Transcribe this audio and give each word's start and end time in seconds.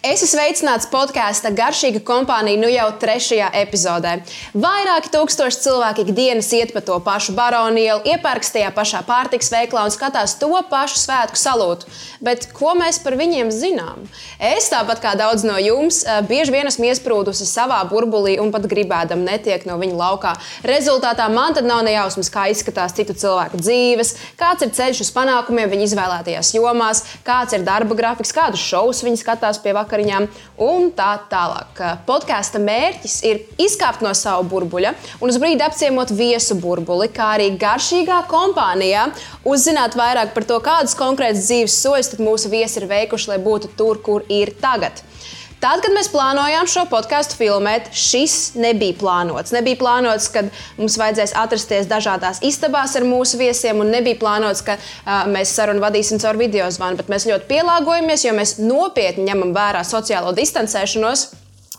Es 0.00 0.22
esmu 0.22 0.30
sveicināts 0.30 0.86
podkāstā 0.88 1.50
Garšīga 1.52 2.00
kompānija 2.08 2.56
nu 2.56 2.70
jau 2.72 2.86
trešajā 3.02 3.50
epizodē. 3.60 4.14
Vairāki 4.56 5.10
tūkstoši 5.12 5.58
cilvēki 5.60 6.06
ikdienas 6.06 6.46
iet 6.56 6.70
pa 6.72 6.80
to 6.80 6.94
pašu 7.04 7.34
baronielu, 7.36 8.00
iepērks 8.08 8.48
tajā 8.54 8.70
pašā 8.72 9.02
pārtiks 9.04 9.52
veiklā 9.52 9.82
un 9.84 9.92
skatās 9.92 10.38
to 10.40 10.48
pašu 10.70 10.96
svētku 11.02 11.36
salūtu. 11.36 11.90
Bet 12.24 12.46
ko 12.56 12.72
mēs 12.78 12.96
par 13.04 13.18
viņiem 13.20 13.50
zinām? 13.52 14.06
Es, 14.40 14.70
tāpat 14.72 15.02
kā 15.04 15.12
daudz 15.20 15.44
no 15.44 15.58
jums, 15.60 16.00
eh, 16.06 16.22
bieži 16.24 16.56
vien 16.56 16.72
esmu 16.72 16.88
iesprūdusi 16.88 17.44
savā 17.44 17.82
burbulī 17.92 18.38
un 18.40 18.54
pat 18.56 18.64
gribēdam 18.72 19.20
netiek 19.20 19.68
no 19.68 19.76
viņa 19.76 20.00
laukā. 20.00 20.32
Rezultātā 20.64 21.28
man 21.28 21.52
tad 21.52 21.68
nav 21.68 21.84
nejausmas, 21.84 22.32
kā 22.32 22.48
izskatās 22.48 22.96
citu 22.96 23.12
cilvēku 23.12 23.60
dzīves, 23.60 24.16
kāds 24.40 24.64
ir 24.64 24.72
ceļš 24.80 25.04
uz 25.04 25.12
panākumiem 25.12 25.68
viņa 25.68 25.90
izvēlētajās 25.90 26.56
jomās, 26.56 27.04
kāds 27.22 27.52
ir 27.52 27.68
darba 27.68 27.92
grafiks, 27.94 28.32
kādus 28.32 28.64
šovus 28.64 29.04
viņi 29.04 29.20
skatās 29.20 29.60
pie 29.60 29.76
vakariņas 29.76 29.89
vakariņām 29.90 30.28
un 30.62 30.90
tā 30.94 31.10
tālāk. 31.30 31.82
Podkāsta 32.06 32.60
mērķis 32.62 33.16
ir 33.26 33.42
izkāpt 33.58 34.04
no 34.04 34.12
sava 34.14 34.42
burbuļa 34.46 34.94
un 35.20 35.30
uz 35.30 35.38
brīdi 35.42 35.64
apciemot 35.66 36.10
viesu 36.14 36.56
burbuli, 36.60 37.10
kā 37.10 37.34
arī 37.36 37.50
garšīgā 37.58 38.22
kompānijā 38.30 39.10
uzzināt 39.44 39.96
vairāk 39.98 40.34
par 40.34 40.46
to, 40.46 40.60
kādus 40.62 40.96
konkrētus 40.98 41.48
dzīves 41.48 41.80
soļus 41.82 42.18
mūsu 42.20 42.50
viesi 42.52 42.80
ir 42.80 42.88
veikuši, 42.90 43.32
lai 43.32 43.40
būtu 43.42 43.74
tur, 43.76 44.00
kur 44.02 44.26
ir 44.28 44.54
tagad. 44.60 45.02
Tad, 45.60 45.82
kad 45.84 45.92
mēs 45.92 46.08
plānojām 46.08 46.64
šo 46.72 46.86
podkāstu 46.88 47.36
filmēt, 47.36 47.90
šis 47.92 48.54
nebija 48.56 48.96
plānots. 48.96 49.52
Nebija 49.52 49.76
plānots, 49.82 50.30
ka 50.32 50.46
mums 50.78 50.96
vajadzēs 50.96 51.34
atrasties 51.36 51.90
dažādās 51.90 52.40
istabās 52.48 52.96
ar 52.96 53.04
mūsu 53.04 53.36
viesiem, 53.42 53.82
un 53.84 53.92
nebija 53.92 54.16
plānots, 54.22 54.64
ka 54.64 54.78
uh, 54.78 55.28
mēs 55.28 55.52
sarunu 55.52 55.84
vadīsim 55.84 56.22
caur 56.22 56.40
video 56.40 56.70
zvanu. 56.72 56.96
Bet 57.02 57.12
mēs 57.12 57.28
ļoti 57.28 57.44
pielāgojamies, 57.52 58.24
jo 58.24 58.32
mēs 58.38 58.56
nopietni 58.62 59.28
ņemam 59.28 59.52
vērā 59.56 59.84
sociālo 59.84 60.32
distancēšanos. 60.38 61.28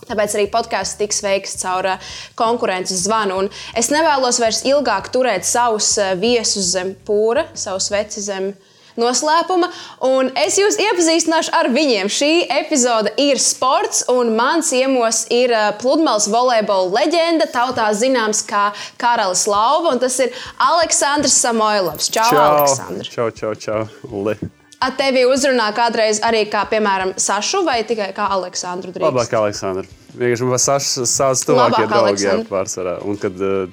Tāpēc 0.06 0.36
arī 0.38 0.46
podkāsts 0.54 1.00
tiks 1.02 1.18
veikts 1.26 1.58
caur 1.64 1.96
konkurences 2.38 3.02
zvanu. 3.08 3.42
Un 3.42 3.50
es 3.78 3.90
nevēlos 3.90 4.38
vairs 4.42 4.62
ilgāk 4.62 5.10
turēt 5.14 5.46
savus 5.46 5.96
viesus 6.22 6.70
zem 6.76 6.94
pūra, 7.06 7.48
savus 7.58 7.90
veci 7.90 8.22
zem 8.22 8.52
pūra 8.52 8.71
noslēpuma. 9.00 9.70
Un 10.06 10.30
es 10.38 10.58
jūs 10.60 10.78
iepazīstināšu 10.82 11.52
ar 11.56 11.70
viņiem. 11.72 12.10
Šī 12.12 12.30
epizode 12.60 13.12
ir 13.20 13.40
sports, 13.42 14.04
un 14.12 14.34
mans 14.38 14.72
ciemos 14.72 15.24
ir 15.32 15.52
uh, 15.54 15.70
pludmales 15.80 16.28
volejbola 16.32 17.02
leģenda, 17.02 17.48
tautā 17.52 17.90
zināms 17.96 18.42
kā 18.48 18.70
Karalis 19.00 19.46
Lauva, 19.50 19.94
un 19.94 20.02
tas 20.02 20.18
ir 20.22 20.34
Aleksandrs 20.62 21.38
Samoilovs. 21.44 22.10
Čau, 22.12 22.26
čau 22.30 22.42
Aleksandrs! 22.48 23.12
Čau, 23.12 23.30
čau, 23.36 23.54
čau! 23.54 23.86
Li. 24.26 24.36
A 24.82 24.88
tevi 24.98 25.22
uzrunā 25.30 25.68
kādreiz 25.76 26.18
arī 26.26 26.42
kā, 26.50 26.64
piemēram, 26.70 27.12
Sašu 27.20 27.62
vai 27.66 27.82
tikai 27.86 28.10
kā 28.16 28.26
Aleksandru? 28.34 28.90
Drīkst? 28.90 29.06
Labāk, 29.06 29.34
Aleksandru. 29.38 29.86
Vienkārši 30.18 30.48
man 30.48 30.60
Saša 30.60 31.06
savs 31.06 31.44
tuvākie 31.46 31.86
draugi 31.86 32.26
jau 32.26 32.40
pārsvarā. 32.48 32.96
Un 33.06 33.20
kad 33.20 33.38
uh, 33.38 33.70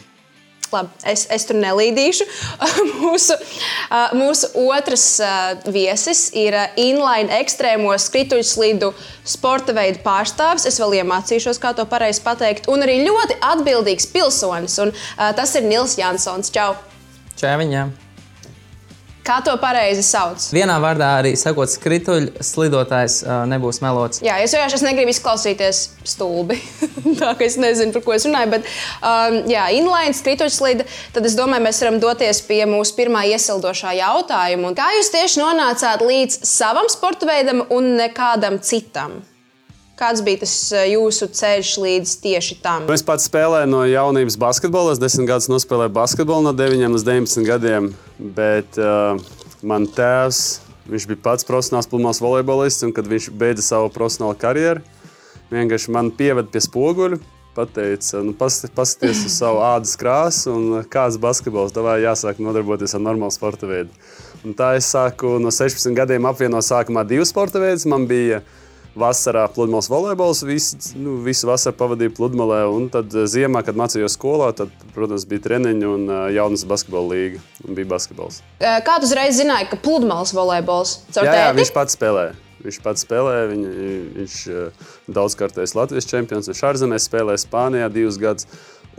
Labi, 0.74 0.90
es, 1.10 1.26
es 1.34 1.46
tur 1.50 1.58
nelīdīšu. 1.60 2.28
mūsu, 3.04 3.38
mūsu 4.18 4.52
otrs 4.70 5.06
viesis 5.70 6.28
ir 6.38 6.58
inline 6.80 7.40
ekstrēmo 7.40 7.96
skrituļslidu 8.00 8.92
sporta 9.24 9.76
veidu 9.78 10.04
pārstāvis. 10.06 10.68
Es 10.70 10.82
vēl 10.82 11.00
iemācīšos, 11.02 11.62
kā 11.62 11.74
to 11.78 11.88
pareizi 11.90 12.24
pateikt. 12.26 12.70
Un 12.72 12.86
arī 12.86 13.02
ļoti 13.08 13.40
atbildīgs 13.54 14.12
pilsonis. 14.14 14.78
Un, 14.84 14.94
tas 15.18 15.58
ir 15.58 15.66
Nils 15.70 15.98
Jansons. 16.00 16.54
Čau! 16.54 16.76
Čau 17.40 17.58
viņam! 17.62 18.09
Kā 19.30 19.36
to 19.46 19.54
pareizi 19.62 20.02
sauc? 20.02 20.48
Vienā 20.56 20.80
vārdā 20.82 21.12
arī 21.20 21.36
sakot, 21.38 21.70
skrituļu 21.70 22.42
slidotājs 22.42 23.20
nebūs 23.52 23.78
melots. 23.84 24.24
Jā, 24.26 24.40
es 24.42 24.56
vienkārši 24.56 24.88
negribu 24.88 25.14
izklausīties 25.14 25.84
stulbi. 26.02 26.58
Tā 27.22 27.36
kā 27.38 27.46
es 27.46 27.60
nezinu, 27.62 27.94
par 27.94 28.08
ko 28.08 28.16
es 28.18 28.26
runāju. 28.26 28.56
Bet, 28.56 28.72
um, 29.06 29.38
jā, 29.52 29.68
inline 29.78 30.18
skrituļu 30.18 30.56
slida. 30.56 30.90
Tad 31.14 31.30
es 31.30 31.38
domāju, 31.38 31.68
mēs 31.68 31.84
varam 31.84 32.02
doties 32.02 32.42
pie 32.50 32.64
mūsu 32.70 32.98
pirmā 32.98 33.28
iesildošā 33.30 33.94
jautājuma. 34.00 34.72
Un 34.72 34.80
kā 34.80 34.90
jūs 34.98 35.14
tieši 35.14 35.44
nonācāt 35.44 36.02
līdz 36.10 36.42
savam 36.50 36.90
sporta 36.90 37.30
veidam 37.30 37.68
un 37.70 37.94
nekādam 38.02 38.58
citam? 38.66 39.20
Kāds 40.00 40.22
bija 40.24 40.40
tas 40.46 40.52
jūsu 40.88 41.28
ceļš 41.36 41.70
līdz 41.84 42.12
tieši 42.24 42.56
tam? 42.64 42.86
Es 42.94 43.02
pats 43.04 43.26
spēlēju 43.28 43.68
no 43.68 43.82
jaunības 43.84 44.38
basketbolu. 44.40 44.94
Es 44.94 45.02
desmit 45.02 45.28
gadus 45.28 45.50
nospēlēju 45.52 45.92
basketbolu 45.98 46.46
no 46.46 46.54
9 46.56 46.94
līdz 46.96 47.04
19 47.04 47.44
gadiem. 47.44 47.90
Bet 48.38 48.80
uh, 48.80 49.20
man 49.60 49.90
tēvs, 49.92 50.40
viņš 50.88 51.08
bija 51.10 51.20
pats 51.26 51.48
profesionāls 51.48 51.90
pludmales 51.92 52.22
volejbolists. 52.24 52.86
Un, 52.88 52.94
kad 52.96 53.10
viņš 53.12 53.28
beidza 53.42 53.66
savu 53.66 53.90
profesionālo 53.92 54.38
karjeru, 54.40 54.86
vienkārši 55.52 55.92
man 55.98 56.14
pieveda 56.16 56.48
pie 56.54 56.64
spoguļa. 56.64 57.20
Pateica, 57.60 58.22
nu, 58.24 58.32
paskatieties 58.40 59.26
uz 59.28 59.36
savu 59.36 59.60
ādas 59.68 59.98
krāsu 60.00 60.54
un 60.54 60.88
kāds 60.88 61.20
basketbols. 61.20 61.76
Tev 61.76 61.90
jāsāk 62.00 62.40
nodarboties 62.40 62.96
ar 62.96 63.04
normālu 63.04 63.36
sporta 63.36 63.68
veidu. 63.68 63.92
Un 64.48 64.56
tā 64.56 64.78
es 64.80 64.88
sāku 64.96 65.36
no 65.44 65.52
16 65.52 65.92
gadiem 65.98 66.30
apvienot 66.30 66.64
sākumā 66.64 67.04
divus 67.10 67.36
sporta 67.36 67.60
veidus. 67.60 67.90
Man 67.90 68.08
bija 68.08 68.40
uh, 68.40 68.56
vasarā 69.00 69.46
pludmales 69.54 69.90
volejbols. 69.90 70.44
Visu, 70.48 70.78
nu, 71.00 71.18
visu 71.24 71.48
vasaru 71.50 71.78
pavadīju 71.80 72.14
pludmalē. 72.18 72.62
Un 72.72 72.90
tad 72.94 73.14
eh, 73.16 73.28
ziemā, 73.30 73.64
kad 73.66 73.80
mācījos 73.80 74.18
skolā, 74.18 74.52
tad, 74.58 74.74
protams, 74.96 75.26
bija 75.30 75.46
treniņi 75.48 75.88
un 75.88 76.06
uh, 76.10 76.20
jaunas 76.34 76.66
basketbola 76.70 77.16
līga. 77.16 77.42
Bija 77.66 77.90
basketbols. 77.96 78.42
Kā 78.60 79.00
tu 79.00 79.10
uzreiz 79.10 79.40
zināji, 79.40 79.70
ka 79.72 79.80
pludmales 79.82 80.34
volejbols 80.36 81.00
caur 81.16 81.30
jā, 81.30 81.36
jā, 81.40 81.50
viņš 81.58 81.74
pats 81.76 81.98
spēlēja. 81.98 82.36
Viņš 82.60 82.80
pats 82.84 83.06
spēlēja, 83.06 83.44
viņ, 83.54 83.66
viņš 84.18 84.38
uh, 84.52 84.88
daudzkārtais 85.16 85.76
Latvijas 85.78 86.10
čempions, 86.10 86.50
viņš 86.52 86.64
ārzemēs 86.74 87.08
spēlēja 87.08 87.44
Spānijā 87.46 87.88
divus 87.94 88.20
gadus. 88.20 88.50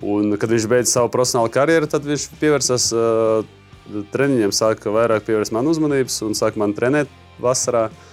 Un, 0.00 0.32
kad 0.41 0.49
viņš 0.49 0.69
beidza 0.71 0.94
savu 0.94 1.11
profesionālo 1.12 1.50
karjeru, 1.53 1.88
tad 1.91 2.06
viņš 2.09 2.31
pievērsās 2.41 2.87
uh, 2.97 3.43
treniņiem, 4.15 4.55
sāka 4.56 4.94
vairāk 4.94 5.27
pievērst 5.27 5.53
man 5.53 5.69
uzmanības 5.69 6.22
un 6.25 6.38
sāka 6.38 6.62
man 6.62 6.72
trenēt 6.77 7.12
vasarā. 7.43 7.91
Uh, 7.91 8.06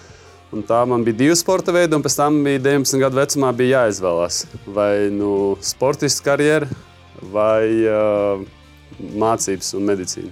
Un 0.55 0.63
tā 0.63 0.79
man 0.87 1.03
bija 1.03 1.17
divi 1.19 1.35
sporta 1.35 1.73
veidi, 1.75 1.91
un 1.97 2.03
pēc 2.05 2.15
tam 2.15 2.37
bija 2.45 2.61
19 2.63 3.01
gadu 3.03 3.19
vecumā 3.19 3.49
bija 3.55 3.81
jāizvēlās. 3.81 4.45
Vai 4.71 5.09
nu 5.11 5.31
sportists 5.59 6.23
karjeras, 6.23 6.71
vai 7.33 7.67
uh, 7.83 8.45
mācības 9.19 9.73
un 9.75 9.89
medicīna. 9.89 10.31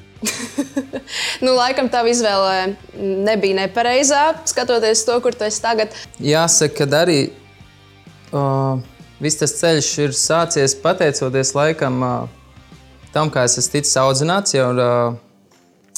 nu, 1.43 1.51
laikam 1.57 1.89
tā 1.91 2.05
izvēle 2.07 2.75
nebija 2.95 3.59
nepareizā, 3.59 4.23
skatoties 4.47 5.03
to, 5.07 5.19
kur 5.19 5.35
tu 5.35 5.47
esi 5.49 5.61
tagad. 5.63 5.93
Jāsaka, 6.23 6.87
ka 6.87 7.03
arī 7.03 7.19
uh, 8.31 8.79
viss 9.19 9.41
tas 9.41 9.57
ceļš 9.59 9.91
ir 10.07 10.15
sācies 10.15 10.77
pateicoties 10.79 11.53
laikam 11.57 12.01
uh, 12.05 12.17
tam, 13.11 13.29
kā 13.33 13.45
es 13.49 13.59
esmu 13.59 13.77
ticis 13.77 13.99
audzināts 13.99 14.55
jau 14.55 14.71
uh, 14.73 15.19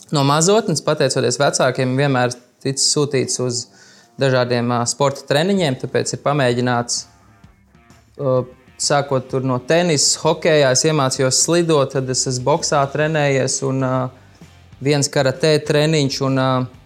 no 0.09 0.27
mazotnes, 0.27 0.83
pateicoties 0.85 1.39
vecākiem, 1.41 1.97
vienmēr 2.01 2.33
ticis 2.63 2.89
sūtīts 2.95 3.41
uz 3.45 3.65
dažādiem 4.21 4.71
sporta 4.89 5.25
treniņiem. 5.29 5.77
Tāpēc 5.81 6.13
ir 6.15 6.21
pamēģināts, 6.23 7.03
sākot 8.81 9.35
no 9.45 9.59
tenisa, 9.69 10.19
hokeja, 10.23 10.71
es 10.73 10.85
iemācījos 10.85 11.43
slidot, 11.45 11.93
tad 11.95 12.09
es 12.13 12.25
esmu 12.29 12.45
boxā 12.51 12.81
trenējies 12.93 13.59
un 13.67 13.85
viens 14.83 15.09
karatē 15.13 15.57
treniņš. 15.67 16.19
Un, 16.29 16.41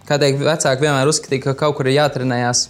kādēļ 0.08 0.38
vecāki 0.42 0.86
vienmēr 0.86 1.08
uzskatīja, 1.08 1.46
ka 1.46 1.58
kaut 1.64 1.78
kur 1.78 1.88
ir 1.88 2.00
jātrenējas. 2.00 2.66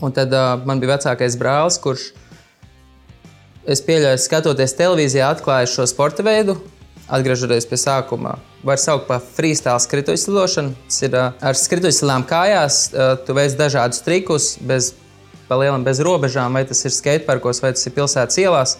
Un 0.00 0.14
tad 0.16 0.32
man 0.64 0.80
bija 0.80 0.94
vecākais 0.94 1.36
brālis, 1.38 1.76
kurš, 1.82 2.10
es 3.68 3.82
pieļauju, 3.84 4.22
skatoties 4.22 4.76
televīzijā, 4.78 5.28
atklāja 5.34 5.68
šo 5.68 5.84
sporta 5.90 6.24
veidu, 6.24 6.56
atgriežoties 7.10 7.66
pie 7.68 7.78
sākuma 7.80 8.36
var 8.66 8.80
saukt 8.80 9.08
par 9.08 9.22
freestyle 9.24 9.80
skrituļslidošanu. 9.80 10.74
Tas 10.88 11.02
ir 11.06 11.16
uh, 11.16 11.32
ar 11.40 11.58
skrituļslidām 11.58 12.26
kājās. 12.28 12.80
Uh, 12.92 13.14
tu 13.26 13.36
veic 13.36 13.56
dažādus 13.58 14.02
trikus, 14.06 14.52
bez, 14.60 14.92
palielam, 15.48 15.84
bez 15.86 16.02
robežām, 16.04 16.56
vai 16.56 16.64
tas 16.68 16.84
ir 16.84 16.94
skateparkos, 16.94 17.62
vai 17.64 17.72
tas 17.76 17.86
ir 17.88 17.96
pilsētas 17.96 18.40
ielās. 18.42 18.76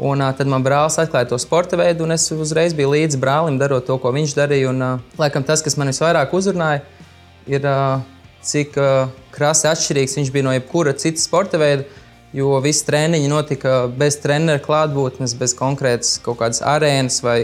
Un, 0.00 0.22
uh, 0.22 0.30
tad 0.36 0.48
man 0.50 0.64
brālis 0.64 1.00
atklāja 1.02 1.32
to 1.32 1.40
sporta 1.42 1.78
veidu, 1.80 2.06
un 2.06 2.16
es 2.16 2.28
uzreiz 2.32 2.76
biju 2.76 2.94
līdzi 2.94 3.20
brālim, 3.20 3.58
darot 3.60 3.88
to, 3.88 3.98
ko 4.00 4.14
viņš 4.14 4.36
darīja. 4.38 4.70
Un, 4.70 4.86
laikam 5.20 5.44
tas, 5.46 5.64
kas 5.66 5.76
man 5.80 5.90
visvairāk 5.92 6.32
uzrunāja, 6.36 6.84
ir 7.50 7.66
cik 8.46 8.76
krasi 9.34 9.66
atšķirīgs 9.68 10.16
viņš 10.16 10.30
bija 10.32 10.46
no 10.46 10.54
jebkura 10.54 10.94
cita 10.96 11.20
sporta 11.20 11.60
veida. 11.60 11.84
Jo 12.36 12.60
visi 12.62 12.84
treniņi 12.86 13.26
notika 13.30 13.88
bez 13.98 14.20
treneru 14.22 14.62
klātbūtnes, 14.62 15.34
bez 15.38 15.56
konkrētas 15.58 16.18
kaut 16.22 16.38
kādas 16.42 16.62
arēnas 16.62 17.18
vai 17.26 17.40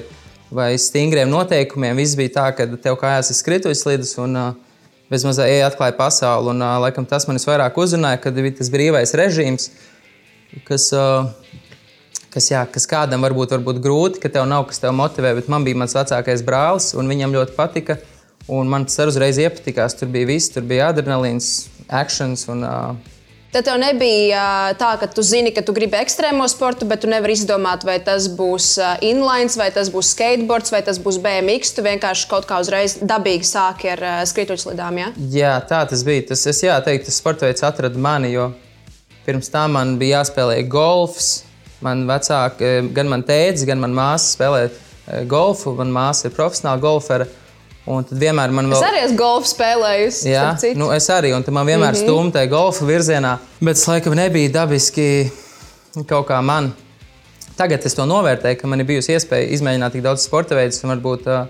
vai 0.50 0.78
stingriem 0.78 1.28
noteikumiem. 1.30 1.96
Viss 1.98 2.16
bija 2.18 2.34
tā, 2.38 2.46
ka 2.56 2.66
tev 2.78 2.98
kājās 3.00 3.32
ir 3.32 3.38
skrituļslīdes 3.40 4.14
un 4.22 4.38
uh, 4.38 4.80
bezmazliet 5.10 5.56
ej 5.56 5.66
atklāja 5.66 5.96
pasauli. 5.98 6.52
Un, 6.54 6.62
uh, 6.62 6.78
laikam, 6.84 7.06
tas 7.08 7.26
man 7.28 7.40
visvairāk 7.40 7.78
uzrunāja, 7.82 8.20
kad 8.22 8.38
bija 8.38 8.58
tas 8.60 8.70
brīvais 8.72 9.14
režīms, 9.18 9.70
kas, 10.68 10.88
uh, 10.94 11.26
kas, 12.34 12.50
jā, 12.52 12.62
kas 12.70 12.86
kādam 12.90 13.26
varbūt, 13.26 13.56
varbūt 13.56 13.82
grūti, 13.82 14.22
ka 14.22 14.30
tev 14.32 14.46
nav 14.50 14.68
kas 14.70 14.82
tev 14.82 14.94
motivē, 14.96 15.34
bet 15.38 15.50
man 15.52 15.66
bija 15.66 15.82
mans 15.82 15.96
vecākais 15.98 16.46
brālis 16.46 16.92
un 16.98 17.10
viņam 17.10 17.34
ļoti 17.34 17.58
patika. 17.58 18.00
Un 18.46 18.68
man 18.70 18.84
tas 18.86 19.00
arī 19.02 19.10
uzreiz 19.10 19.40
iepatikās. 19.42 19.96
Tur 19.98 20.06
bija 20.14 20.28
viss, 20.28 20.52
tur 20.54 20.62
bija 20.62 20.92
adrenalīns, 20.92 21.66
akcents 21.90 22.46
un 22.52 22.62
uh, 22.62 23.14
Tad 23.54 23.64
tev 23.64 23.78
nebija 23.81 24.75
tā, 24.76 24.90
ka 25.00 25.06
tu 25.08 25.22
zini, 25.25 25.52
ka 25.54 25.62
tu 25.64 25.72
gribi 25.76 25.96
ekstrēmo 26.00 26.44
sportu, 26.50 26.84
bet 26.88 27.04
tu 27.04 27.08
nevari 27.10 27.37
izdomāt, 27.37 27.87
vai 27.87 27.96
tas 28.04 28.26
būs 28.28 28.75
inline, 29.06 29.48
vai 29.56 29.70
tas 29.72 29.88
būs 29.94 30.10
skateboards, 30.16 30.72
vai 30.75 30.82
tas 30.84 30.98
būs 31.00 31.20
BMX. 31.25 31.72
Tu 31.76 31.84
vienkārši 31.87 32.28
kaut 32.31 32.48
kā 32.50 32.58
uzreiz 32.60 32.98
dabīgi 33.00 33.48
sāki 33.48 33.93
ar 33.94 34.04
skrituļslidām. 34.28 35.00
Ja? 35.00 35.10
Jā, 35.32 35.54
tā 35.70 35.84
tas 35.88 36.04
bija. 36.06 36.26
Tas, 36.32 36.44
es 36.50 36.60
teiktu, 36.60 37.06
tas 37.08 37.20
sporta 37.22 37.48
veids 37.48 37.64
atrada 37.66 38.02
mani, 38.02 38.34
jo 38.34 38.50
pirms 39.26 39.49
tam 39.54 39.78
man 39.78 39.96
bija 40.00 40.20
jāspēlē 40.20 40.60
golfs. 40.70 41.44
Man 41.84 42.06
vecāki, 42.08 42.90
gan 42.96 43.08
man 43.12 43.22
tēvs, 43.28 43.66
gan 43.69 43.81
man 43.82 43.94
māsa 43.96 44.34
spēlē 44.34 44.62
golfu. 45.31 45.75
Man 45.78 45.92
māsa 45.94 46.28
ir 46.28 46.37
profesionāla 46.37 46.82
golfera. 46.82 47.26
Un 47.86 48.02
tad 48.02 48.18
vienmēr 48.18 48.50
man 48.50 48.66
vēl... 48.66 48.80
Es 48.80 48.88
arī 48.88 49.02
esmu 49.04 49.18
golfu 49.20 49.50
spēlējusi. 49.52 50.30
Jā, 50.32 50.46
nu, 50.78 50.88
es 50.94 51.06
arī, 51.14 51.30
un 51.36 51.44
man 51.54 51.68
vienmēr 51.68 51.92
mm 51.92 52.00
-hmm. 52.00 52.08
stumta 52.08 52.42
golfa 52.50 52.84
virzienā, 52.84 53.36
bet 53.60 53.78
tas 53.78 53.86
laikam 53.86 54.16
nebija 54.18 54.50
dabiski 54.60 55.30
kaut 56.08 56.26
kā 56.26 56.40
man. 56.42 56.72
Tagad 57.56 57.86
es 57.86 57.94
to 57.94 58.04
novērtēju, 58.04 58.58
ka 58.60 58.66
man 58.66 58.80
ir 58.80 58.86
bijusi 58.86 59.14
iespēja 59.14 59.48
izmēģināt 59.54 59.92
tik 59.92 60.02
daudz 60.02 60.26
sporta 60.26 60.54
veidus, 60.58 60.82
varbūt 60.82 61.28
uh, 61.30 61.46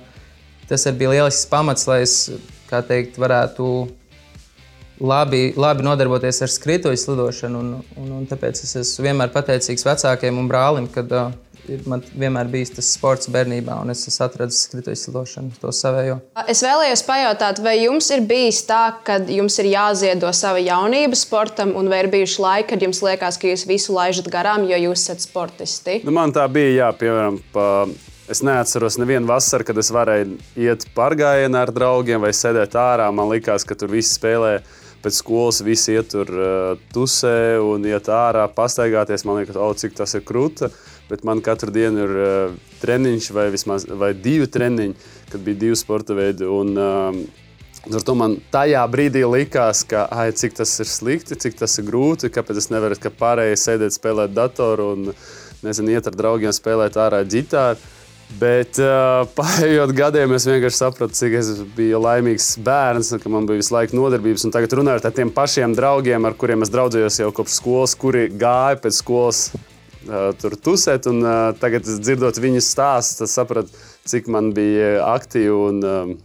tas 0.68 0.86
bija 0.92 1.10
lielisks 1.10 1.48
pamats, 1.50 1.86
lai 1.86 2.02
es 2.02 2.30
teikt, 2.70 3.18
varētu 3.18 3.88
labi, 5.00 5.52
labi 5.56 5.82
nodarboties 5.82 6.42
ar 6.42 6.52
skrituļu 6.52 6.96
slidošanu. 6.96 7.58
Un, 7.58 7.82
un, 7.96 8.12
un 8.20 8.26
tāpēc 8.26 8.62
es 8.62 8.76
esmu 8.76 9.08
vienmēr 9.08 9.32
pateicīgs 9.34 9.86
vecākiem 9.86 10.38
un 10.38 10.48
brālim, 10.48 10.86
kad 10.92 11.10
uh, 11.12 11.32
man 11.88 12.02
vienmēr 12.14 12.48
bijis 12.50 12.72
tas 12.76 12.88
sports 12.96 13.30
bērnībā, 13.32 13.76
un 13.82 13.92
es 13.92 14.04
esmu 14.08 14.26
atradzis 14.26 14.66
skrituļu 14.68 15.00
slidošanu, 15.00 15.52
to 15.60 15.72
savējo. 15.74 16.18
Es 16.48 16.62
vēlējos 16.64 17.02
pajautāt, 17.06 17.60
vai 17.64 17.76
jums 17.80 18.10
ir 18.14 18.24
bijis 18.28 18.62
tā, 18.68 18.82
ka 19.06 19.18
jums 19.32 19.58
ir 19.62 19.70
jāziedo 19.72 20.32
sava 20.36 20.62
jaunība 20.62 21.18
sportam, 21.18 21.74
un 21.78 21.90
vai 21.92 22.04
ir 22.04 22.10
bijuši 22.12 22.42
laiki, 22.42 22.68
kad 22.72 22.88
jums 22.88 23.02
liekas, 23.04 23.40
ka 23.40 23.50
jūs 23.50 23.66
visu 23.68 23.96
laižat 23.96 24.30
garām, 24.32 24.66
jo 24.70 24.80
jūs 24.88 25.06
esat 25.06 25.24
sportisti? 25.26 26.00
Nu, 26.06 26.14
man 26.16 26.34
tā 26.36 26.46
bija, 26.52 26.86
jā, 26.86 26.92
piemēram. 27.04 27.40
Pa... 27.54 27.70
Es 28.26 28.40
neatceros 28.42 28.96
nevienu 28.98 29.28
vasaru, 29.30 29.62
kad 29.68 29.78
es 29.78 29.86
varēju 29.94 30.40
iet 30.58 30.88
pārgājienā 30.96 31.60
ar 31.62 31.70
draugiem 31.70 32.24
vai 32.24 32.32
sēdēt 32.34 32.72
ārā. 32.74 33.06
Man 33.14 33.30
liekas, 33.30 33.62
ka 33.62 33.76
tur 33.78 33.92
viss 33.92 34.16
spēlē 34.18 34.56
pēc 35.04 35.20
skolas, 35.20 35.60
visi 35.62 35.94
iet 35.94 36.10
tur 36.10 36.32
uh, 36.34 36.72
tusē 36.90 37.60
un 37.62 37.86
iet 37.86 38.10
ārā, 38.10 38.48
pastaigāties. 38.50 39.22
Man 39.28 39.38
liekas, 39.38 39.58
oh, 39.62 39.70
cik 39.78 39.94
tas 40.00 40.16
ir 40.18 40.26
krūti 40.26 40.72
bet 41.08 41.24
man 41.24 41.42
katru 41.44 41.72
dienu 41.74 42.04
ir 42.04 42.14
uh, 42.18 42.54
treniņš 42.82 43.30
vai 43.34 43.48
vismaz 43.54 43.86
vai 43.88 44.12
divi 44.14 44.48
treniņi, 44.50 44.94
kad 45.32 45.42
bija 45.46 45.62
divi 45.66 45.78
sporta 45.78 46.16
veidi. 46.18 46.48
Un, 46.48 46.76
uh, 46.76 47.42
Ar 47.86 48.02
to 48.02 48.16
man 48.18 48.32
tajā 48.50 48.80
brīdī 48.90 49.20
likās, 49.30 49.84
ka, 49.86 50.08
ai, 50.10 50.32
cik 50.34 50.56
tas 50.58 50.72
ir 50.82 50.88
slikti, 50.90 51.36
cik 51.38 51.54
tas 51.60 51.76
ir 51.78 51.84
grūti, 51.86 52.32
kāpēc 52.34 52.58
es 52.58 52.66
nevaru 52.72 52.96
kā 52.98 53.12
pārējie 53.14 53.60
sēdēt, 53.62 53.94
spēlēt 53.94 54.32
datoru 54.34 54.88
un 54.96 55.04
nezinu, 55.62 55.92
iet 55.94 56.08
ar 56.10 56.16
draugiem 56.18 56.54
spēlēt 56.56 56.98
ārā 56.98 57.22
ģitāru. 57.22 57.78
Bet 58.40 58.80
uh, 58.82 59.22
paiet 59.38 59.92
gadiem, 59.94 60.34
es 60.34 60.48
vienkārši 60.48 60.80
sapratu, 60.80 61.14
cik 61.14 61.36
es 61.38 61.52
biju 61.76 62.00
laimīgs 62.02 62.56
bērns, 62.66 63.12
ka 63.22 63.30
man 63.30 63.46
bija 63.46 63.62
visu 63.62 63.76
laiku 63.76 63.94
nodarbības. 64.00 64.48
Un 64.48 64.56
tagad 64.56 64.74
runājot 64.80 65.06
ar 65.06 65.14
tiem 65.14 65.30
pašiem 65.30 65.78
draugiem, 65.78 66.26
ar 66.26 66.34
kuriem 66.34 66.66
es 66.66 66.74
draudzējos 66.74 67.20
jau 67.22 67.30
kopš 67.38 67.60
skolas, 67.60 67.94
kuri 67.94 68.26
gāja 68.34 68.82
pēc 68.82 68.98
skolas 68.98 69.44
tur 70.40 70.56
tusēt. 70.60 71.08
Un, 71.10 71.22
tagad, 71.60 71.86
dzirdot 71.86 72.40
viņas 72.42 72.70
stāstu, 72.74 73.28
sapratu, 73.30 73.74
cik 74.08 74.30
man 74.32 74.52
bija 74.56 75.00
aktīva 75.14 75.58
un 75.70 75.82
um, 75.82 76.16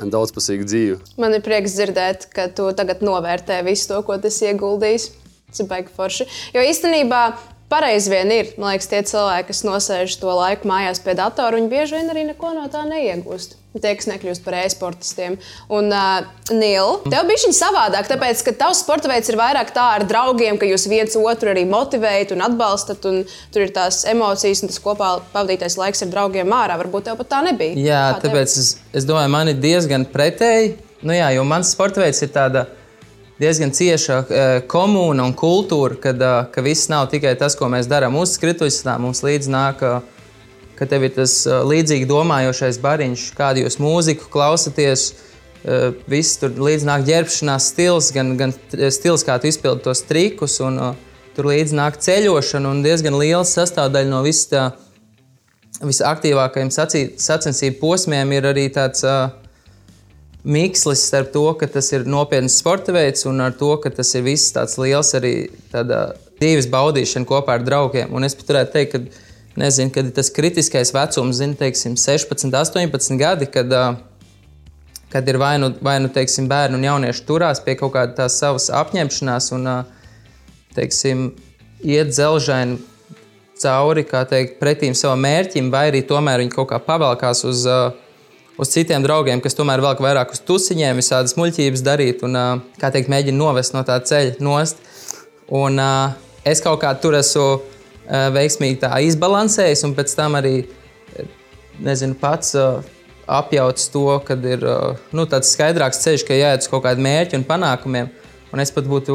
daudzpusīga 0.00 0.68
dzīve. 0.68 0.98
Man 1.20 1.36
ir 1.36 1.44
prieks 1.44 1.76
dzirdēt, 1.76 2.28
ka 2.34 2.48
tu 2.54 2.70
tagad 2.76 3.04
novērtē 3.04 3.60
visu 3.66 3.90
to, 3.92 4.02
ko 4.06 4.18
tas 4.22 4.40
ieguldījis. 4.46 5.10
Tas 5.50 5.64
ir 5.64 5.70
baigi 5.70 5.90
forši. 5.96 6.28
Jo 6.54 6.62
īstenībā 6.62 7.22
pareizi 7.70 8.10
vien 8.12 8.30
ir. 8.34 8.50
Man 8.58 8.74
liekas, 8.74 8.90
tie 8.90 9.00
cilvēki, 9.06 9.48
kas 9.52 9.62
nosēž 9.66 10.18
to 10.20 10.34
laiku 10.34 10.68
mājās 10.70 11.00
pie 11.04 11.14
datora, 11.18 11.56
viņi 11.56 11.70
bieži 11.70 11.96
vien 11.98 12.12
arī 12.12 12.26
neko 12.28 12.52
no 12.56 12.66
tā 12.72 12.82
neiegūst. 12.88 13.56
Tie, 13.70 13.92
kas 13.94 14.08
nekļūst 14.10 14.42
par 14.42 14.56
e-sportistiem. 14.64 15.36
Un, 15.70 15.92
uh, 15.94 16.26
Nīl, 16.50 16.96
tev 17.06 17.28
bija 17.28 17.38
šī 17.44 17.52
savādāk, 17.54 18.08
tāpēc, 18.10 18.40
ka 18.48 18.54
tavs 18.64 18.80
sporta 18.82 19.06
veids 19.06 19.30
ir 19.30 19.38
vairāk 19.38 19.70
tā 19.76 19.84
ar 20.00 20.04
draugiem, 20.10 20.58
ka 20.58 20.66
jūs 20.66 20.88
viens 20.90 21.14
otru 21.14 21.52
arī 21.52 21.62
motivējat 21.70 22.34
un 22.34 22.42
atbalstat, 22.48 23.06
un 23.06 23.22
tur 23.54 23.62
ir 23.68 23.70
tās 23.76 24.02
emocijas 24.10 24.64
un 24.64 24.72
tas 24.72 24.82
kopā 24.82 25.12
pavadītais 25.30 25.78
laiks 25.78 26.02
ar 26.02 26.10
draugiem 26.10 26.50
ārā. 26.50 26.80
Varbūt 26.82 27.06
tev 27.06 27.22
pat 27.22 27.30
tā 27.36 27.44
nebija. 27.46 27.78
Jā, 27.78 28.02
Kā 28.16 28.26
tāpēc 28.26 28.56
tev? 28.56 28.64
es, 28.64 28.74
es 28.90 29.06
domāju, 29.06 29.30
man 29.38 29.54
ir 29.54 29.62
diezgan 29.62 30.08
pretēji. 30.10 30.74
Nu, 31.06 31.14
jā, 31.14 31.30
jo 31.38 31.46
mans 31.46 31.70
sporta 31.70 32.02
veids 32.02 32.26
ir 32.26 32.34
tāds 32.34 32.66
diezgan 33.40 33.72
cieša 33.74 34.18
uh, 34.20 34.52
komūna 34.70 35.24
un 35.28 35.34
kultūra, 35.36 35.96
kad, 36.00 36.20
uh, 36.20 36.44
ka 36.52 36.64
viss 36.64 36.90
nav 36.92 37.08
tikai 37.12 37.32
tas, 37.40 37.56
ko 37.56 37.70
mēs 37.72 37.88
darām 37.90 38.18
uz 38.20 38.36
skrituļsnā. 38.36 38.98
Mums 39.00 39.24
līdzi 39.26 39.52
nāk, 39.52 39.84
uh, 39.84 40.04
ka 40.78 40.88
tev 40.88 41.08
ir 41.08 41.16
tas 41.16 41.34
līdzīgi 41.46 42.08
domājošais 42.08 42.80
bariņš, 42.80 43.26
kādu 43.36 43.66
jūs 43.66 43.80
mūziku 43.82 44.30
klausāties. 44.32 45.10
Viss 46.08 46.38
tur 46.40 46.54
līdzi 46.56 46.86
nāk 46.88 47.02
ģērbšanās 47.04 47.66
stils, 47.74 48.06
gan, 48.16 48.30
gan 48.40 48.54
stils, 48.88 49.20
kā 49.28 49.34
tu 49.36 49.50
izpildi 49.50 49.84
tos 49.84 50.00
trikus, 50.08 50.54
un 50.64 50.78
tur 51.36 51.50
līdzi 51.50 51.76
nāk 51.76 51.98
ceļošana 52.00 52.72
un 52.72 52.80
diezgan 52.80 53.18
liela 53.20 53.44
sastāvdaļa 53.44 54.08
no 54.08 54.22
visas 54.24 54.48
tā 54.48 54.62
visaktīvākajiem 55.84 56.70
sacensību 56.72 57.78
posmiem 57.80 58.32
ir 58.36 58.48
arī 58.50 58.66
tāds 58.72 59.04
uh, 59.06 59.30
mikslis 60.44 61.02
starp 61.06 61.32
to, 61.34 61.44
ka 61.60 61.68
tas 61.68 61.90
ir 61.92 62.06
nopietns 62.08 62.58
sporta 62.60 62.94
veids 62.96 63.26
un 63.28 63.42
ar 63.44 63.52
to, 63.56 63.74
ka 63.82 63.92
tas 63.92 64.14
ir 64.16 64.24
viss 64.24 64.52
tāds 64.54 64.78
liels 64.80 65.12
arī 65.18 65.34
dzīves 65.70 66.70
baudīšana 66.72 67.28
kopā 67.28 67.58
ar 67.58 67.66
draugiem. 67.66 68.14
Un 68.16 68.24
es 68.24 68.36
pat 68.38 68.54
varētu 68.54 68.72
teikt, 68.76 68.94
ka 68.94 69.60
nezinu, 69.60 69.92
kad 69.94 70.08
ir 70.08 70.14
tas 70.16 70.32
kritiskais 70.32 70.94
vecums, 70.96 71.40
zinu, 71.42 71.58
teiksim, 71.60 71.96
16, 72.00 72.48
18 72.56 73.20
gadi, 73.20 73.50
kad, 73.52 73.74
kad 75.12 75.28
ir 75.28 75.40
vai 75.40 75.56
nu, 75.60 75.74
vai 75.84 75.98
nu 76.00 76.08
teiksim, 76.12 76.48
bērni 76.48 76.80
un 76.80 76.88
jaunieši 76.88 77.26
turās 77.28 77.60
pie 77.64 77.76
kaut 77.80 77.94
kādas 77.98 78.38
savas 78.40 78.70
apņemšanās 78.80 79.50
un 79.58 79.68
teiksim, 80.76 81.32
iet 81.84 82.14
dzelžaini 82.14 82.78
cauri, 83.60 84.06
kā 84.08 84.22
teikt, 84.28 84.56
pretīm 84.60 84.94
savam 84.96 85.20
mērķim, 85.26 85.68
vai 85.72 85.90
arī 85.90 86.00
tomēr 86.08 86.40
viņi 86.40 86.54
kaut 86.54 86.70
kā 86.70 86.78
pavelkās 86.80 87.44
uz 87.44 87.66
uh, 87.68 87.90
uz 88.60 88.68
citiem 88.74 89.02
draugiem, 89.04 89.40
kas 89.40 89.56
tomēr 89.56 89.80
velk 89.80 90.02
vairāk 90.04 90.34
uz 90.34 90.42
tusiņiem, 90.44 90.98
visādas 91.00 91.36
muļķības 91.38 91.84
darīt 91.84 92.24
un, 92.26 92.36
kā 92.80 92.90
teikt, 92.92 93.08
mēģina 93.12 93.38
novest 93.38 93.74
no 93.76 93.82
tā 93.88 93.96
ceļa 94.04 94.36
nost. 94.44 94.82
Un 95.56 95.80
es 96.46 96.60
kaut 96.64 96.82
kā 96.84 96.92
tur 97.00 97.16
esmu 97.18 97.48
veiksmīgi 98.36 98.82
tā 98.84 98.92
izbalansējis, 99.06 99.84
un 99.88 99.96
pēc 99.96 100.14
tam 100.18 100.36
arī 100.38 100.54
nezinu, 101.80 102.18
pats 102.20 102.52
apjauts 103.30 103.88
to, 103.94 104.06
ka 104.26 104.36
ir 104.36 104.66
nu, 105.16 105.24
tāds 105.30 105.54
skaidrāks 105.54 106.02
ceļš, 106.04 106.26
ka 106.26 106.36
jāiet 106.36 106.66
uz 106.66 106.70
kaut 106.70 106.84
kādu 106.84 107.06
mērķu 107.06 107.40
un 107.40 107.46
panākumiem. 107.48 108.10
Un 108.50 108.60
es 108.60 108.72
pat 108.74 108.88
būtu, 108.90 109.14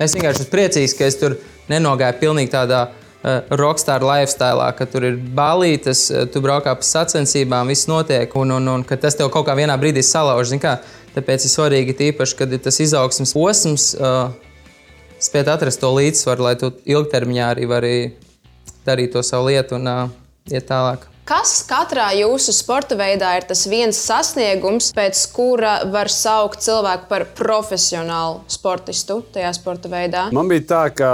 es 0.00 0.16
vienkārši 0.16 0.42
esmu 0.42 0.52
priecīgs, 0.54 0.96
ka 0.96 1.06
es 1.06 1.20
tur 1.20 1.36
nenogāju 1.70 2.18
pilnīgi 2.24 2.54
tādā 2.56 2.88
Eh, 2.88 2.99
rockstar 3.22 4.02
lifestyle, 4.02 4.64
ka 4.76 4.86
tur 4.88 5.04
ir 5.04 5.16
balītas, 5.16 6.06
eh, 6.10 6.26
tu 6.26 6.40
braukā 6.40 6.72
pa 6.72 6.86
sacensībām, 6.86 7.68
viss 7.68 7.88
notiek, 7.88 8.32
un, 8.36 8.50
un, 8.56 8.68
un 8.68 8.84
tas 8.84 9.16
tev 9.16 9.30
kaut 9.30 9.46
kā 9.46 9.56
vienā 9.56 9.76
brīdī 9.80 10.02
salauž. 10.04 10.54
Tāpēc 11.10 11.42
ir 11.42 11.50
svarīgi, 11.50 11.96
tīpaši, 11.98 12.36
kad 12.38 12.52
ir 12.54 12.60
tas 12.62 12.78
izaugsmes 12.78 13.32
posms, 13.34 13.88
uh, 13.98 14.30
spēt 15.18 15.50
atrast 15.50 15.82
to 15.82 15.90
līdzsvaru, 15.90 16.46
lai 16.46 16.54
tu 16.54 16.70
ilgtermiņā 16.86 17.48
arī 17.50 17.66
vari 17.66 17.94
darīt 18.86 19.16
to 19.16 19.24
savu 19.26 19.50
lietu 19.50 19.74
un 19.74 19.90
uh, 19.90 20.04
iet 20.46 20.70
tālāk. 20.70 21.09
Kas 21.30 21.60
katrā 21.62 22.08
jūsu 22.18 22.50
sporta 22.50 22.96
veidā 22.98 23.36
ir 23.38 23.44
tas 23.46 23.60
viens 23.70 23.94
sasniegums, 24.02 24.88
pēc 24.96 25.20
kura 25.30 25.76
var 25.86 26.10
saukt 26.10 26.58
cilvēku 26.64 27.06
par 27.06 27.24
profesionālu 27.38 28.40
sportistu 28.50 29.20
tajā 29.30 29.52
sporta 29.54 29.86
veidā? 29.92 30.24
Man 30.34 30.50
bija 30.50 30.64
tā, 30.72 30.80
ka 30.90 31.10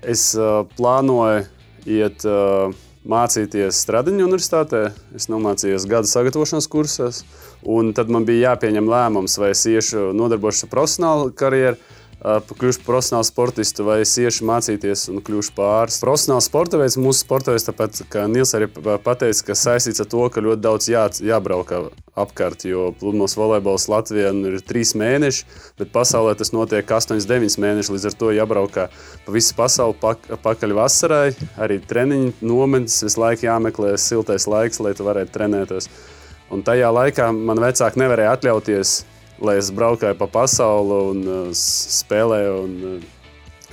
es 0.00 0.30
uh, 0.40 0.62
plānoju 0.78 1.44
iet 1.84 2.24
uh, 2.24 2.72
mācīties 3.04 3.82
Stradiņu 3.84 4.24
universitātē. 4.30 4.86
Es 5.12 5.28
nomācījos 5.28 5.84
gada 5.90 6.08
sagatavošanās 6.08 6.70
kursos, 6.72 7.20
un 7.60 7.92
tad 7.92 8.08
man 8.08 8.24
bija 8.24 8.54
jāpieņem 8.54 8.88
lēmums, 8.88 9.36
vai 9.36 9.52
es 9.52 9.66
iešu 9.68 10.14
nodarbošos 10.16 10.64
ar 10.64 10.72
profesionālu 10.78 11.28
karjeru 11.36 11.76
kļūšu 12.18 12.82
par 12.82 12.88
profesionālu 12.88 13.26
sportistu 13.28 13.84
vai 13.86 14.00
es 14.02 14.16
iešu 14.18 14.46
mācīties 14.48 15.04
un 15.12 15.20
kļūšu 15.22 15.52
pāris. 15.54 16.00
Profesionāls 16.02 16.48
sporta 16.50 16.80
veids, 16.80 16.96
mūsu 16.98 17.22
sporta 17.22 17.54
veids, 17.54 17.68
tāpēc, 17.68 18.00
ka 18.10 18.26
Nils 18.30 18.54
arī 18.58 18.66
pateica, 18.74 19.44
ka 19.46 19.54
saistīts 19.54 20.02
ar 20.02 20.08
to, 20.10 20.24
ka 20.34 20.42
ļoti 20.42 20.64
daudz 20.64 20.88
jā, 20.90 21.04
jābrauk 21.22 21.70
apkārt, 22.18 22.64
jo 22.66 22.88
pludmales 22.98 23.36
volejbols 23.38 23.86
Latvijā 23.92 24.32
nu, 24.34 24.50
ir 24.56 24.64
trīs 24.66 24.96
mēneši, 24.98 25.44
bet 25.78 25.92
pasaulē 25.94 26.34
tas 26.38 26.50
notiek 26.50 26.82
8-9 26.82 27.54
mēneši, 27.62 27.94
līdz 27.94 28.08
ar 28.10 28.16
to 28.18 28.32
jābrauk 28.34 28.80
pa 28.82 29.34
visu 29.34 29.54
pasauli 29.54 29.94
pak 30.00 30.26
pakaļ 30.42 30.74
vasarai, 30.80 31.36
arī 31.62 31.78
treniņu 31.86 32.32
nometnes, 32.42 32.98
visu 33.06 33.22
laiku 33.22 33.46
jāmeklē 33.46 33.94
siltais 34.02 34.48
laiks, 34.50 34.82
lai 34.82 34.96
tu 34.98 35.06
varētu 35.06 35.36
trenēties. 35.36 35.86
Un 36.50 36.66
tajā 36.66 36.90
laikā 36.90 37.30
man 37.36 37.60
vecāki 37.62 38.00
nevarēja 38.02 38.34
atļauties 38.34 38.96
lai 39.44 39.58
es 39.60 39.70
braukāju 39.74 40.18
pa 40.18 40.28
pasauli 40.30 40.98
un 41.12 41.22
uh, 41.26 41.44
spēlēju 41.54 42.56
un 42.64 42.74
uh, 42.88 43.06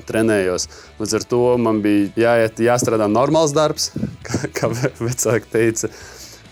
trenējos. 0.05 0.67
Līdz 0.99 1.15
ar 1.19 1.25
to 1.29 1.41
man 1.61 1.81
bija 1.85 2.11
jāiet, 2.19 2.61
jāstrādā 2.67 3.07
normāls 3.11 3.55
darbs, 3.55 3.91
kā, 4.27 4.45
kā 4.53 4.69
vecāki 4.73 5.51
teica. 5.51 5.91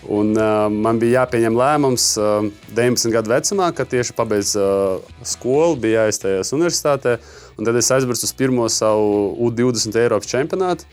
Un, 0.04 0.34
uh, 0.36 0.66
man 0.68 0.98
bija 1.00 1.22
jāpieņem 1.22 1.54
lēmums 1.56 2.10
uh, 2.20 2.50
19 2.76 3.14
gadu 3.14 3.32
vecumā, 3.32 3.70
kad 3.76 3.88
tieši 3.88 4.16
pabeidzu 4.18 4.60
uh, 4.60 5.14
skolu, 5.24 5.78
bija 5.80 6.04
jāizstājas 6.04 6.52
universitātē. 6.56 7.16
Tad 7.54 7.78
es 7.80 7.88
aizbraucu 7.94 8.26
uz 8.26 8.34
pirmo 8.36 8.66
savu 8.68 9.30
U20 9.46 9.96
Eiropas 10.02 10.28
čempionātu. 10.28 10.84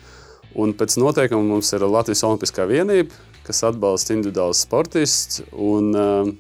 Un 0.62 0.72
pēc 0.76 0.96
noteikumiem 1.00 1.52
mums 1.56 1.72
ir 1.76 1.84
Latvijas 1.88 2.24
Olimpiskā 2.28 2.64
vienība, 2.68 3.12
kas 3.48 3.64
atbalsta 3.68 4.16
individuālus 4.16 4.64
sportistus. 4.64 5.44
Un, 5.52 5.92
uh, 5.92 6.32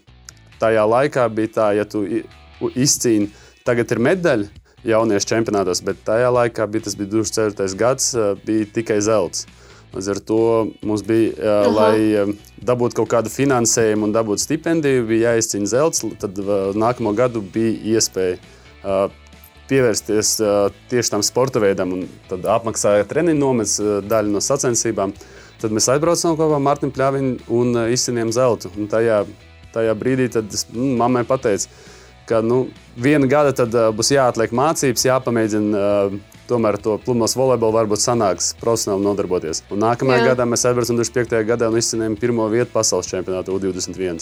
tajā 0.62 0.86
laikā 0.88 1.28
bija 1.34 1.54
tā, 1.58 1.70
ja 1.80 1.86
tu 1.90 2.06
izcīni, 2.72 3.32
tagad 3.68 3.92
ir 3.94 4.02
medaļa, 4.10 4.62
jauniešu 4.88 5.30
čempionātos, 5.30 5.84
bet 5.86 6.02
tajā 6.08 6.30
laikā 6.34 6.66
bija 6.72 6.88
tas 6.88 6.98
bija 6.98 7.12
24. 7.18 7.74
gads, 7.78 8.14
bija 8.46 8.70
tikai 8.78 9.02
zelts. 9.06 9.46
Līdz 9.92 10.08
ar 10.14 10.20
to 10.24 10.44
mums 10.88 11.02
bija, 11.04 11.34
Aha. 11.36 11.72
lai 11.76 12.36
dabūtu 12.64 13.02
kaut 13.02 13.10
kādu 13.12 13.32
finansējumu 13.34 14.08
un 14.08 14.14
dabūtu 14.16 14.46
stipendiju, 14.46 15.04
bija 15.10 15.34
jāizcīna 15.34 15.68
zelts. 15.68 16.06
Tad 16.22 16.40
nākamo 16.80 17.12
gadu 17.18 17.44
bija 17.44 17.98
iespēja 17.98 18.38
pievērsties 19.72 20.34
tieši 20.92 21.14
tam 21.14 21.24
sporta 21.24 21.60
veidam, 21.64 21.94
un 21.96 22.08
tad 22.32 22.48
apmaksāja 22.56 23.08
treniņu 23.08 23.40
nometnes 23.40 23.78
uh, 23.84 23.92
daļu 24.04 24.34
no 24.34 24.42
sacensībām. 24.44 25.14
Tad 25.62 25.76
mēs 25.76 25.88
aizbraucām 25.94 26.40
kopā 26.40 26.58
ar 26.58 26.64
Mārtiņu 26.66 26.96
Pļaviņu 26.96 27.34
un 27.54 27.84
izcīnījām 27.94 28.32
zeltu. 28.34 28.72
Un 28.80 28.88
tajā, 28.92 29.22
tajā 29.74 29.96
brīdī 29.98 30.30
es, 30.42 30.66
mm, 30.72 30.94
mammai 31.00 31.24
pateicu, 31.28 31.70
ka 32.30 32.42
nu, 32.46 32.66
viena 32.98 33.28
gada 33.28 33.54
tad, 33.56 33.74
uh, 33.76 33.90
būs 33.96 34.14
jāatliek 34.14 34.54
mācības, 34.56 35.08
jāpamēģina 35.08 35.82
uh, 35.82 36.20
tomēr 36.52 36.78
to 36.84 36.98
pludmales 37.06 37.36
volejbolu 37.40 37.78
varbūt 37.80 38.04
sanāks 38.04 38.52
profesionāli 38.62 39.06
nodarboties. 39.06 39.64
Un 39.72 39.84
nākamajā 39.86 40.24
Jā. 40.24 40.32
gadā 40.34 40.48
mēs 40.50 40.66
aizbraucām 40.68 41.00
25. 41.00 41.44
gadā 41.48 41.70
un 41.72 41.80
izcīnījām 41.80 42.18
pirmo 42.20 42.48
vietu 42.52 42.74
pasaules 42.74 43.10
čempionātā 43.12 43.54
U21. 43.56 44.20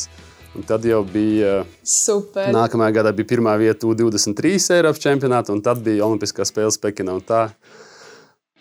Un 0.58 0.66
tad 0.66 0.86
jau 0.86 1.04
bija. 1.06 1.64
Super. 1.86 2.50
Nākamajā 2.54 2.96
gadā 3.00 3.14
bija 3.16 3.30
pirmā 3.30 3.54
vieta 3.62 3.86
U23 3.90 4.58
Eiropas 4.80 5.02
čempionātā, 5.04 5.54
un 5.54 5.62
tad 5.66 5.82
bija 5.86 6.06
Olimpiskās 6.08 6.50
spēles 6.50 6.80
Pekinā. 6.82 7.20
Tā 7.26 7.48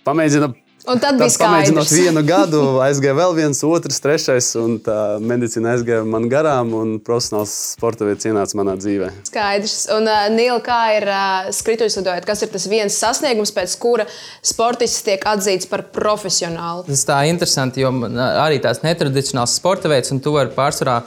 pamēģina 0.09 0.52
Un 0.88 1.00
tad 1.02 1.18
bija 1.21 1.28
skaidrs. 1.33 1.90
Vienu 1.92 2.23
gadu, 2.25 2.62
aizgāja 2.87 3.14
vēl 3.18 3.35
viens, 3.37 3.61
otrs, 3.66 4.00
trešais, 4.00 4.50
un 4.61 4.78
tā 4.85 4.97
medicīna 5.21 5.75
aizgāja 5.75 6.07
man 6.09 6.28
garām, 6.33 6.73
un 6.78 6.95
profesionāls 7.04 7.52
sporta 7.75 8.07
veids 8.09 8.28
ienāca 8.28 8.57
manā 8.59 8.76
dzīvē. 8.80 9.11
Skaidrs. 9.28 9.76
Un, 9.95 10.09
uh, 10.09 10.28
Nīla, 10.33 10.61
kā 10.64 10.80
ir 10.97 11.09
uh, 11.12 11.50
skrituļslidojot, 11.54 12.26
kas 12.28 12.45
ir 12.47 12.52
tas 12.54 12.66
viens 12.71 12.97
sasniegums, 13.04 13.52
pēc 13.57 13.76
kura 13.83 14.09
sportists 14.40 15.04
tiek 15.07 15.25
atzīts 15.28 15.68
par 15.68 15.85
profesionālu? 15.92 16.87
Tas 16.88 17.04
tā 17.09 17.21
ir 17.26 17.35
interesanti, 17.35 17.85
jo 17.85 17.92
arī 18.40 18.61
tās 18.64 18.80
netradicionāls 18.87 19.59
sporta 19.61 19.92
veids, 19.92 20.14
un 20.14 20.23
tu 20.25 20.33
vari 20.37 20.54
pārsvarā 20.57 21.02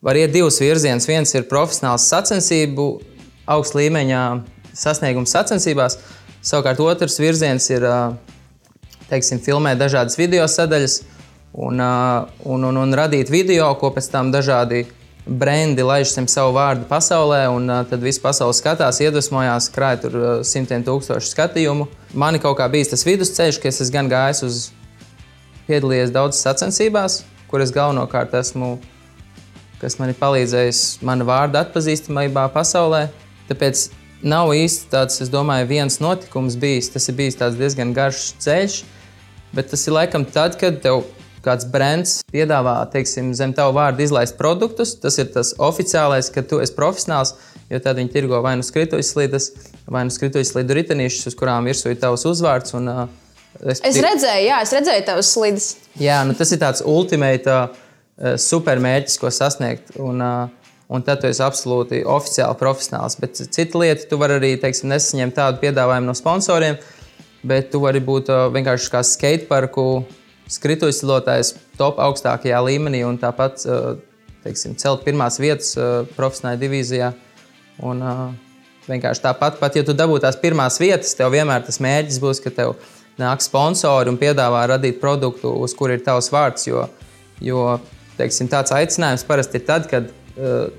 var 0.00 0.16
iet 0.16 0.32
divus 0.32 0.60
virzienus. 0.62 1.08
Viens 1.10 1.36
ir 1.36 1.48
profesionāls 1.50 2.08
sacensību, 2.08 2.88
augsta 3.50 3.82
līmeņa 3.82 4.24
sasniegums 4.76 5.36
sacensībās. 5.36 5.98
Savukārt 6.40 6.80
otrs 6.80 7.18
virziens 7.20 7.66
ir 7.68 7.84
uh, 7.84 8.14
teiksim, 9.10 9.42
filmēt 9.42 9.80
dažādas 9.80 10.18
video 10.18 10.46
sadaļas 10.48 11.00
un, 11.52 11.80
un, 11.80 12.64
un, 12.64 12.80
un 12.84 12.96
radīt 12.96 13.30
video, 13.32 13.68
ko 13.80 13.92
pēc 13.94 14.10
tam 14.12 14.32
dažādi 14.34 14.86
brendi 15.26 15.84
laiž 15.84 16.14
zem 16.14 16.26
savu 16.30 16.54
vārdu 16.56 16.86
pasaulē, 16.88 17.44
un 17.52 17.68
tad 17.90 18.02
viss 18.02 18.22
pasaule 18.22 18.56
skatās, 18.56 19.02
iedvesmojās, 19.04 19.68
krāj 19.74 20.00
tur 20.04 20.18
simtiem 20.46 20.84
tūkstošu 20.86 21.30
skatījumu. 21.34 21.86
Man 22.14 22.38
kaut 22.42 22.58
kā 22.58 22.68
bijis 22.72 22.92
tas 22.94 23.04
vidusceļš, 23.06 23.60
ka 23.60 23.70
es 23.70 23.82
esmu 23.84 23.96
gan 23.98 24.10
gājis 24.10 24.42
uz 24.46 24.60
piedalījies 25.68 26.14
daudzās 26.14 26.42
sacensībās, 26.46 27.20
kuras 27.50 27.74
galvenokārt 27.74 28.34
esmu, 28.40 28.78
kas 29.80 29.98
man 30.00 30.12
ir 30.12 30.18
palīdzējis 30.18 31.00
mana 31.06 31.26
vārda 31.28 31.64
atpazīstamībā 31.66 32.48
pasaulē. 32.54 33.06
Tāpēc 33.50 33.88
nav 34.22 34.52
īsti 34.54 34.90
tāds, 34.92 35.20
es 35.24 35.30
domāju, 35.32 35.68
viens 35.70 36.00
notikums 36.02 36.56
bijis. 36.60 36.90
Tas 36.92 37.08
ir 37.08 37.16
bijis 37.18 37.38
diezgan 37.58 37.94
garš 37.96 38.32
ceļš. 38.42 38.80
Bet 39.56 39.72
tas 39.72 39.82
ir 39.86 39.96
laikam 39.96 40.24
tad, 40.28 40.54
kad 40.60 40.78
tev 40.82 41.04
kāds 41.44 41.66
brands 41.68 42.18
piedāvā 42.32 42.76
teiksim, 42.92 43.32
zem 43.36 43.54
tavu 43.56 43.74
vārdu 43.78 44.04
izlaist 44.04 44.36
produktus. 44.38 44.94
Tas 45.00 45.16
ir 45.20 45.30
tas 45.34 45.54
oficiālais, 45.58 46.28
ka 46.32 46.44
tu 46.46 46.60
esi 46.62 46.76
profesionāls, 46.76 47.34
jo 47.72 47.80
tad 47.82 47.98
viņi 48.00 48.12
tirgo 48.12 48.42
vai 48.44 48.56
nu 48.60 48.66
skrituļslīdes, 48.66 49.50
vai 49.90 50.04
nu 50.06 50.14
skrituļslīdu 50.14 50.78
ritenīšus, 50.80 51.32
uz 51.32 51.38
kurām 51.38 51.68
virsū 51.70 51.92
ir 51.92 52.00
tavs 52.02 52.26
uzvārds. 52.28 52.76
Un, 52.78 52.92
uh, 52.92 53.02
es, 53.64 53.82
es 53.86 54.00
redzēju, 54.04 54.46
jā, 54.46 54.60
es 54.66 54.74
redzēju 54.76 55.06
tavas 55.08 55.34
slīdes. 55.34 55.70
Jā, 56.00 56.22
nu, 56.28 56.36
tas 56.38 56.52
ir 56.54 56.62
tāds 56.62 56.84
ultimate 56.86 57.50
uh, 57.50 57.84
supermērķis, 58.50 59.20
ko 59.20 59.32
sasniegt. 59.34 59.96
Un, 59.98 60.22
uh, 60.22 60.76
un 60.90 61.04
tad 61.06 61.22
tu 61.22 61.30
esi 61.30 61.42
absolūti 61.46 62.02
oficiāli 62.08 62.58
profesionāls. 62.60 63.16
Bet 63.22 63.38
cita 63.40 63.82
lieta, 63.82 64.08
tu 64.10 64.18
vari 64.20 64.40
arī 64.40 64.54
teiksim, 64.60 64.90
nesaņemt 64.90 65.36
tādu 65.38 65.62
piedāvājumu 65.62 66.10
no 66.10 66.16
sponsoriem, 66.18 66.80
bet 67.46 67.70
tu 67.72 67.80
vari 67.82 68.02
būt 68.04 68.30
uh, 68.32 68.48
vienkārši 68.52 68.92
kā 68.92 69.02
skateparku 69.06 69.86
skrituļslotājs 70.50 71.54
top 71.78 72.00
augstākajā 72.02 72.60
līmenī 72.66 73.02
un 73.06 73.18
tāpat 73.20 73.64
uh, 73.66 73.96
teiksim, 74.44 74.76
celt 74.80 75.04
pirmās 75.06 75.40
vietas 75.40 75.74
uh, 75.78 76.06
profesionālajā 76.16 76.62
divīzijā. 76.64 77.10
Un, 77.80 78.02
vienkārši 78.90 79.22
tāpat, 79.24 79.58
pat 79.60 79.76
ja 79.78 79.84
tu 79.86 79.94
dabūsi 79.96 80.24
tās 80.24 80.38
pirmās 80.40 80.78
vietas, 80.80 81.14
tev 81.16 81.32
vienmēr 81.34 81.64
tas 81.66 81.80
mērķis 81.82 82.20
būs, 82.22 82.42
ka 82.44 82.52
tev 82.54 82.74
nāk 83.20 83.42
sponsori 83.44 84.10
un 84.12 84.18
piedāvā 84.20 84.66
radīt 84.70 85.00
produktu, 85.02 85.52
uz 85.64 85.74
kura 85.76 85.96
ir 85.96 86.04
tavs 86.04 86.30
vārds. 86.32 86.66
Jo, 86.68 86.86
jo 87.44 87.64
teiksim, 88.18 88.50
tāds 88.52 88.74
aicinājums 88.76 89.26
parasti 89.28 89.60
ir 89.60 89.66
tad, 89.68 89.88
kad 89.90 90.08
uh, 90.10 90.70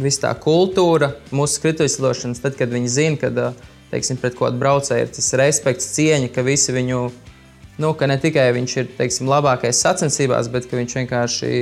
viss 0.00 0.22
tā 0.22 0.32
kultūra, 0.38 1.12
mūsu 1.34 1.60
skrituļslošanas, 1.60 2.42
tad, 2.42 2.56
kad 2.58 2.72
viņi 2.72 2.92
zina, 2.92 3.20
ka 3.20 3.32
uh, 3.32 3.71
teiksim, 3.92 4.18
pret 4.20 4.36
kādu 4.38 4.60
braucēju 4.62 5.06
ir 5.06 5.12
tas 5.12 5.32
respekts, 5.40 5.92
cieņa, 5.96 6.32
ka 6.32 6.44
visi 6.46 6.74
viņu, 6.74 7.02
nu, 7.82 7.92
ka 7.98 8.08
ne 8.08 8.18
tikai 8.20 8.48
viņš 8.56 8.76
ir 8.80 8.90
teiksim, 8.98 9.30
labākais 9.30 9.84
sacensībās, 9.84 10.50
bet 10.52 10.68
ka 10.70 10.80
viņš 10.80 10.96
vienkārši 11.02 11.52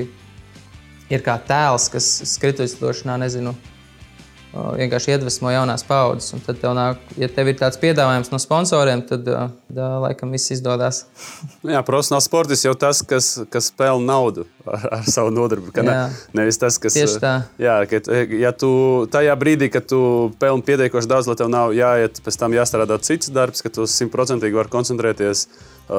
ir 1.10 1.26
kā 1.26 1.37
tēls, 1.46 1.90
kas 1.90 2.08
skrituļslidošanā, 2.37 3.18
nezinu, 3.25 3.54
vienkārši 4.52 5.14
iedvesmo 5.14 5.50
jaunās 5.52 5.84
paudzes. 5.87 6.32
Un 6.34 6.42
tad, 6.44 6.58
tev 6.62 6.75
nāk, 6.78 7.02
ja 7.20 7.28
tev 7.30 7.50
ir 7.50 7.58
tāds 7.58 7.78
piedāvājums 7.82 8.32
no 8.32 8.40
sponsoriem, 8.42 9.02
tad, 9.06 9.26
tad 9.26 9.82
laikam 10.06 10.34
viss 10.34 10.54
izdodas. 10.54 11.04
Nu 11.64 11.75
jā, 11.75 11.82
profesionāls 11.87 12.26
sports 12.30 12.64
jau 12.64 12.75
tas, 12.78 13.02
kas, 13.06 13.32
kas 13.50 13.70
pelna 13.76 14.14
naudu 14.14 14.46
ar, 14.67 14.87
ar 14.99 15.09
savu 15.09 15.33
nodarbību. 15.35 15.73
Ne, 15.87 15.97
nevis 16.37 16.61
tas, 16.61 16.79
kas. 16.83 16.97
Tā. 17.21 17.35
Jā, 17.61 17.81
ka, 17.90 18.02
ja 18.40 18.52
tu 18.57 18.71
tajā 19.12 19.35
brīdī, 19.40 19.71
kad 19.73 19.88
tu 19.90 20.00
pelni 20.43 20.67
pietiekoši 20.67 21.11
daudz, 21.11 21.31
lai 21.31 21.37
tev 21.40 21.50
nav 21.52 21.75
jāiet, 21.76 22.23
pēc 22.25 22.40
tam 22.40 22.57
jāstrādā 22.57 23.00
cits 23.05 23.33
darbs, 23.35 23.64
ka 23.64 23.73
tu 23.73 23.87
simtprocentīgi 23.90 24.59
vari 24.61 24.73
koncentrēties 24.73 25.47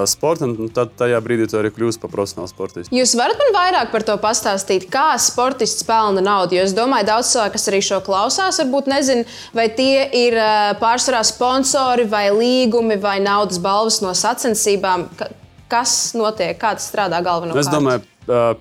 sporta, 0.08 0.48
un 0.48 0.70
tad 0.72 0.94
tajā 1.00 1.20
brīdī 1.24 1.48
tu 1.52 1.58
arī 1.60 1.72
kļūsi 1.76 2.00
par 2.02 2.12
profesionālu 2.14 2.48
sportistu. 2.52 2.94
Jūs 2.96 3.12
varat 3.20 3.40
man 3.42 3.52
vairāk 3.56 3.92
par 3.92 4.06
to 4.08 4.16
pastāstīt, 4.22 4.88
kā 4.92 5.10
sportists 5.20 5.84
pelna 5.88 6.24
naudu? 6.24 6.56
Jo 6.56 6.64
es 6.68 6.76
domāju, 6.78 7.10
daudz 7.10 7.34
cilvēku, 7.34 7.56
kas 7.58 7.68
arī 7.72 7.82
šo 7.84 8.00
klausās, 8.06 8.62
varbūt 8.64 8.88
nezina, 8.92 9.26
vai 9.58 9.68
tie 9.76 10.06
ir 10.22 10.38
pārsvarā 10.80 11.24
sponsori 11.28 12.08
vai 12.12 12.30
līgumi 12.32 13.00
vai 13.04 13.18
naudas 13.24 13.60
balvas 13.64 14.00
no 14.06 14.16
sacensībām. 14.16 15.10
Kas 15.72 16.14
notiek, 16.16 16.58
kā 16.60 16.74
tas 16.76 16.88
strādā 16.92 17.22
galvenokārt? 17.24 17.64
Es 17.64 17.72
domāju, 17.72 18.04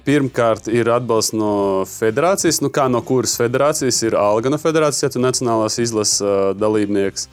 Pirmkārt, 0.05 0.67
ir 0.73 0.89
atbalsts 0.91 1.35
no 1.37 1.53
federācijas. 1.87 2.59
Nu, 2.65 2.71
kā 2.75 2.89
no 2.91 3.03
kuras 3.07 3.37
federācijas 3.39 4.01
ir 4.07 4.17
alga 4.19 4.51
no 4.51 4.59
federācijas, 4.59 5.05
ja 5.05 5.11
tu 5.15 5.23
nacionālās 5.23 5.79
izlases 5.83 6.23
dalībnieks. 6.59 7.29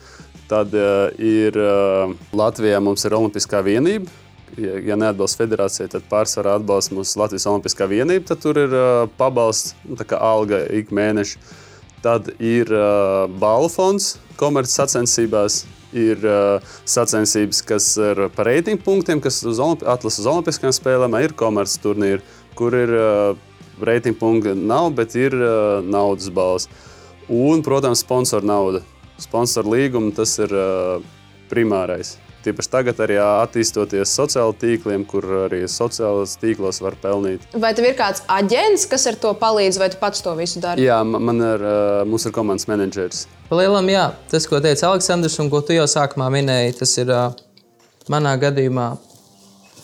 Tad 0.48 0.72
ir 1.20 1.58
Latvijā 2.36 2.80
mums 2.84 3.04
ir 3.04 3.16
Olimpiskā 3.18 3.60
vienība. 3.66 4.12
Ja, 4.58 4.78
ja 4.80 4.96
neatbalsta 4.98 5.42
federācija, 5.42 5.88
tad 5.92 6.06
pārsvarā 6.10 6.56
atbalsta 6.58 6.96
mūsu 6.96 7.20
Latvijas 7.20 7.46
Olimpiskā 7.50 7.88
vienība. 7.90 8.30
Tad 8.30 8.44
tur 8.46 8.60
ir 8.62 8.76
pabalsts, 9.18 9.74
nu, 9.88 9.98
kā 9.98 10.20
alga 10.22 10.62
ik 10.78 10.94
mēneši. 10.94 11.42
Tad 12.04 12.30
ir 12.38 12.70
balvu 13.42 13.72
fonds 13.74 14.14
komerces 14.38 14.78
sacensībās. 14.78 15.64
Ir 15.96 16.20
uh, 16.20 16.74
sacensības, 16.84 17.62
kas 17.64 17.86
ir 17.96 18.26
par 18.36 18.50
reitingu 18.50 18.82
punktiem, 18.84 19.22
kas 19.24 19.40
uz 19.48 19.60
atlases 19.62 20.20
uz 20.20 20.28
Olimpiskajām 20.28 20.74
spēlēm, 20.76 21.16
ir 21.24 21.32
komerces 21.32 21.80
turnīri, 21.80 22.20
kur 22.58 22.76
ir 22.76 22.92
uh, 22.92 23.40
reitingu 23.80 24.20
punkti 24.20 24.52
nav, 24.52 24.90
bet 24.98 25.16
ir 25.16 25.32
uh, 25.38 25.80
naudas 25.80 26.28
balvas. 26.28 26.68
Un, 27.28 27.64
protams, 27.64 28.04
sponsoru 28.04 28.48
nauda 28.48 28.84
sponsoru 29.18 29.74
līgumu, 29.74 30.12
tas 30.14 30.36
ir 30.42 30.52
uh, 30.54 31.02
primārais. 31.50 32.16
Tīpaši 32.44 32.70
tagad 32.70 33.00
arī 33.02 33.16
attīstoties 33.18 34.12
sociālajiem 34.14 34.58
tīkliem, 34.60 35.04
kur 35.10 35.24
arī 35.48 35.64
sociālajos 35.68 36.36
tīklos 36.38 36.78
var 36.84 36.94
pelnīt. 37.02 37.42
Vai 37.58 37.72
tev 37.74 37.88
ir 37.88 37.96
kāds 37.98 38.22
aģents, 38.30 38.86
kas 38.90 39.08
ar 39.10 39.18
to 39.18 39.32
palīdz, 39.40 39.80
vai 39.82 39.88
tu 39.90 39.98
pats 39.98 40.22
to 40.22 40.34
visu 40.38 40.62
dari? 40.62 40.86
Jā, 40.86 41.00
man 41.02 41.42
ir, 41.42 41.66
mums 42.06 42.28
ir 42.28 42.34
komandas 42.36 42.68
menedžers. 42.70 43.24
Palielam, 43.50 43.90
jā, 43.90 44.06
tas, 44.30 44.46
ko 44.46 44.62
teica 44.62 44.92
Aleksandrs, 44.92 45.38
un 45.42 45.50
ko 45.50 45.64
tu 45.66 45.74
jau 45.74 45.88
sākumā 45.90 46.30
minēji, 46.36 46.78
tas 46.78 46.94
ir 47.02 47.12
manā 48.12 48.36
gadījumā 48.40 48.88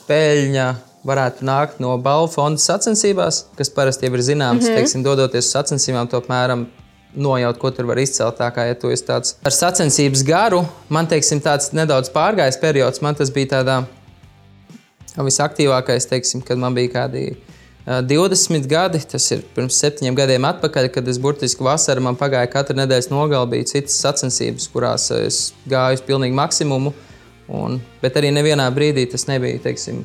peļņa. 0.09 0.73
Varētu 1.05 1.45
nākt 1.45 1.83
no 1.85 1.91
balvu 2.01 2.31
fonda 2.33 2.63
sacensībās, 2.63 3.43
kas 3.59 3.69
parasti 3.77 4.07
jau 4.07 4.15
ir 4.17 4.23
zināms, 4.25 4.63
mm 4.63 4.71
-hmm. 4.71 4.79
teiksim, 4.79 5.03
dodoties 5.05 5.45
uz 5.45 5.53
sacensībām, 5.53 6.09
to 6.09 6.17
apmēram 6.23 6.65
nojaut, 7.17 7.59
ko 7.59 7.71
tur 7.75 7.89
var 7.89 8.01
izcelt. 8.03 8.39
Tā 8.39 8.51
kā 8.55 8.67
ja 8.69 8.77
tu 8.79 8.91
esi 8.93 9.07
tāds 9.07 9.37
ar 9.47 9.55
sacensības 9.55 10.25
garu, 10.27 10.63
man 10.93 11.09
teiksim, 11.11 11.43
tāds 11.45 11.73
nedaudz 11.77 12.11
pārgājis 12.15 12.61
periods. 12.63 13.03
Man 13.05 13.19
tas 13.19 13.33
bija 13.35 13.57
tādā 13.59 13.83
visaktīvākais, 15.15 16.09
teiksim, 16.11 16.43
kad 16.47 16.59
man 16.61 16.75
bija 16.77 16.93
kādi 16.99 17.27
20 17.87 18.69
gadi. 18.71 19.01
Tas 19.11 19.27
ir 19.35 19.45
pirms 19.57 19.79
septiņiem 19.81 20.17
gadiem 20.19 20.49
atpakaļ, 20.49 20.91
kad 20.95 21.09
es 21.11 21.21
burtiski 21.23 21.65
vasarā 21.67 22.03
man 22.03 22.19
pagāja 22.21 22.51
katra 22.53 22.77
nedēļas 22.83 23.11
nogale, 23.13 23.51
bija 23.53 23.71
citas 23.77 23.99
sacensības, 24.03 24.69
kurās 24.73 25.11
es 25.19 25.43
gāju 25.71 26.01
uz 26.01 26.07
pilnīgu 26.07 26.39
maksimumu. 26.39 26.95
Un, 27.55 27.77
bet 28.01 28.17
arī 28.17 28.31
nevienā 28.33 28.71
brīdī 28.73 29.05
tas 29.13 29.27
nebija 29.29 29.61
teiksim, 29.67 30.01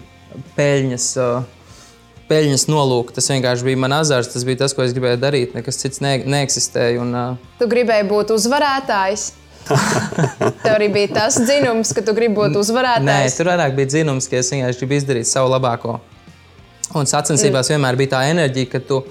peļņas. 0.58 1.14
Uh, 1.24 1.59
peļņas 2.30 2.68
nolūku. 2.70 3.14
Tas 3.16 3.30
vienkārši 3.32 3.66
bija 3.68 3.82
mans 3.82 3.98
azars, 4.04 4.30
tas 4.34 4.46
bija 4.48 4.62
tas, 4.64 4.76
ko 4.78 4.86
es 4.86 4.94
gribēju 4.96 5.20
darīt. 5.22 5.56
Nekas 5.58 5.82
cits 5.82 6.02
ne, 6.06 6.20
neeksistēja. 6.30 7.02
Un, 7.04 7.14
uh... 7.16 7.54
Tu 7.60 7.68
gribēji 7.70 8.08
būt 8.10 8.34
uzvarētājs. 8.36 9.30
Tev 10.64 10.72
arī 10.72 10.88
bija 10.94 11.12
tas 11.20 11.38
dzinums, 11.42 11.92
ka 11.94 12.02
tu 12.06 12.16
gribi 12.18 12.38
būt 12.40 12.58
uzvarētājs. 12.58 13.06
Nē, 13.06 13.20
tur 13.36 13.52
vairāk 13.52 13.76
bija 13.78 13.92
dzinums, 13.92 14.30
ka 14.30 14.40
es 14.40 14.50
vienkārši 14.54 14.82
gribu 14.82 14.98
izdarīt 14.98 15.30
savu 15.30 15.52
labāko. 15.52 16.00
Un 16.98 17.10
sacensībās 17.10 17.68
mm. 17.68 17.76
vienmēr 17.76 18.00
bija 18.00 18.16
tā 18.16 18.24
enerģija, 18.32 18.72
ka 18.72 18.82
tu, 18.86 19.02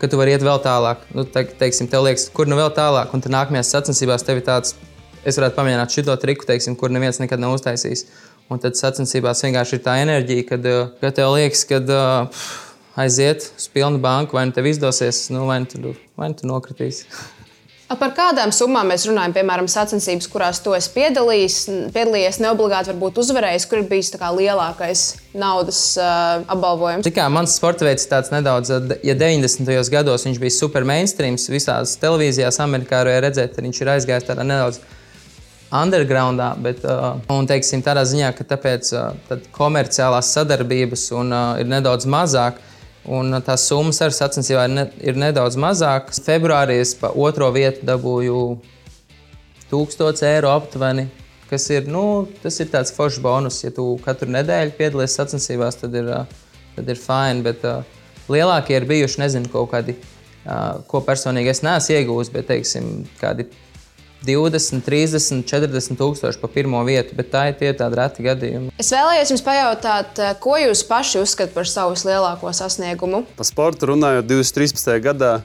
ka 0.00 0.10
tu 0.10 0.18
vari 0.18 0.34
iet 0.34 0.42
vēl 0.46 0.62
tālāk. 0.64 1.04
Nu, 1.14 1.26
te, 1.26 1.44
teiksim, 1.60 1.90
tev 1.90 2.06
liekas, 2.08 2.26
kur 2.34 2.50
nu 2.50 2.58
vēl 2.58 2.72
tālāk, 2.74 3.12
un 3.14 3.22
tad 3.22 3.34
nākamajās 3.34 3.70
sacensībās 3.76 4.26
tev 4.26 4.40
ir 4.40 4.46
tāds, 4.48 4.74
es 5.22 5.38
varētu 5.38 5.58
pamēģināt 5.58 5.94
šo 5.94 6.16
triku, 6.18 6.48
teiksim, 6.48 6.74
kur 6.78 6.90
neviens 6.94 7.20
nekad 7.22 7.42
nav 7.42 7.54
uztaisījis. 7.58 8.08
Un 8.48 8.62
tad 8.62 8.78
sacensībās 8.80 9.44
vienkārši 9.44 9.76
ir 9.76 9.84
tā 9.84 9.98
enerģija, 10.02 10.46
kad, 10.48 10.66
kad 11.02 11.20
tev 11.20 11.36
liekas, 11.36 11.66
ka. 11.68 11.84
Uh, 11.84 12.64
aiziet 12.98 13.50
uz 13.56 13.68
pilnu 13.72 14.00
banku, 14.02 14.38
vai 14.38 14.48
nu 14.48 14.54
tev 14.56 14.66
izdosies, 14.70 15.28
nu, 15.34 15.46
vai, 15.46 15.62
nu 15.62 15.70
tu, 15.70 15.96
vai 16.18 16.32
nu 16.32 16.38
tu 16.38 16.48
nokritīs. 16.50 17.04
Par 17.88 18.10
kādām 18.12 18.50
summām 18.52 18.90
mēs 18.92 19.06
runājam? 19.08 19.32
Piemēram, 19.32 19.64
sacensības, 19.72 20.26
kurās 20.28 20.58
tu 20.60 20.74
esi 20.76 20.90
piedalījies, 20.92 21.54
piedalījies 21.94 22.36
neobligāti 22.44 22.90
varbūt 22.90 23.20
uzvarējis, 23.22 23.64
kur 23.70 23.80
ir 23.80 23.86
bijis 23.88 24.12
lielākais 24.12 25.04
naudas 25.32 25.80
uh, 25.96 26.44
apbalvojums. 26.52 27.06
Tā 27.08 27.14
kā 27.16 27.30
mans 27.32 27.56
sporta 27.56 27.88
veids 27.88 28.04
ir 28.04 28.12
tāds 28.12 28.28
nedaudz, 28.34 28.74
ja 29.00 29.16
90. 29.16 29.72
gados 29.94 30.28
viņš 30.28 30.42
bija 30.42 30.56
super 30.58 30.84
mainstream, 30.84 31.40
visās 31.48 31.96
televīzijās, 32.02 32.60
Amerikā 32.60 33.00
arī 33.06 33.16
redzēt, 33.24 33.56
tad 33.56 33.64
viņš 33.64 33.80
ir 33.80 33.94
aizgājis 33.94 34.28
tādā 34.28 34.44
nedaudz 34.44 34.82
undergroundā, 35.72 36.52
bet 36.60 36.84
uh, 36.84 37.16
un, 37.32 37.48
teiksim, 37.48 37.80
tādā 37.84 38.04
ziņā, 38.08 38.34
ka 38.36 38.44
tāpēc 38.52 38.92
uh, 38.96 39.38
komerciālās 39.56 40.28
sadarbības 40.36 41.08
un, 41.16 41.32
uh, 41.32 41.56
ir 41.60 41.72
nedaudz 41.72 42.04
mazāk. 42.04 42.60
Un 43.08 43.32
tās 43.40 43.62
summas 43.64 44.02
ar 44.04 44.12
sacensībā 44.12 44.66
ir, 44.68 44.72
ne, 44.74 44.84
ir 45.00 45.16
nedaudz 45.16 45.56
mazākas. 45.60 46.20
Februārī 46.26 46.76
es 46.82 46.92
pa 46.98 47.08
otro 47.16 47.48
vietu 47.54 47.86
dabūju 47.88 48.42
1000 49.70 50.24
eiro 50.28 50.52
aptuveni. 50.52 51.06
Kas 51.48 51.64
ir, 51.72 51.86
nu, 51.88 52.26
ir 52.44 52.68
tāds 52.68 52.92
foršs 52.92 53.22
bonus. 53.24 53.62
Ja 53.64 53.72
tu 53.72 53.94
katru 54.04 54.28
nedēļu 54.34 54.76
piedalies 54.76 55.16
sacensībās, 55.16 55.80
tad 55.80 55.96
ir, 55.96 56.10
tad 56.76 56.92
ir 56.92 57.00
fini. 57.00 57.44
Bet 57.46 57.64
uh, 57.64 57.80
lielākie 58.28 58.76
ir 58.76 58.88
bijuši, 58.90 59.22
nezinu, 59.24 59.48
kaut 59.54 59.72
kādi, 59.72 59.96
uh, 60.44 60.82
ko 60.90 61.00
personīgi 61.06 61.54
es 61.54 61.64
neesmu 61.64 61.96
iegūmis, 61.96 62.32
bet 62.34 62.50
teiksim, 62.52 62.92
kādi 63.22 63.48
20, 64.26 64.82
30, 64.82 65.44
40 65.46 65.98
tūkstoši 65.98 66.40
pa 66.42 66.50
pirmo 66.50 66.80
vietu, 66.86 67.14
bet 67.18 67.30
tā 67.30 67.44
ir 67.50 67.58
tie 67.60 67.70
tādi 67.76 67.98
reti 67.98 68.24
gadījumi. 68.26 68.72
Es 68.80 68.90
vēlējos 68.94 69.32
jums 69.34 69.44
pajautāt, 69.46 70.18
eh, 70.18 70.34
ko 70.42 70.56
jūs 70.58 70.82
paši 70.88 71.22
uzskatāt 71.22 71.54
par 71.54 71.68
savu 71.70 71.94
lielāko 71.94 72.50
sasniegumu? 72.50 73.24
Par 73.36 73.46
sportu 73.46 73.92
runājot, 73.92 74.26
2013. 74.26 74.98
gadā. 75.00 75.42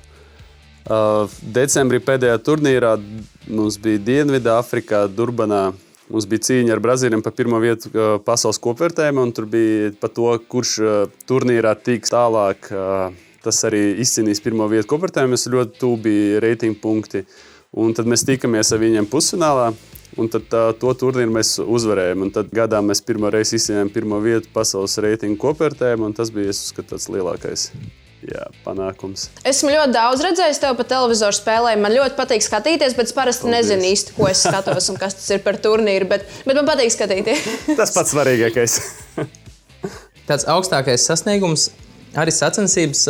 Uh, 0.83 1.31
decembrī 1.39 2.01
pēdējā 2.03 2.35
turnīrā 2.43 2.97
mums 3.47 3.77
bija 3.79 4.01
Dienvidāfrikā, 4.03 5.05
Durbanā. 5.15 5.71
Mums 6.11 6.25
bija 6.27 6.43
cīņa 6.43 6.73
ar 6.75 6.81
Brazīliem 6.83 7.23
par 7.23 7.31
pirmo 7.31 7.55
vietu 7.63 7.87
uh, 7.93 8.17
pasaules 8.19 8.59
kopvērtējumā, 8.59 9.23
un 9.23 9.31
tur 9.31 9.47
bija 9.47 9.93
par 9.95 10.11
to, 10.11 10.27
kurš 10.51 10.73
turnīrā 11.23 11.71
tiks 11.79 12.11
tālāk. 12.11 12.67
Tas 13.43 13.63
arī 13.63 13.95
izcīnīs 14.03 14.43
pirmo 14.43 14.67
vietu 14.67 14.89
kopvērtējumā. 14.91 15.39
Es 15.39 15.47
ļoti 15.47 15.79
tuvu 15.79 16.01
biju 16.03 16.43
reitingu 16.43 16.81
punktu. 16.83 17.23
Uh, 17.23 17.52
Un 17.73 17.95
tad 17.97 18.09
mēs 18.09 18.25
tikamies 18.27 18.69
ar 18.73 18.81
viņiem 18.83 19.09
pusfinālā. 19.09 19.71
Un 20.13 20.29
tad 20.29 20.45
tā, 20.51 20.67
to 20.77 20.91
turnīru 20.93 21.33
mēs 21.33 21.55
uzvarējām. 21.63 22.27
Un 22.27 22.31
tad 22.35 22.51
gadā 22.53 22.83
mēs 22.85 23.01
pirmo 23.01 23.31
reizi 23.33 23.57
izcīnījām 23.57 23.89
pirmo 23.95 24.19
vietu 24.21 24.51
pasaules 24.53 24.99
reitingu 25.01 25.39
kopvērtējumā. 25.41 26.11
Tas 26.17 26.29
bija 26.33 26.53
uzskatu, 26.53 26.91
tas 26.93 27.09
lielākais 27.09 27.71
jā, 28.29 28.45
panākums. 28.65 29.27
Esmu 29.47 29.71
ļoti 29.73 29.95
daudz 29.95 30.21
redzējis 30.25 30.61
tevi 30.61 30.77
pa 30.79 30.85
televizoru 30.93 31.37
spēlēm. 31.37 31.81
Man 31.83 31.95
ļoti 31.95 32.17
patīk 32.19 32.45
skatīties, 32.45 32.93
bet 32.97 33.09
es 33.09 33.15
parasti 33.17 33.47
Paldies. 33.47 33.71
nezinu 33.71 33.89
īsti, 33.89 34.15
ko 34.17 34.29
es 34.29 34.43
skatos 34.45 34.91
un 34.93 34.99
kas 35.01 35.17
tas 35.17 35.31
ir 35.33 35.41
par 35.45 35.57
turnīru. 35.63 36.09
Bet, 36.11 36.27
bet 36.45 36.59
man 36.59 36.69
patīk 36.69 36.93
skatīties. 36.93 37.47
tas 37.79 37.95
pats 37.95 38.13
svarīgākais. 38.13 38.77
Tāds 40.29 40.45
augstākais 40.47 41.09
sasniegums 41.09 41.71
arī 42.15 42.31
sacensības 42.31 43.01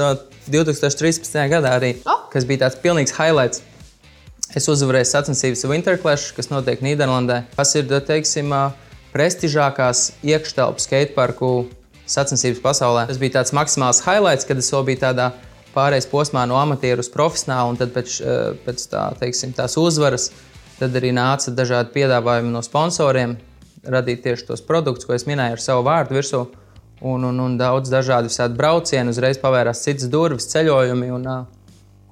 2013. 0.47 1.35
gadā, 1.51 1.75
arī, 1.77 1.93
oh. 2.09 2.25
kas 2.33 2.47
bija 2.47 2.65
tāds 2.65 2.79
pilnīgs 2.81 3.13
highlights. 3.19 3.61
Es 4.53 4.69
uzvarēju 4.69 5.09
sacensības 5.09 5.65
Winter 5.65 5.97
Clash, 5.97 6.33
kas 6.37 6.51
notiek 6.51 6.83
Nīderlandē. 6.85 7.43
Tas 7.55 7.73
ir, 7.79 7.87
teiksim, 7.89 8.53
prestižākās 9.13 10.11
iekštelpu 10.21 10.83
skateparku 10.83 11.49
sacensības 12.05 12.61
pasaulē. 12.61 13.07
Tas 13.09 13.21
bija 13.21 13.39
tāds 13.39 13.53
maksimāls 13.55 14.03
highlights, 14.05 14.45
kad 14.45 14.61
es 14.61 14.69
vēl 14.73 14.85
biju 14.91 15.01
tādā 15.07 15.31
pārējais 15.73 16.09
posmā 16.11 16.45
no 16.45 16.59
amatieru 16.61 17.01
uz 17.01 17.09
profesionālu, 17.09 17.73
un 17.73 17.79
tad 17.81 17.93
pēc, 17.95 18.17
pēc 18.65 18.89
tā, 18.91 19.07
teiksim, 19.21 19.55
tās 19.57 19.77
uzvaras 19.81 20.29
tad 20.79 20.95
arī 20.99 21.13
nāca 21.15 21.53
dažādi 21.53 21.93
piedāvājumi 21.95 22.51
no 22.53 22.61
sponsoriem, 22.65 23.37
radīt 23.83 24.23
tieši 24.25 24.47
tos 24.49 24.63
produktus, 24.65 25.07
ko 25.07 25.15
es 25.15 25.25
minēju 25.29 25.57
ar 25.57 25.63
savu 25.63 25.85
vārdu 25.87 26.17
virsū. 26.17 26.43
Un, 27.03 27.25
un, 27.27 27.39
un 27.43 27.57
daudz 27.59 27.91
dažādu 27.91 28.29
braucienu, 28.55 29.11
uzreiz 29.11 29.39
pavērās 29.41 29.81
citas 29.83 30.07
durvis, 30.07 30.47
ceļojumi. 30.53 31.09
Un, 31.11 31.25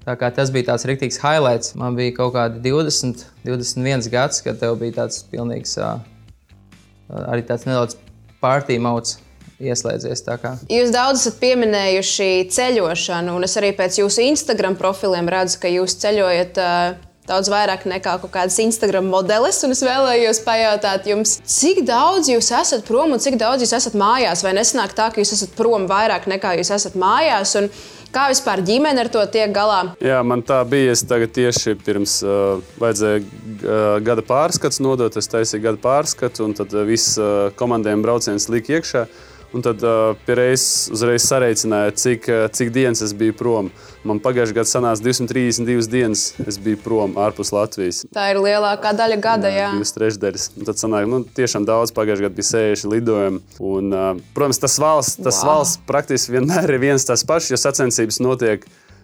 Tas 0.06 0.50
bija 0.54 0.72
tāds 0.72 0.88
rīktīgs 0.90 1.20
highlights. 1.22 1.76
Man 1.78 1.98
bija 1.98 2.16
kaut 2.18 2.34
kādi 2.34 2.62
20, 2.66 3.22
21 3.46 4.10
gads, 4.10 4.42
kad 4.42 4.58
tev 4.62 4.80
bija 4.82 5.04
tāds 5.04 5.22
pilnīgs, 5.30 5.76
arī 7.12 7.44
tāds 7.46 7.68
nedaudz 7.70 8.00
pārtīm 8.42 8.88
mauts. 8.88 9.20
Ieslēdzies, 9.62 10.24
jūs 10.74 10.90
daudz 10.90 11.20
esat 11.22 11.36
pieminējuši 11.38 12.30
ceļošanu, 12.50 13.36
un 13.38 13.46
es 13.46 13.54
arī 13.62 13.70
pēc 13.78 14.00
jūsu 14.00 14.24
Instagram 14.32 14.74
profiliem 14.80 15.30
redzu, 15.30 15.60
ka 15.62 15.70
jūs 15.70 16.00
ceļojat 16.02 16.58
daudz 17.30 17.52
vairāk 17.52 17.86
nekā 17.86 18.16
kaut 18.24 18.34
kādas 18.34 18.58
Instagram 18.64 19.06
modelis. 19.12 19.62
Es 19.62 19.84
vēlējos 19.86 20.42
pajautāt 20.48 21.08
jums, 21.12 21.38
cik 21.46 21.84
daudz 21.88 22.32
jūs 22.32 22.50
esat 22.58 22.86
prom 22.88 23.14
un 23.14 23.22
cik 23.22 23.38
daudz 23.42 23.62
jūs 23.62 23.76
esat 23.78 23.98
mājās? 24.02 24.42
Vai 24.42 24.56
nesanāk 24.58 24.96
tā, 24.98 25.12
ka 25.14 25.22
jūs 25.22 25.36
esat 25.38 25.54
prom 25.58 25.86
vairāk 25.92 26.26
nekā 26.32 26.58
jūs 26.58 26.74
esat 26.74 26.98
mājās? 27.00 27.54
Un 27.62 27.70
Kā 28.12 28.26
vispār 28.28 28.60
ģimene 28.68 29.06
ar 29.06 29.08
to 29.08 29.22
tiek 29.32 29.54
galā? 29.56 29.94
Jā, 30.04 30.18
man 30.28 30.42
tā 30.44 30.58
bija. 30.68 30.92
Es 30.92 31.06
tieši 31.08 31.78
pirms 31.80 32.18
uh, 32.26 32.60
vajadzēja 32.82 33.22
uh, 33.24 34.00
gada 34.04 34.26
pārskats 34.28 34.82
nodot. 34.84 35.16
Es 35.16 35.32
taisīju 35.32 35.64
gada 35.64 35.80
pārskatu, 35.80 36.44
un 36.44 36.56
tad 36.58 36.76
uh, 36.76 36.84
viss 36.88 37.16
uh, 37.16 37.48
komandējuma 37.56 38.04
brauciens 38.04 38.50
lika 38.52 38.76
iekšā. 38.76 39.06
Un 39.52 39.64
tad 39.66 39.82
uh, 39.84 40.14
pierreiz 40.24 40.64
uzreiz 40.96 41.26
sareicināja, 41.28 41.92
cik, 42.00 42.28
uh, 42.32 42.46
cik 42.56 42.70
dienas 42.72 43.02
es 43.04 43.12
biju 43.18 43.36
prom. 43.36 43.72
Man 44.08 44.22
pagājušajā 44.24 44.56
gadā 44.56 44.70
sanāca 44.70 45.04
232 45.04 45.90
dienas, 45.92 46.22
es 46.48 46.56
biju 46.62 46.80
prom 46.80 47.18
ārpus 47.20 47.52
Latvijas. 47.52 48.06
Tā 48.16 48.30
ir 48.32 48.40
lielākā 48.40 48.94
daļa 48.96 49.18
gada. 49.22 49.52
Jā, 49.52 49.66
jā. 49.66 49.74
divas 49.76 49.92
trešdaļas. 49.98 50.46
Un 50.56 50.70
tad 50.70 50.80
sanāk, 50.80 51.10
nu, 51.12 51.20
tiešām 51.36 51.68
daudz. 51.68 51.92
Pagājušajā 51.98 52.30
gadā 52.30 52.40
bija 52.40 52.50
sēžu 52.54 52.94
lidojumi. 52.94 53.44
Un, 53.60 53.92
uh, 53.92 54.14
protams, 54.38 54.62
tas 54.64 54.80
valsts, 54.80 55.20
tas 55.20 55.42
wow. 55.44 55.52
valsts 55.52 55.84
praktiski 55.90 56.38
vienmēr 56.38 56.72
ir 56.72 56.84
viens 56.88 57.08
tas 57.08 57.28
pats, 57.28 57.52
jo 57.52 57.60
sacensības 57.60 58.22
notiek 58.24 58.64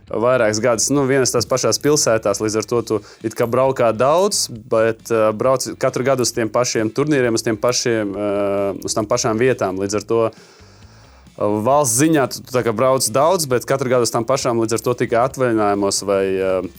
vairākus 0.10 0.62
gadus 0.63 0.89
nu, 0.93 1.06
vienas 1.10 1.34
tās 1.34 1.48
pašās 1.50 1.80
pilsētās. 1.84 2.41
Līdz 2.43 2.60
ar 2.62 2.67
to 2.70 2.82
tu 2.88 3.48
braukā 3.48 3.91
daudz, 3.96 4.48
bet 4.50 5.12
uh, 5.12 5.30
brauc 5.36 5.67
katru 5.80 6.08
gadu 6.08 6.28
uz 6.28 6.34
tiem 6.36 6.52
pašiem 6.52 6.91
turnīriem, 6.93 7.36
uz, 7.36 7.43
pašiem, 7.62 8.13
uh, 8.15 8.86
uz 8.86 8.96
tām 8.96 9.10
pašām 9.10 9.39
vietām. 9.41 9.80
Līdz 9.82 10.00
ar 10.02 10.08
to 10.08 10.22
Valsts 11.38 12.00
ziņā 12.00 12.24
tu, 12.34 12.39
tu 12.41 12.72
brauc 12.74 13.06
daudz, 13.13 13.46
bet 13.46 13.67
katru 13.70 13.91
gadu 13.91 14.08
uz 14.08 14.12
tām 14.13 14.26
pašām 14.26 14.58
līdz 14.63 14.74
ar 14.74 14.82
to 14.82 14.96
tikai 14.98 15.20
atvaļinājumos. 15.22 16.00
Vai, 16.10 16.24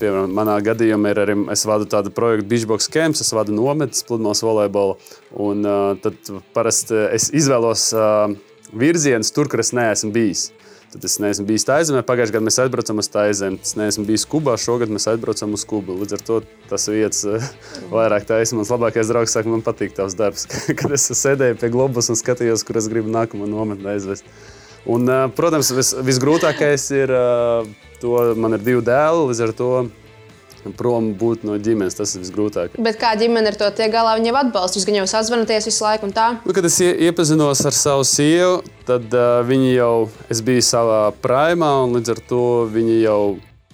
piemēram, 0.01 0.35
manā 0.35 0.57
gadījumā 0.67 1.13
ir 1.15 1.21
arī 1.23 1.37
es 1.55 1.63
vadu 1.69 1.87
tādu 1.87 2.11
projektu 2.15 2.49
Beachbox 2.51 2.91
Camps, 2.91 3.23
es 3.23 3.31
vadu 3.37 3.55
nometnes, 3.55 4.03
pludmales 4.09 4.43
volejbolu. 4.43 4.99
Un 5.47 5.63
uh, 5.63 5.93
tad 6.03 6.33
parasti 6.57 7.07
es 7.15 7.31
izvēlos 7.31 7.93
uh, 7.95 8.35
virzienus 8.75 9.31
tur, 9.37 9.47
kur 9.47 9.63
es 9.63 9.71
neesmu 9.77 10.11
bijis. 10.17 10.49
Tad 10.89 11.05
es 11.05 11.19
neesmu 11.21 11.45
bijis 11.45 11.67
Taizemē. 11.69 12.01
Pagājušajā 12.09 12.33
gadā 12.39 12.47
mēs 12.47 12.57
aizbraucām 12.63 13.03
uz 13.03 13.11
Taizemi. 13.13 13.59
Es 13.61 13.75
neesmu 13.77 14.07
bijis 14.09 14.23
Kubā. 14.31 14.55
Šogad 14.57 14.89
mēs 14.89 15.05
aizbraucām 15.13 15.53
uz 15.53 15.67
Kubu. 15.69 15.99
Līdz 16.01 16.17
ar 16.17 16.23
to 16.25 16.39
tas 16.71 16.89
vietas 16.89 17.21
vairāk 17.93 18.25
taisa. 18.31 18.57
Mans 18.57 18.73
labākais 18.73 19.13
draugs 19.13 19.37
saka, 19.37 19.53
man 19.53 19.65
patīk 19.67 19.93
tavs 19.99 20.17
darbs. 20.17 20.47
Kad 20.81 20.95
es 20.97 21.05
sēdēju 21.13 21.59
pie 21.61 21.69
globus 21.75 22.09
un 22.09 22.17
skatījos, 22.17 22.65
kur 22.65 22.81
es 22.81 22.89
gribu 22.89 23.13
nākamo 23.13 23.51
nometni 23.51 23.93
aizvest. 23.93 24.25
Un, 24.89 25.05
protams, 25.37 25.75
vis, 25.77 25.93
visgrūtākais 26.09 26.89
ir, 26.97 27.13
to 28.01 28.15
man 28.41 28.57
ir 28.57 28.65
divi 28.65 28.81
dēli, 28.87 29.27
līdz 29.29 29.45
ar 29.45 29.53
to 29.59 29.73
prom 30.79 31.13
būt 31.19 31.45
no 31.49 31.57
ģimenes. 31.63 31.97
Tas 31.99 32.15
ir 32.15 32.25
visgrūtākais. 32.25 32.81
Bet 32.85 33.01
kā 33.01 33.15
ģimene 33.19 33.53
ar 33.53 33.59
to 33.59 33.69
tiek 33.79 33.93
galā, 33.95 34.17
viņa 34.19 34.33
jau 34.33 34.39
atbalsta. 34.43 34.79
Jūs 34.79 34.89
gan 34.89 35.01
jau 35.01 35.09
sazvanāties 35.11 35.69
visu 35.71 35.85
laiku 35.85 36.09
un 36.09 36.15
tā? 36.17 36.29
Nu, 36.45 36.55
kad 36.57 36.67
es 36.69 36.79
iepazinos 36.85 37.65
ar 37.69 37.77
savu 37.77 38.07
sievu, 38.09 38.63
tad 38.89 39.09
uh, 39.15 39.41
viņi 39.49 39.75
jau, 39.77 39.93
es 40.33 40.43
biju 40.45 40.65
savā 40.65 41.03
primā, 41.25 41.73
un 41.85 41.99
līdz 41.99 42.15
ar 42.17 42.25
to 42.31 42.47
viņi 42.73 43.03
jau 43.03 43.21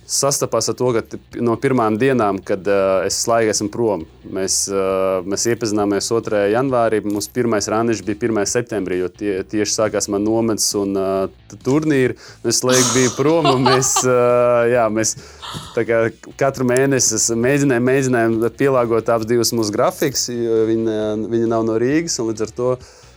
sastapās 0.07 0.69
ar 0.69 0.77
to, 0.79 0.91
ka 0.97 1.19
no 1.45 1.57
pirmām 1.61 1.97
dienām, 2.01 2.39
kad 2.45 2.67
uh, 2.69 3.05
es 3.07 3.19
slēdzu 3.25 3.53
esmu 3.55 3.69
prom, 3.73 4.05
mēs, 4.37 4.59
uh, 4.73 5.25
mēs 5.29 5.47
iepazināmies 5.53 6.11
2. 6.13 6.43
janvārī. 6.53 7.01
Mūsu 7.05 7.33
pirmais 7.35 7.69
randiņš 7.73 8.03
bija 8.07 8.21
1. 8.29 8.41
septembrī, 8.51 9.01
jo 9.03 9.11
tie, 9.13 9.37
tieši 9.49 9.77
sākās 9.79 10.09
man 10.13 10.27
nometnes 10.27 10.69
un 10.81 10.97
uh, 11.01 11.57
turnīri. 11.67 12.19
Es 12.45 12.61
slēdzu 12.63 12.93
biju 12.97 13.15
prom 13.19 13.51
un 13.53 13.65
mēs, 13.69 13.97
uh, 14.05 14.65
jā, 14.75 14.87
mēs 14.93 15.17
kā, 15.77 16.05
katru 16.41 16.69
mēnesi 16.69 17.21
mēģinājām, 17.41 17.89
mēģinājām 17.91 18.41
pielāgot 18.59 19.13
abus 19.15 19.31
divus 19.31 19.55
mūsu 19.57 19.75
grafikus, 19.75 20.29
jo 20.33 20.65
viņi, 20.71 20.99
viņi 21.33 21.53
nav 21.53 21.65
no 21.69 21.79
Rīgas 21.81 22.21
un 22.21 22.33
līdz 22.33 22.49
ar 22.49 22.59
to. 22.61 22.75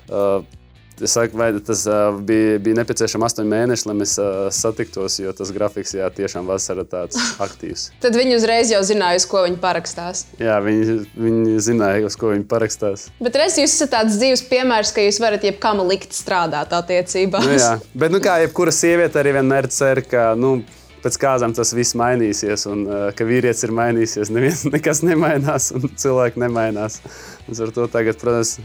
Uh, 0.07 0.56
Es 1.03 1.13
saku, 1.13 1.37
vai 1.37 1.51
tas 1.61 1.83
uh, 1.85 2.15
bija, 2.25 2.57
bija 2.63 2.79
nepieciešams 2.79 3.27
astoņi 3.27 3.51
mēneši, 3.51 3.85
lai 3.89 3.95
mēs 3.99 4.15
uh, 4.21 4.47
satiktos, 4.53 5.19
jo 5.21 5.33
tas 5.37 5.51
grafiks 5.53 5.93
jā, 5.93 6.07
tiešām 6.13 6.47
vasarā 6.49 6.87
tāds 6.89 7.19
aktīvs. 7.45 7.91
Tad 8.01 8.17
viņi 8.17 8.37
uzreiz 8.39 8.71
jau 8.73 8.81
zināja, 8.87 9.19
uz 9.21 9.27
ko 9.29 9.43
viņi 9.45 9.59
parakstās. 9.61 10.25
Jā, 10.41 10.57
viņi, 10.65 10.97
viņi 11.13 11.59
zināja, 11.67 12.07
uz 12.09 12.17
ko 12.17 12.33
viņi 12.33 12.47
parakstās. 12.49 13.07
Bet 13.21 13.37
reiz 13.37 13.59
jūs 13.61 13.75
esat 13.77 13.93
tāds 13.93 14.17
dzīves 14.17 14.47
piemērs, 14.49 14.95
ka 14.95 15.05
jūs 15.05 15.21
varat 15.21 15.45
jebkam 15.45 15.83
likt 15.85 16.17
strādāt 16.17 16.73
attiecībās. 16.73 17.45
Nu, 17.45 17.59
jā, 17.61 17.75
bet 18.01 18.15
nu, 18.15 18.23
kā 18.23 18.39
jebkura 18.45 18.73
sieviete 18.73 19.21
arī 19.21 19.37
vienmēr 19.37 19.69
cer, 19.73 20.01
ka. 20.07 20.31
Nu, 20.39 20.57
Pēc 20.97 21.13
kāzām 21.21 21.53
tas 21.53 21.69
viss 21.77 21.93
mainīsies, 21.95 22.63
un 22.67 22.79
ka 23.15 23.23
vīrietis 23.23 23.67
ir 23.67 23.71
mainījies. 23.77 24.31
Neviens 24.33 24.63
nekas 24.73 25.03
nemainās, 25.05 25.69
un 25.77 25.85
cilvēki 25.93 26.41
nemainās. 26.41 26.97
Līdz 27.45 27.61
ar 27.63 27.73
to 27.75 27.85
tagad, 27.93 28.17
protams, 28.19 28.57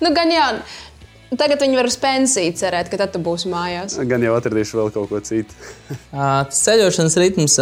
nu, 0.00 0.12
gan 0.16 0.30
jā. 0.32 0.46
Tagad 1.30 1.60
viņi 1.62 1.78
var 1.78 1.86
uz 1.86 1.94
pensiju 2.00 2.54
cerēt, 2.58 2.88
ka 2.90 2.98
tad 2.98 3.12
tu 3.14 3.20
būsi 3.22 3.50
mājās. 3.50 3.94
Gan 4.10 4.24
jau 4.26 4.34
atradīšu 4.34 4.80
vēl 4.80 4.88
kaut 4.94 5.12
ko 5.12 5.20
citu. 5.22 5.54
Tas 6.10 6.62
ceļošanas 6.66 7.18
ritms 7.22 7.58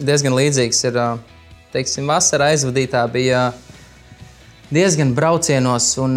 diezgan 0.00 0.36
līdzīgs 0.36 0.84
ir. 0.90 1.00
Teiksim, 1.74 2.06
vasarā 2.06 2.52
aizvadītā 2.52 3.00
bija 3.10 3.48
diezgan 4.70 5.10
braucienos, 5.16 5.88
un 5.98 6.14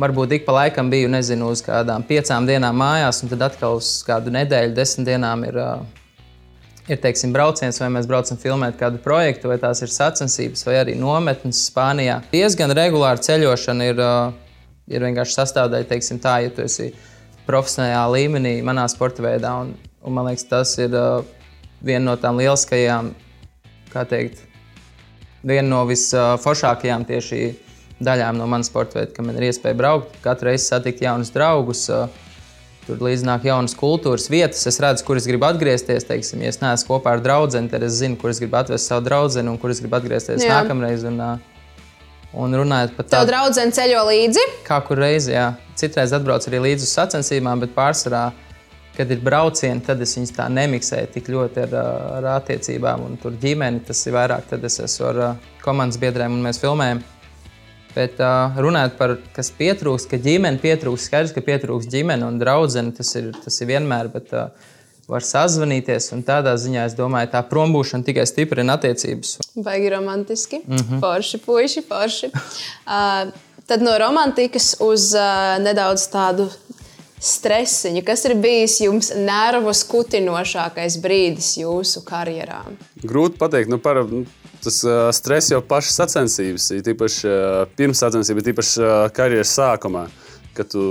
varbūt 0.00 0.34
ik 0.36 0.44
pa 0.44 0.58
laikam 0.58 0.90
biju 0.92 1.08
nezinu, 1.12 1.48
uz 1.54 1.62
kādām 1.64 2.04
piecām 2.04 2.44
dienām 2.48 2.76
mājās, 2.76 3.22
un 3.24 3.32
tad 3.32 3.46
atkal 3.46 3.78
uz 3.78 3.88
kādu 4.04 4.34
nedēļu, 4.34 4.74
desmit 4.76 5.08
dienām 5.08 5.46
ir, 5.48 5.56
ir 6.90 7.00
teiksim, 7.00 7.32
brauciens, 7.32 7.80
vai 7.80 7.88
mēs 7.96 8.10
braucam 8.10 8.36
filmēt 8.40 8.76
kādu 8.82 9.00
projektu, 9.00 9.48
vai 9.48 9.56
tās 9.62 9.80
ir 9.80 9.94
sacensības, 9.94 10.66
vai 10.68 10.76
arī 10.82 10.98
nometnes 11.00 11.64
Spānijā. 11.70 12.20
Diezgan 12.34 12.76
regulāra 12.76 13.24
ceļošana 13.24 13.90
ir 13.94 14.04
ir 14.90 15.06
vienkārši 15.06 15.36
sastāvdaļa, 15.38 15.88
teiksim, 15.90 16.20
tā, 16.22 16.40
ja 16.44 16.52
tu 16.54 16.64
esi 16.66 16.90
profesionālā 17.46 18.04
līmenī, 18.16 18.58
manā 18.66 18.86
sporta 18.90 19.24
veidā. 19.24 19.54
Un, 19.64 19.74
un 20.04 20.16
man 20.16 20.30
liekas, 20.30 20.46
tas 20.50 20.76
ir 20.82 20.94
uh, 20.96 21.24
viena 21.84 22.10
no 22.10 22.16
tām 22.20 22.40
lieliskajām, 22.40 23.12
kā 23.92 24.04
teikt, 24.08 24.42
viena 25.46 25.68
no 25.68 25.84
visforšākajām 25.88 27.06
tieši 27.08 27.44
daļām 28.00 28.38
no 28.40 28.48
manas 28.48 28.70
sporta 28.72 29.00
veida, 29.00 29.12
ka 29.16 29.24
man 29.24 29.38
ir 29.38 29.50
iespēja 29.50 29.76
braukt, 29.76 30.16
katru 30.24 30.50
reizi 30.50 30.70
satikt 30.70 31.04
jaunus 31.06 31.32
draugus. 31.34 31.86
Uh, 31.92 32.26
Tur 32.86 33.02
līdz 33.04 33.22
nāk 33.22 33.44
jaunas 33.46 33.74
kultūras 33.78 34.24
vietas. 34.32 34.64
Es 34.66 34.80
redzu, 34.82 35.04
kur 35.06 35.18
es 35.20 35.26
gribu 35.28 35.44
atgriezties. 35.46 36.06
Teiksim, 36.08 36.40
ja 36.42 36.50
es 36.50 36.58
neesmu 36.58 36.88
kopā 36.88 37.12
ar 37.14 37.20
draugu, 37.22 37.60
tad 37.70 37.84
es 37.86 38.00
zinu, 38.00 38.16
kur 38.18 38.32
es 38.32 38.40
gribu 38.42 38.56
atvest 38.58 38.88
savu 38.88 39.04
draugu 39.06 39.44
un 39.44 39.58
kur 39.60 39.70
es 39.70 39.82
gribu 39.84 39.98
atgriezties 40.00 40.42
Jā. 40.42 40.56
nākamreiz. 40.56 41.04
Un, 41.06 41.20
uh, 41.20 41.59
Un 42.38 42.54
runājot 42.54 42.94
par 42.94 43.08
tādu 43.10 43.32
draugu 43.32 43.70
ceļo 43.74 44.04
līdzi. 44.06 44.44
Kā 44.66 44.78
kur 44.86 45.00
reizi, 45.02 45.32
jā. 45.34 45.48
Citreiz 45.78 46.12
atbrauc 46.14 46.44
arī 46.46 46.60
līdzi 46.68 46.86
uz 46.86 46.92
sacensībām, 46.94 47.62
bet 47.64 47.72
pārsvarā, 47.74 48.28
kad 48.94 49.10
ir 49.10 49.22
braucieni, 49.24 49.82
tad 49.82 50.02
es 50.04 50.14
viņus 50.14 50.36
tā 50.36 50.46
nemiksēju 50.52 51.10
tik 51.14 51.30
ļoti 51.32 51.64
ar, 51.64 51.74
ar 52.20 52.28
attiecībām. 52.36 53.02
Un 53.08 53.18
tur 53.18 53.34
ģimeni 53.40 53.82
tas 53.88 54.04
ir 54.06 54.14
vairāk, 54.14 54.46
tad 54.52 54.66
es 54.68 54.78
esmu 54.84 55.08
ar 55.10 55.22
komandas 55.64 55.98
biedriem 55.98 56.36
un 56.36 56.44
mēs 56.46 56.62
filmējam. 56.62 57.02
Bet 57.90 58.20
uh, 58.22 58.54
runājot 58.62 58.94
par 59.00 59.16
to, 59.16 59.32
kas 59.34 59.50
pietrūkst, 59.58 60.06
ka 60.12 60.20
ģimene 60.22 60.62
pietrūkst, 60.62 61.08
skaidrs, 61.08 61.32
ka 61.34 61.42
pietrūkst 61.42 61.90
ģimene 61.90 62.28
un 62.28 62.38
draudzene. 62.38 62.94
Tas 62.94 63.10
ir, 63.18 63.32
tas 63.42 63.56
ir 63.58 63.72
vienmēr. 63.72 64.12
Bet, 64.12 64.30
uh, 64.30 64.78
var 65.10 65.26
sazvanīties. 65.26 66.10
Tādā 66.26 66.54
ziņā 66.60 66.86
es 66.88 66.96
domāju, 66.98 67.32
tā 67.34 67.42
prombūšana 67.50 68.06
tikai 68.06 68.26
stiprina 68.28 68.78
attiecības. 68.78 69.38
Baigi 69.56 69.92
romantiski. 69.94 70.62
Mm 70.66 70.76
-hmm. 70.76 71.00
Forši, 71.00 71.38
puiši, 71.46 71.82
forši. 71.88 72.30
Uh, 72.34 73.32
tad 73.68 73.82
no 73.82 73.98
romantikas 73.98 74.76
uz 74.80 75.12
uh, 75.14 75.58
nedaudz 75.62 76.08
tādu 76.10 76.48
stresiņu. 77.20 78.04
Kas 78.04 78.24
ir 78.24 78.34
bijis 78.34 78.80
jums 78.80 79.12
nervu 79.16 79.74
skutinošākais 79.74 80.96
brīdis 81.02 81.56
jūsu 81.60 82.04
karjerā? 82.04 82.62
Grūti 83.02 83.38
pateikt. 83.38 83.70
Nu, 83.70 83.78
par, 83.78 84.04
nu, 84.08 84.24
tas 84.64 84.84
uh, 84.84 85.10
stress 85.12 85.50
jau 85.50 85.60
pašas 85.60 85.94
sacensības, 85.94 86.72
tīpaši 86.86 87.28
uh, 87.28 87.68
pirms 87.76 87.98
sacensībām, 87.98 88.44
tīpaši 88.44 88.80
uh, 88.80 89.12
karjeras 89.12 89.58
sākumā. 89.58 90.06
Uh, 90.08 90.29
ka 90.56 90.66
tu 90.66 90.82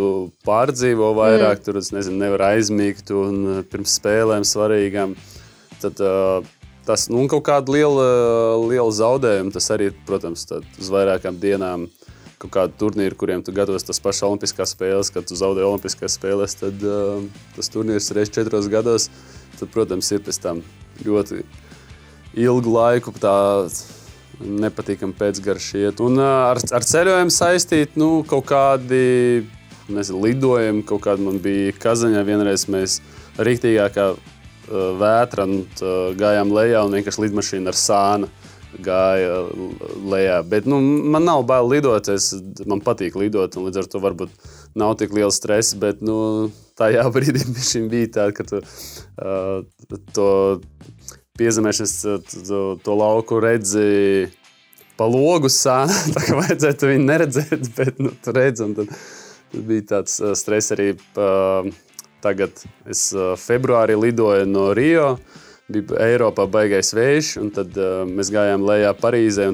pārdzīvo 0.47 1.11
vairāk, 1.17 1.59
mm. 1.59 1.65
tur 1.65 1.79
nezinu, 1.95 2.19
nevar 2.21 2.45
aizmigt 2.53 3.11
un 3.15 3.39
eh, 3.57 3.59
pirms 3.67 3.97
spēlēm 3.99 4.45
svarīgām. 4.47 5.15
Tad, 5.79 6.01
uh, 6.03 6.43
tas 6.87 7.07
nu, 7.11 7.23
kaut 7.31 7.45
kāda 7.47 7.71
liela, 7.71 8.07
liela 8.65 8.91
zaudējuma. 8.91 9.53
Tas 9.55 9.69
arī, 9.75 9.91
protams, 10.07 10.43
uz 10.51 10.91
vairākām 10.91 11.39
dienām. 11.39 11.87
Kaut 12.39 12.51
kādu 12.55 12.75
turnīru, 12.79 13.17
kuriem 13.19 13.41
tu 13.43 13.51
gatavos 13.51 13.83
tas 13.83 13.99
pašs 13.99 14.23
Olimpiskās 14.23 14.71
spēles, 14.71 15.11
kad 15.11 15.25
tu 15.27 15.35
zaudē 15.35 15.65
Olimpiskās 15.67 16.15
spēles, 16.15 16.55
tad 16.59 16.83
uh, 16.87 17.23
tas 17.57 17.71
turnīrs 17.71 18.11
reizes 18.15 18.31
četros 18.35 18.69
gados. 18.71 19.09
Tad, 19.59 19.67
protams, 19.73 20.11
ir 20.15 20.23
pēc 20.23 20.39
tam 20.43 20.61
ļoti 21.03 21.43
ilgu 22.39 22.71
laiku 22.71 23.11
tā 23.19 23.35
nepatīkami 24.39 25.15
pēcgarši 25.19 25.85
iet. 25.85 26.01
Un 26.03 26.19
ar, 26.23 26.59
ar 26.59 26.85
ceļojumu 26.85 27.33
saistīt 27.33 27.97
nu, 27.99 28.09
kaut 28.27 28.47
kādi 28.51 29.45
nezinu, 29.89 30.23
lidojumi, 30.25 30.83
kaut 30.87 31.03
kāda 31.07 31.25
man 31.25 31.39
bija 31.43 31.73
kazaņā. 31.81 32.23
Vienreiz 32.27 32.67
mēs 32.71 32.99
rīktīgākā 33.39 34.11
vētra 34.99 35.47
un 35.49 35.63
uh, 35.63 36.11
gājām 36.17 36.53
lejā 36.53 36.83
un 36.85 36.95
vienkārši 36.97 37.25
lidmašīna 37.25 37.71
ar 37.71 37.77
sānu 37.77 38.29
gāja 38.85 39.47
lejā. 40.05 40.39
Bet 40.45 40.67
nu, 40.69 40.77
man 40.79 41.25
nav 41.25 41.41
bail 41.49 41.69
lidot, 41.71 42.09
es, 42.13 42.31
man 42.69 42.83
patīk 42.85 43.17
lidot, 43.17 43.57
un 43.57 43.65
līdz 43.65 43.81
ar 43.81 43.89
to 43.89 44.01
varbūt 44.03 44.51
nav 44.77 44.93
tik 44.99 45.15
liels 45.15 45.39
stress. 45.41 45.73
Bet 45.79 46.03
nu, 46.05 46.51
tajā 46.79 47.07
brīdī 47.15 47.45
bija 47.93 48.13
tā, 48.19 48.29
ka 48.35 48.45
tu 48.45 48.61
uh, 48.61 49.65
to 50.13 50.29
piezemēšanas 51.39 51.95
to, 52.49 52.61
to 52.83 52.99
lauku 52.99 53.39
redzi 53.43 54.29
pa 54.99 55.07
logu 55.07 55.51
sānu. 55.51 55.95
Tā 56.15 56.25
kā 56.27 56.39
vajadzētu 56.41 56.93
viņu 56.93 57.05
neredzēt, 57.07 57.69
bet 57.79 58.01
nu, 58.03 58.13
tu 58.23 58.35
redzi. 58.35 58.67
Tad, 58.79 58.95
tad 59.53 59.69
bija 59.69 59.91
tāds 59.95 60.19
uh, 60.23 60.35
stress 60.37 60.75
arī. 60.75 60.91
Uh, 61.15 61.69
tagad 62.19 62.51
es 62.89 63.09
uh, 63.15 63.37
februārī 63.39 63.95
lidoju 63.95 64.49
no 64.49 64.71
Rio. 64.75 65.13
Bija 65.69 66.01
Eiropā 66.09 66.47
baigais 66.49 66.91
vējš, 66.97 67.37
un 67.43 67.53
tad 67.53 67.77
uh, 67.77 68.03
mēs 68.09 68.31
gājām 68.33 68.65
lejā 68.67 68.91
Parīzē. 68.97 69.47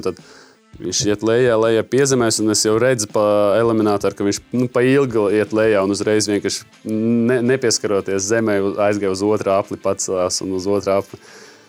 Viņš 0.76 0.98
iet 1.08 1.22
lejā, 1.24 1.54
lejā 1.56 1.84
piezemēs, 1.88 2.40
un 2.42 2.52
es 2.52 2.64
jau 2.66 2.74
redzu, 2.80 3.08
pa 3.08 3.22
eliminātoru, 3.56 4.16
ka 4.16 4.26
viņš 4.26 4.40
nu, 4.58 4.66
pa 4.72 4.82
ilgi 4.84 5.22
iet 5.38 5.54
lejā 5.56 5.84
un 5.86 5.94
uzreiz 5.94 6.28
vienkārši 6.28 6.66
ne, 6.90 7.38
nepieskaroties 7.52 8.26
zemē, 8.28 8.58
aizgāja 8.84 9.14
uz 9.14 9.22
otru 9.24 9.54
apli, 9.54 9.78
pats 9.80 10.10
un 10.44 10.52
uz 10.58 10.68
otru 10.68 10.98
apli. 10.98 11.20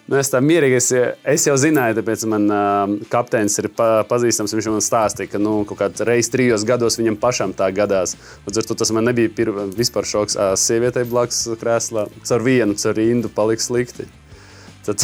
Nu, 0.07 0.15
es 0.15 0.29
tā 0.31 0.39
mierīgi, 0.39 0.77
es, 0.79 0.85
es 1.27 1.45
jau 1.49 1.57
zināju, 1.59 1.97
tāpēc 1.97 2.21
man 2.31 2.45
uh, 2.47 2.93
kapteinis 3.11 3.59
ir 3.59 3.67
pa, 3.75 4.05
pazīstams. 4.07 4.53
Viņš 4.55 4.69
man 4.71 4.85
stāstīja, 4.85 5.33
ka 5.33 5.41
nu, 5.41 5.57
kaut 5.67 5.81
kādā 5.81 6.07
reizē 6.07 6.31
trijos 6.37 6.63
gados 6.67 6.95
viņam 6.95 7.17
pašam 7.19 7.55
tā 7.57 7.67
gadās. 7.75 8.15
Līdz 8.45 8.61
ar 8.61 8.69
to 8.69 8.77
tas 8.79 8.93
man 8.95 9.09
nebija 9.09 9.33
pir, 9.35 9.51
vispār 9.75 10.07
šoks. 10.07 10.39
Uh, 10.39 10.53
sievietei 10.55 11.03
blakus 11.07 11.41
krēslā, 11.59 12.07
caur 12.29 12.47
vienu, 12.47 12.79
caur 12.79 12.95
rindu 12.95 13.33
palika 13.35 13.67
slikti. 13.67 14.07
Tad... 14.87 15.03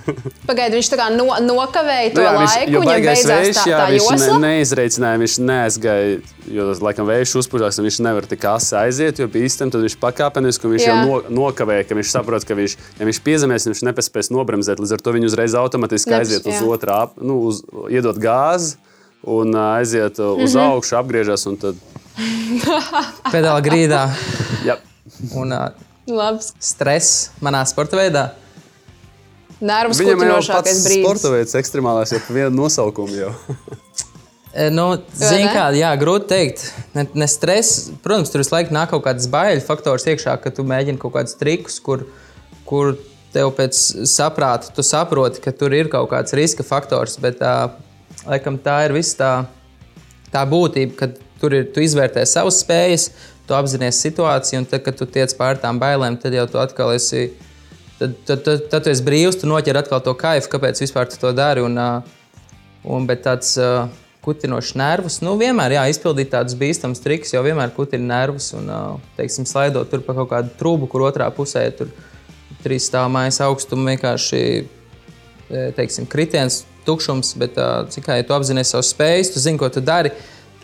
Pagaidiet, 0.48 0.76
viņš 0.78 0.90
tā 0.92 0.98
kā 1.00 1.08
no, 1.14 1.26
nokavēja 1.42 2.12
to 2.14 2.20
nu, 2.20 2.24
jā, 2.24 2.32
viņš, 2.38 2.54
laiku, 2.54 2.78
un 2.78 2.84
viņam 2.84 3.04
beidzās 3.08 3.26
vējš, 3.30 3.58
tā, 3.58 3.64
jā, 3.70 3.80
tā 3.80 3.88
viņš 3.90 4.06
josla? 4.06 4.38
Ne, 4.38 4.52
neizreicināja, 4.54 5.20
viņš 5.24 5.36
neaizgāja, 5.50 6.14
jo, 6.54 6.68
laikam, 6.86 7.08
vējš 7.10 7.34
uzpūžās, 7.42 7.80
un 7.80 7.88
viņš 7.88 8.00
nevar 8.06 8.28
tik 8.30 8.46
asi 8.52 8.78
aiziet, 8.78 9.20
jo 9.22 9.28
bīstam, 9.34 9.72
tad 9.74 9.84
viņš 9.84 9.98
pakāpeniski, 10.02 10.68
un 10.68 10.76
viņš 10.76 10.86
jā. 10.86 10.94
jau 10.94 11.04
no, 11.10 11.20
nokavēja, 11.42 11.88
ka 11.88 11.98
viņš 11.98 12.14
saprot, 12.14 12.46
ka 12.46 12.56
viņš, 12.58 12.78
ja 13.00 13.10
viņš 13.10 13.22
piezemēs, 13.26 13.68
viņš 13.72 13.84
nepaspēs 13.90 14.30
nobremzēt, 14.34 14.82
līdz 14.82 14.96
ar 14.96 15.04
to 15.04 15.16
viņš 15.18 15.30
uzreiz 15.32 15.58
automatiski 15.58 16.14
Neps, 16.14 16.22
aiziet 16.22 16.50
uz 16.50 16.60
jā. 16.60 16.64
otrā, 16.76 17.00
nu, 17.18 17.40
uz, 17.50 17.64
iedot 17.90 18.20
gāzi 18.22 18.76
un 19.24 19.56
aiziet 19.56 20.18
uz 20.18 20.54
mm 20.54 20.60
-hmm. 20.60 20.70
augšu, 20.70 20.96
apgriežas 20.96 21.46
un 21.46 21.56
tad. 21.56 21.74
Pedāla 23.34 23.60
grīdā. 23.60 24.08
Jā. 24.64 24.76
Un 25.34 25.52
uh, 25.52 26.40
stress 26.58 27.30
manā 27.42 27.64
sporta 27.66 27.96
veidā. 27.96 28.30
Nervus 29.64 30.00
kutinošākais 30.04 30.82
brīdis. 30.84 31.06
Sporta 31.06 31.32
veids 31.32 31.56
ekstremālais 31.60 32.12
jau 32.12 32.20
pa 32.26 32.36
vienu 32.36 32.52
nosaukumu 32.62 33.22
jau. 33.22 33.32
E, 34.54 34.68
nu, 34.70 34.84
Ziniet, 35.18 35.50
kā 35.50 35.64
jā, 35.74 35.88
grūti 35.98 36.28
pateikt. 36.28 36.60
Ne, 36.94 37.02
ne 37.18 37.26
stress, 37.26 37.88
protams, 38.04 38.30
tur 38.30 38.38
visu 38.38 38.52
laiku 38.54 38.70
nāk 38.76 38.92
kaut 38.92 39.02
kāds 39.02 39.26
baiļu 39.32 39.64
faktors 39.66 40.06
iekšā, 40.12 40.36
ka 40.38 40.52
tu 40.54 40.62
mēģini 40.70 41.00
kaut 41.02 41.16
kādus 41.16 41.34
trikus, 41.40 41.80
kur, 41.82 42.04
kur 42.68 42.92
tev 43.34 43.50
pēc 43.56 43.80
saprāta 44.06 44.70
tu 44.74 44.84
saproti, 44.86 45.42
ka 45.42 45.50
tur 45.58 45.74
ir 45.74 45.90
kaut 45.90 46.06
kāds 46.12 46.36
riska 46.38 46.62
faktors. 46.66 47.18
Bet 47.18 47.40
tā, 47.42 47.54
laikam, 48.22 48.60
tā 48.62 48.76
ir 48.86 48.94
visa 48.94 49.18
tā, 49.18 49.32
tā 50.36 50.44
būtība, 50.46 50.94
ka 51.02 51.10
tur 51.42 51.58
ir, 51.58 51.66
tu 51.74 51.82
izvērtē 51.82 52.22
savas 52.22 52.62
spējas, 52.62 53.10
tu 53.48 53.58
apzinājies 53.58 54.04
situāciju, 54.06 54.62
un 54.62 54.70
tad, 54.70 54.84
kad 54.86 55.02
tu 55.02 55.10
tiec 55.10 55.34
pār 55.34 55.58
tām 55.58 55.82
bailēm, 55.82 56.20
tad 56.22 56.38
jau 56.38 56.46
tu 56.52 56.62
atkal 56.62 56.94
esi 56.94 57.32
tad, 57.98 58.14
tad, 58.26 58.44
tad, 58.46 58.64
tad 58.72 58.86
tu 58.86 58.92
esi 58.92 59.04
brīvs, 59.06 59.40
tu 59.40 59.50
noķer 59.50 59.80
atkal 59.80 60.02
to 60.04 60.14
kaifu, 60.18 60.50
kāpēc 60.54 60.82
vispār 60.84 61.10
tu 61.10 61.20
to 61.20 61.32
dari. 61.36 61.64
Un, 61.64 61.78
un, 62.84 63.06
bet 63.08 63.24
tāds 63.26 63.54
uh, 63.60 63.86
kutinošs 64.24 64.74
nervus, 64.80 65.20
nu, 65.24 65.36
vienmēr 65.40 65.76
jā, 65.76 65.84
izpildīt 65.92 66.32
tādus 66.32 66.56
bīstamus 66.60 67.02
trikus, 67.04 67.34
jau 67.34 67.44
vienmēr 67.44 67.74
kutina 67.76 68.08
nervus. 68.10 68.52
Un, 68.56 68.70
teiksim, 69.18 69.48
slaidot 69.48 69.90
tur 69.92 70.04
pa 70.06 70.16
kaut 70.16 70.32
kādu 70.32 70.54
trūku, 70.60 70.90
kur 70.92 71.08
otrā 71.10 71.28
pusē 71.34 71.66
tur 71.76 71.92
trīs 72.64 72.88
stāvu 72.88 73.12
mājas 73.12 73.42
augstuma 73.44 73.92
vienkārši 73.92 74.40
teiksim, 75.76 76.06
kritiens, 76.10 76.62
tukšums. 76.86 77.34
Bet 77.40 77.58
cik 77.92 78.06
kā 78.06 78.18
ja 78.20 78.26
tu 78.26 78.36
apzinājies 78.36 78.72
savas 78.74 78.92
spējas, 78.94 79.34
tu 79.34 79.42
zini, 79.44 79.60
ko 79.60 79.68
tu 79.72 79.84
dari. 79.84 80.14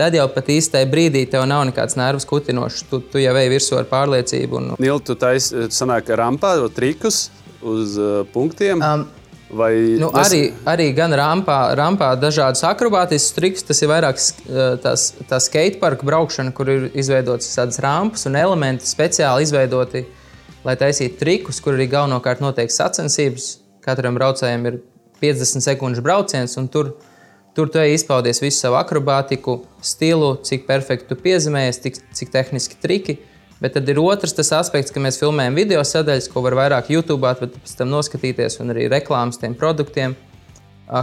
Tad 0.01 0.15
jau 0.17 0.25
pat 0.33 0.47
īstajā 0.49 0.89
brīdī 0.89 1.27
tev 1.29 1.43
nav 1.45 1.67
nekāds 1.69 1.99
nervus 2.01 2.25
kutinošs. 2.29 2.87
Tu, 2.89 3.03
tu 3.13 3.21
jau 3.21 3.35
ej 3.37 3.51
virsū 3.53 3.77
ar 3.77 3.89
pārliecību. 3.91 4.57
Un... 4.57 4.69
Nil, 4.81 5.01
tu 5.05 5.13
taisīji, 5.19 5.69
sanāk, 5.77 6.09
rampā 6.17 6.55
trikus 6.73 7.27
uz 7.61 7.99
uh, 8.01 8.23
punktiem. 8.33 8.81
Um, 8.81 9.09
Vai 9.51 9.73
nu, 9.99 10.13
tas... 10.15 10.29
arī, 10.31 10.53
arī 10.71 10.85
gan 10.95 11.11
rampā, 11.19 11.59
rampā 11.75 12.13
dažādas 12.23 12.63
akrobātiskas 12.69 13.35
trikus, 13.35 13.65
tas 13.67 13.81
ir 13.83 13.91
vairāk 13.91 14.21
tās, 14.85 15.09
tā 15.27 15.41
skateparka 15.43 16.07
braukšana, 16.07 16.53
kur 16.55 16.71
ir 16.71 16.87
izveidotas 16.95 17.51
tādas 17.59 17.81
rampas 17.83 18.29
un 18.31 18.39
elementi 18.39 18.87
speciāli 18.87 19.43
izveidoti, 19.49 20.05
lai 20.63 20.77
taisītu 20.79 21.19
trikus, 21.19 21.59
kur 21.65 21.75
arī 21.75 21.89
galvenokārt 21.91 22.45
notiek 22.45 22.71
sacensības. 22.71 23.57
Katram 23.83 24.15
braucējam 24.15 24.71
ir 24.71 24.79
50 25.19 25.67
sekundžu 25.67 26.07
brauciens, 26.07 26.55
un 26.61 26.71
tur 26.71 26.95
Tur 27.55 27.71
tu 27.73 27.83
izpaudies 27.83 28.39
visu 28.43 28.61
savu 28.63 28.79
akrobātiku, 28.79 29.59
stilu, 29.83 30.37
cik 30.47 30.69
perfekti 30.69 31.09
tu 31.11 31.19
piezemējies, 31.19 31.81
cik, 31.83 32.01
cik 32.15 32.33
tehniski 32.35 32.79
triki. 32.83 33.19
Bet 33.61 33.75
tad 33.77 33.89
ir 33.93 33.99
otrs 34.01 34.33
tas 34.37 34.53
aspekts, 34.57 34.93
ka 34.95 35.03
mēs 35.03 35.19
filmējam 35.21 35.59
video 35.59 35.83
sadaļas, 35.85 36.31
ko 36.33 36.41
var 36.47 36.57
vairāk 36.57 36.89
YouTube, 36.95 37.29
bet 37.43 37.59
pēc 37.59 37.75
tam 37.77 37.91
noskatīties, 37.93 38.61
un 38.63 38.73
arī 38.73 38.87
reklāmas 38.89 39.41
tiem 39.43 39.57
produktiem, 39.59 40.15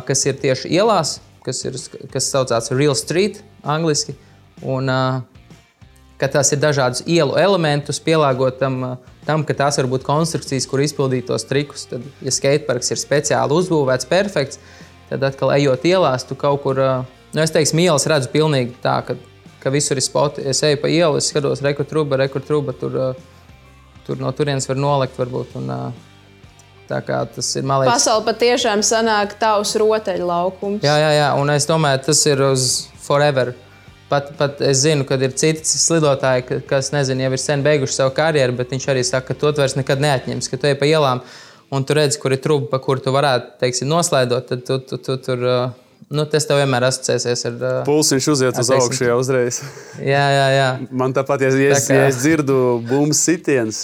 kas 0.07 0.25
ir 0.25 0.39
tieši 0.41 0.71
ielās, 0.79 1.19
kas, 1.45 1.61
ir, 1.67 1.77
kas 2.13 2.31
saucās 2.31 2.71
Real 2.73 2.97
Street 2.97 3.43
angļuiski. 3.61 4.17
Un, 4.65 4.89
ka 6.17 6.31
tas 6.33 6.49
ir 6.55 6.61
dažādus 6.61 7.03
ielu 7.05 7.37
elementus, 7.37 8.01
pielāgot 8.01 8.57
tam, 8.57 8.79
tam, 9.27 9.45
ka 9.45 9.53
tās 9.57 9.77
var 9.77 9.89
būt 9.91 10.05
konstrukcijas, 10.07 10.65
kur 10.69 10.81
izpildīt 10.81 11.27
tos 11.29 11.45
trikus. 11.45 11.85
Tad, 11.91 12.05
ja 12.25 12.33
skateparks 12.33 12.93
ir 12.93 13.01
speciāli 13.01 13.61
uzbūvēts, 13.61 14.09
perfekts, 14.09 14.61
Tad 15.07 15.23
atkal 15.23 15.53
ejot 15.55 15.85
ielās, 15.87 16.25
tu 16.27 16.35
kaut 16.39 16.61
kur, 16.65 16.81
nu, 16.81 17.41
es 17.43 17.53
teiktu, 17.55 17.79
ielas 17.79 18.07
redzu 18.09 18.31
pilnīgi 18.33 18.75
tā, 18.83 18.97
ka, 19.07 19.15
ka 19.63 19.71
visur 19.71 19.99
ir 19.99 20.05
spoti. 20.05 20.43
Es 20.51 20.63
eju 20.67 20.81
pa 20.81 20.91
ielu, 20.91 21.21
es 21.21 21.29
skatos, 21.31 21.63
rekur 21.63 21.87
truba, 21.87 22.19
rekur 22.23 22.43
truba, 22.43 22.75
tur, 22.75 22.97
tur 24.07 24.19
no 24.19 24.33
turienes 24.35 24.67
var 24.67 24.79
nolikt 24.83 25.19
varbūt. 25.19 25.55
Un, 25.61 25.71
Tā 26.87 27.01
kā 27.03 27.17
tas 27.27 27.47
ir 27.59 27.65
monēta. 27.67 27.91
Pasaule 27.91 28.23
patiešām 28.29 28.79
sanāk 28.85 29.33
tavs 29.41 29.73
rotaļu 29.79 30.27
laukums. 30.29 30.85
Jā, 30.87 30.93
jā, 31.01 31.09
jā, 31.17 31.29
un 31.35 31.51
es 31.51 31.67
domāju, 31.67 31.99
tas 32.05 32.21
ir 32.31 32.43
uz 32.47 32.67
forever. 33.03 33.51
Pat, 34.07 34.29
pat 34.39 34.61
es 34.63 34.85
zinu, 34.85 35.03
ka 35.03 35.17
ir 35.19 35.33
citi 35.35 35.67
slidotāji, 35.67 36.61
kas 36.69 36.93
nezinu, 36.95 37.25
jau 37.25 37.33
ir 37.35 37.41
sen 37.43 37.63
beiguši 37.65 37.97
savu 37.97 38.13
karjeru, 38.15 38.55
bet 38.55 38.71
viņš 38.71 38.85
arī 38.93 39.03
saka, 39.03 39.33
ka 39.33 39.39
to 39.41 39.51
vairs 39.57 39.75
nekad 39.75 39.99
neatņems, 39.99 40.47
ka 40.47 40.59
tu 40.61 40.69
ej 40.69 40.77
pa 40.79 40.87
ielām 40.87 41.19
un 41.71 41.83
tu 41.83 41.97
redzi, 41.97 42.19
kur 42.21 42.35
ir 42.35 42.41
trūka, 42.43 42.69
pa 42.71 42.79
kuru 42.83 43.03
tu 43.03 43.13
varētu 43.15 43.57
teiksim, 43.61 43.89
noslēdot, 43.91 44.47
tad 44.51 44.63
tu, 44.67 44.79
tu, 44.79 45.01
tu, 45.01 45.17
tur. 45.23 45.45
Nu, 46.07 46.23
tas 46.31 46.45
tev 46.47 46.61
vienmēr 46.61 46.85
asociēsies 46.87 47.41
ar. 47.49 47.55
Uh, 47.57 47.79
Pulsiņš 47.87 48.27
uziet 48.31 48.59
uz 48.61 48.69
augšu 48.71 49.09
jau 49.09 49.17
uzreiz. 49.19 49.57
jā, 49.99 50.23
jā, 50.31 50.45
jā. 50.55 50.67
Man 50.95 51.15
tāpat, 51.15 51.43
ja, 51.43 51.49
ja, 51.59 51.73
tā 51.75 51.81
kā... 51.83 51.97
ja 51.97 52.05
es 52.13 52.21
dzirdu 52.21 52.77
bumbu 52.87 53.17
sitienus, 53.17 53.81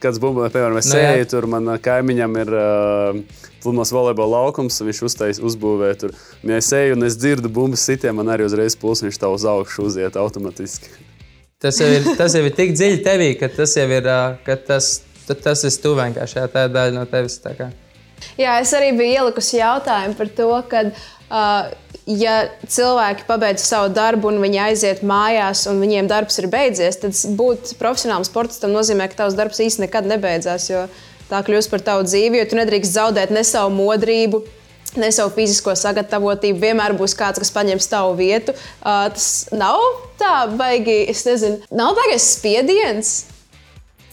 kāds 0.00 0.20
bumbu, 0.22 0.46
piemēram, 0.54 0.78
es 0.80 0.88
nu, 0.88 0.96
eju 1.02 1.26
tur, 1.34 1.48
man 1.52 1.74
kaimiņam 1.84 2.38
ir 2.40 2.54
uh, 2.56 3.18
pludmales 3.60 3.92
volejbola 3.92 4.40
laukums, 4.40 4.80
viņš 4.86 5.02
uztais, 5.10 5.42
uzbūvē 5.42 5.90
tur. 6.00 6.14
Un, 6.40 6.54
ja 6.54 6.62
es 6.62 6.70
eju 6.78 6.96
un 6.96 7.08
es 7.10 7.18
dzirdu 7.20 7.52
bumbu 7.52 7.76
sitienu, 7.80 8.16
man 8.22 8.32
arī 8.32 8.46
uzreiz 8.48 8.78
pulsiņš 8.80 9.20
tā 9.20 9.28
uz 9.32 9.44
augšu 9.44 9.90
uziet 9.90 10.16
automātiski. 10.20 10.94
Tas 11.60 11.80
jau 11.80 11.88
ir, 11.88 12.04
tas 12.18 12.34
jau 12.36 12.44
ir 12.44 12.52
tik 12.56 12.74
dziļi 12.76 13.02
tevī, 13.04 13.30
ka 13.40 13.48
tas 13.52 13.72
jau 13.76 13.86
ir, 13.88 14.08
ka 14.44 14.56
tas, 14.60 14.90
tad 15.28 15.42
tas 15.44 15.64
ir 15.66 15.74
tu 15.82 15.96
vienkārši. 15.98 16.40
Jā, 16.40 16.46
tā 16.52 16.66
ir 16.66 16.76
daļa 16.76 16.96
no 16.96 17.06
tevis. 17.10 17.40
Jā, 18.40 18.58
es 18.62 18.72
arī 18.76 18.92
biju 18.96 19.18
ielikusi 19.22 19.60
jautājumu 19.60 20.16
par 20.18 20.32
to, 20.38 20.52
ka. 20.70 20.86
Uh, 21.26 21.74
ja 22.06 22.36
cilvēki 22.70 23.26
pabeidz 23.26 23.64
savu 23.66 23.90
darbu 23.94 24.30
un 24.30 24.38
viņi 24.42 24.60
aiziet 24.68 25.02
mājās, 25.06 25.64
un 25.70 25.80
viņiem 25.82 26.08
darbs 26.10 26.38
ir 26.38 26.48
beidzies, 26.50 27.00
tad 27.02 27.18
būt 27.38 27.74
profesionālam 27.80 28.26
sportistam 28.26 28.74
nozīmē, 28.74 29.08
ka 29.10 29.24
tavs 29.24 29.36
darbs 29.38 29.60
īstenībā 29.62 29.86
nekad 29.86 30.10
nebeidzās. 30.10 30.70
Tā 31.26 31.40
kļūst 31.42 31.72
par 31.72 31.82
tavu 31.82 32.04
dzīvi, 32.06 32.38
jo 32.38 32.46
tu 32.46 32.58
nedrīkst 32.60 32.94
zaudēt 32.94 33.32
ne 33.34 33.42
savu 33.46 33.72
modrību, 33.74 34.44
ne 35.02 35.08
savu 35.10 35.32
fizisko 35.34 35.74
sagatavotību. 35.74 36.60
Vienmēr 36.62 36.94
būs 36.98 37.16
kāds, 37.18 37.42
kas 37.42 37.50
paņems 37.54 37.90
tavu 37.90 38.14
vietu. 38.20 38.54
Uh, 38.78 39.08
tas 39.10 39.48
nav 39.50 39.80
tā 40.20 40.44
baigi, 40.54 41.00
es 41.10 41.24
nezinu, 41.26 41.58
nav 41.74 41.98
baigais 41.98 42.28
spiediens. 42.36 43.16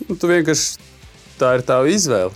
Nu, 0.07 0.17
tu 0.17 0.31
vienkārši 0.31 0.92
tā 1.39 1.55
ir 1.57 1.65
tava 1.67 1.89
izvēle. 1.91 2.33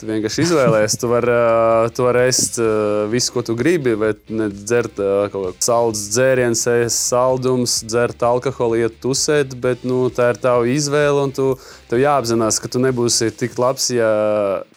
Tu 0.00 0.06
vienkārši 0.08 0.46
izvēlējies, 0.46 0.94
tu 0.96 1.08
vari 1.10 1.32
uh, 1.34 1.98
var 2.06 2.16
ēst 2.22 2.54
uh, 2.62 3.02
visu, 3.12 3.34
ko 3.34 3.42
tu 3.44 3.52
gribi, 3.52 3.92
ne 4.32 4.46
dzert 4.48 4.96
uh, 4.96 5.26
kaut 5.28 5.42
kādu 5.50 5.66
saldus 5.66 6.06
dzērienus, 6.14 6.62
ēst 6.72 7.02
saldums, 7.10 7.74
dzert 7.84 8.24
alkoholu, 8.24 8.78
iet 8.80 8.96
tusēt. 9.02 9.52
Bet 9.60 9.84
nu, 9.84 10.06
tā 10.16 10.30
ir 10.32 10.40
tava 10.40 10.64
izvēle, 10.72 11.26
tu, 11.36 11.50
tev 11.90 12.00
jāapzinās, 12.00 12.62
ka 12.64 12.70
tu 12.72 12.80
nebūsi 12.80 13.28
tik 13.42 13.60
labs, 13.60 13.90
ja 13.92 14.08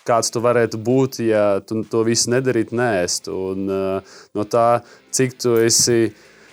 kāds 0.04 0.34
tu 0.34 0.44
varētu 0.44 0.82
būt, 0.84 1.22
ja 1.24 1.46
tu 1.64 1.86
to 1.88 2.04
visu 2.04 2.34
nedarītu, 2.34 2.76
nēst. 2.76 3.32
Un, 3.32 3.70
uh, 3.72 4.18
no 4.36 4.44
tā, 4.44 4.82
cik 5.16 5.40
tu 5.40 5.56
esi 5.64 6.10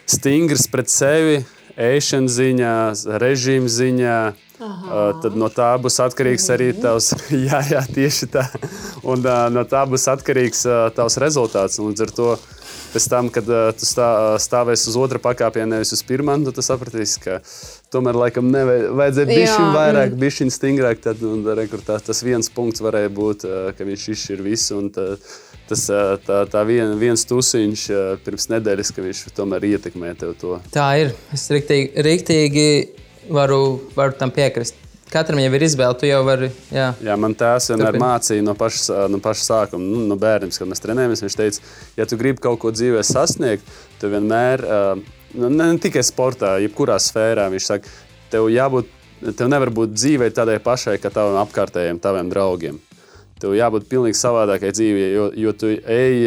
stingrs 0.07 0.71
pret 0.71 0.95
sevi, 0.95 1.41
ēšanas 1.75 2.39
ziņā, 2.39 2.77
režīmu 3.19 3.75
ziņā 3.81 4.21
Uh, 4.61 5.15
tad 5.23 5.37
no 5.41 5.49
tā 5.49 5.71
būs 5.81 5.95
atkarīgs 6.05 6.51
arī 6.53 6.67
tavs, 6.77 7.15
jā, 7.49 7.63
jā, 7.71 7.81
tieši 7.97 8.27
tā. 8.29 8.45
Un 9.09 9.25
uh, 9.25 9.47
no 9.49 9.65
tā 9.65 9.87
būs 9.89 10.05
atkarīgs 10.13 10.67
uh, 10.69 10.89
tavs 10.93 11.17
rezultāts. 11.23 11.79
Un 11.81 11.95
līdz 11.95 12.05
ar 12.05 12.13
to, 12.19 12.27
pēc 12.93 13.07
tam, 13.09 13.31
kad 13.33 13.49
tu 13.79 13.89
stā, 13.89 14.11
stāvēsi 14.43 14.91
uz 14.93 14.99
otra 15.01 15.23
pakāpiena, 15.23 15.79
nevis 15.79 15.95
uz 15.97 16.05
pirmā, 16.05 16.37
nu, 16.43 16.53
tu 16.53 16.61
sapratīsi, 16.67 17.23
ka 17.25 17.39
tomēr 17.95 18.21
laikam 18.27 18.53
nevajadzēja 18.53 19.31
būt 19.33 19.49
šim 19.55 19.73
vairāk, 19.79 20.13
mm. 20.13 20.21
bišķiņ 20.27 20.55
stingrāk. 20.59 21.05
Tad, 21.09 21.25
un, 21.25 21.47
rekur, 21.57 21.81
tā, 21.87 21.97
tas 22.05 22.21
viens 22.27 22.53
punkts 22.53 22.85
varēja 22.85 23.15
būt, 23.17 23.49
ka 23.79 23.89
viņš 23.89 24.09
izšķir 24.13 24.45
visu. 24.45 24.77
Un, 24.77 24.93
tā, 24.93 25.09
tas, 25.73 25.89
tā, 26.29 26.45
tā 26.53 26.69
vien, 26.69 26.99
viens 27.01 27.25
tusiņš 27.25 27.91
pirms 28.29 28.51
nedēļas, 28.53 28.93
ka 28.93 29.09
viņš 29.09 29.29
tomēr 29.41 29.71
ietekmē 29.73 30.13
tev 30.21 30.37
to. 30.37 30.61
Tā 30.75 30.91
ir. 31.01 31.15
Es 31.33 31.49
riktīgi, 31.49 31.95
riktīgi 32.05 32.67
varu, 33.31 33.81
varu 33.97 34.17
tam 34.19 34.33
piekrist. 34.35 34.75
katram 35.11 35.41
jau 35.43 35.51
ir 35.55 35.65
izvēle. 35.67 35.97
Tu 35.99 36.07
jau 36.11 36.21
vari. 36.27 36.51
Jā, 36.71 36.91
jā 37.03 37.17
man 37.19 37.35
tēvs 37.35 37.73
vienmēr 37.73 37.99
mācīja 37.99 38.45
no 38.47 38.55
paša, 38.59 39.07
no 39.11 39.19
paša 39.23 39.47
sākuma, 39.47 39.83
nu, 39.83 40.05
no 40.11 40.19
bērnības, 40.21 40.61
kad 40.61 40.71
mēs 40.71 40.85
trenējamies. 40.85 41.25
Viņš 41.25 41.39
teica, 41.41 41.65
ja 41.99 42.07
tu 42.07 42.19
gribi 42.21 42.43
kaut 42.45 42.61
ko 42.63 42.71
dzīvē 42.75 43.03
sasniegt, 43.07 43.67
tad 44.03 44.15
vienmēr, 44.15 44.65
nu, 45.35 45.51
ne, 45.51 45.73
tikai 45.83 46.05
sportā, 46.07 46.57
jebkurā 46.63 46.99
sfērā, 47.03 47.49
viņš 47.51 47.73
saka, 47.73 47.97
tev 48.31 48.47
jābūt, 48.55 48.93
tev 49.35 49.51
nevar 49.51 49.75
būt 49.75 49.97
dzīvē 49.97 50.31
tādai 50.37 50.61
pašai, 50.63 51.01
kā 51.03 51.13
tavam 51.15 51.41
apkārtējiem, 51.43 51.99
taviem 52.03 52.31
draugiem. 52.31 52.79
Tev 53.41 53.55
jābūt 53.57 53.87
pilnīgi 53.89 54.19
savādākai 54.19 54.71
dzīvei, 54.77 55.09
jo, 55.15 55.27
jo 55.47 55.53
tu 55.57 55.71
ej 55.73 56.27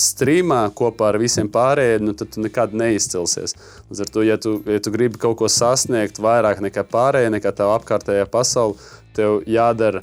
streamā 0.00 0.62
kopā 0.76 1.10
ar 1.12 1.18
visiem 1.20 1.50
pārējiem, 1.52 2.06
nu, 2.08 2.14
tad 2.16 2.32
tu 2.32 2.44
nekad 2.44 2.72
neizcelsies. 2.76 3.56
Līdz 3.90 4.04
ar 4.04 4.12
to, 4.14 4.24
ja 4.24 4.38
tu, 4.40 4.56
ja 4.70 4.80
tu 4.80 4.92
gribi 4.94 5.20
kaut 5.20 5.36
ko 5.42 5.50
sasniegt 5.52 6.20
vairāk 6.24 6.64
nekā 6.64 6.86
pārējie, 6.88 7.32
nekā 7.36 7.52
tā 7.58 7.68
apkārtējā 7.74 8.24
pasaule, 8.32 8.78
tev 9.16 9.42
jādara 9.44 10.00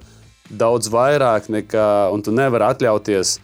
daudz 0.51 0.91
vairāk 0.91 1.49
nekā, 1.49 1.87
un 2.13 2.21
tu 2.21 2.33
nevari 2.35 2.69
atļauties 2.69 3.39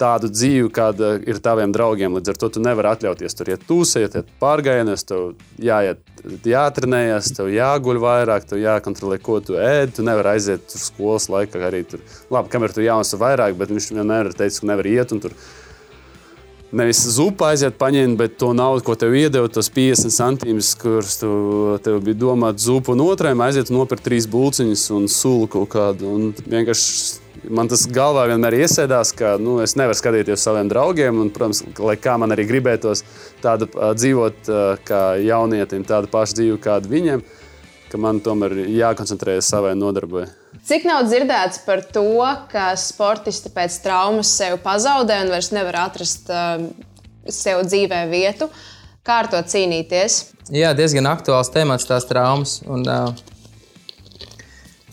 tādu 0.00 0.30
dzīvi, 0.32 0.70
kāda 0.74 1.12
ir 1.28 1.40
taviem 1.44 1.72
draugiem. 1.74 2.16
Līdz 2.16 2.32
ar 2.32 2.40
to 2.40 2.50
tu 2.54 2.62
nevari 2.64 2.90
atļauties 2.90 3.36
tur 3.36 3.52
iet 3.52 3.64
tūsēt, 3.68 4.16
iet 4.16 4.32
pārgājienos, 4.42 5.04
tev 5.08 5.30
jāiet, 5.60 6.02
jātrenējas, 6.48 7.32
tev 7.36 7.52
jāguļ 7.54 8.02
vairāk, 8.02 8.48
tev 8.48 8.62
jākontrolē, 8.62 9.20
ko 9.22 9.38
tu 9.44 9.58
ēd. 9.60 9.94
Tu 9.96 10.06
nevari 10.06 10.34
aiziet 10.34 10.76
uz 10.76 10.90
skolas 10.90 11.30
laikā 11.32 11.62
arī 11.68 11.84
tur. 11.88 12.04
Labi, 12.32 12.52
kamēr 12.52 12.76
tu 12.76 12.84
jauns 12.84 13.16
vairāk, 13.20 13.56
bet 13.60 13.72
viņš 13.72 13.90
vienmēr 13.94 14.32
teica, 14.34 14.60
ka 14.60 14.70
nevar 14.72 14.90
iet 14.90 15.16
un 15.16 15.24
tur. 15.26 15.36
Nevis 16.70 17.00
zupa 17.10 17.48
aiziet, 17.50 17.74
paņemt, 17.80 18.14
bet 18.14 18.36
to 18.38 18.52
naudu, 18.54 18.84
ko 18.86 18.94
tev 18.94 19.16
iedeva, 19.18 19.48
tos 19.50 19.66
50 19.74 20.14
centimetrus, 20.14 20.76
kurus 20.78 21.16
tu, 21.18 21.30
tev 21.82 21.98
bija 22.06 22.20
domāts 22.20 22.62
zupu, 22.68 22.94
un 22.94 23.02
otrajam 23.08 23.42
aiziet 23.42 23.72
un 23.72 23.80
nopirkt 23.80 24.06
trīs 24.06 24.28
būciņus 24.30 24.84
un 24.94 25.08
sulu 25.10 25.48
kaut 25.50 25.66
kādu. 25.72 26.12
Un 26.14 26.30
vienkārši 26.38 27.29
man 27.48 27.70
tas 27.70 27.86
galvā 27.90 28.26
vienmēr 28.30 28.58
iesēdās, 28.60 29.12
ka 29.16 29.34
nu, 29.40 29.58
es 29.64 29.76
nevaru 29.78 29.96
skatīties 29.98 30.38
uz 30.38 30.46
saviem 30.46 30.70
draugiem. 30.70 31.20
Un, 31.22 31.30
protams, 31.34 31.62
lai 31.80 31.96
kā 32.00 32.16
man 32.20 32.34
arī 32.34 32.46
gribētos 32.48 33.04
tādu, 33.44 33.70
dzīvot 33.70 34.50
kā 34.88 35.02
jaunietim, 35.24 35.86
tādu 35.88 36.10
pašu 36.12 36.40
dzīvi 36.40 36.58
kādu 36.62 36.92
viņiem, 36.92 37.24
ka 37.90 38.00
man 38.00 38.20
tomēr 38.24 38.58
jākoncentrējas 38.68 39.50
savai 39.54 39.76
nodarbai. 39.78 40.26
Cik 40.66 40.84
nav 40.88 41.06
dzirdēts 41.08 41.62
par 41.64 41.82
to, 41.94 42.04
ka 42.50 42.72
sportisti 42.78 43.52
pēc 43.54 43.78
traumas 43.84 44.32
sev 44.36 44.58
pazaudē 44.64 45.22
un 45.24 45.32
vairs 45.32 45.52
nevar 45.54 45.86
atrast 45.86 46.28
sev 47.30 47.64
dzīvē 47.66 48.04
vietu? 48.10 48.50
Kā 49.06 49.22
ar 49.22 49.30
to 49.32 49.40
cīnīties? 49.40 50.20
Jā, 50.52 50.74
diezgan 50.76 51.08
aktuāls 51.08 51.48
temats 51.54 51.88
tās 51.88 52.04
traumas. 52.08 52.58
Un, 52.68 52.84
uh, 52.84 53.29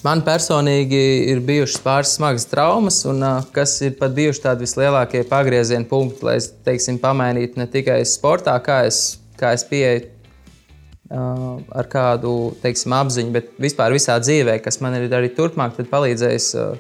Man 0.06 0.22
personīgi 0.22 1.00
ir 1.32 1.40
bijušas 1.46 1.82
pāris 1.82 2.12
smagas 2.18 2.46
traumas, 2.50 3.00
un, 3.10 3.24
kas 3.54 3.74
ir 3.82 3.96
pat 3.98 4.14
bijuši 4.14 4.44
tādi 4.44 4.68
vislielākie 4.68 5.24
pagrieziena 5.28 5.90
punkti, 5.90 6.26
lai 6.28 6.36
es 6.38 6.52
teiksim, 6.66 7.00
pamainītu 7.02 7.58
ne 7.58 7.66
tikai 7.72 8.04
sportā, 8.06 8.54
kā 8.64 8.84
es, 8.86 9.18
kā 9.40 9.56
es 9.58 9.66
pieeju 9.66 10.04
uh, 10.06 11.58
ar 11.82 11.90
kādu 11.90 12.36
teiksim, 12.62 12.94
apziņu, 12.94 13.34
bet 13.34 13.50
vispār 13.64 13.96
visā 13.98 14.20
dzīvē, 14.22 14.60
kas 14.62 14.78
man 14.86 15.00
ir 15.00 15.10
arī 15.18 15.32
turpmāk 15.34 15.82
palīdzējis 15.90 16.52
uh, 16.62 16.78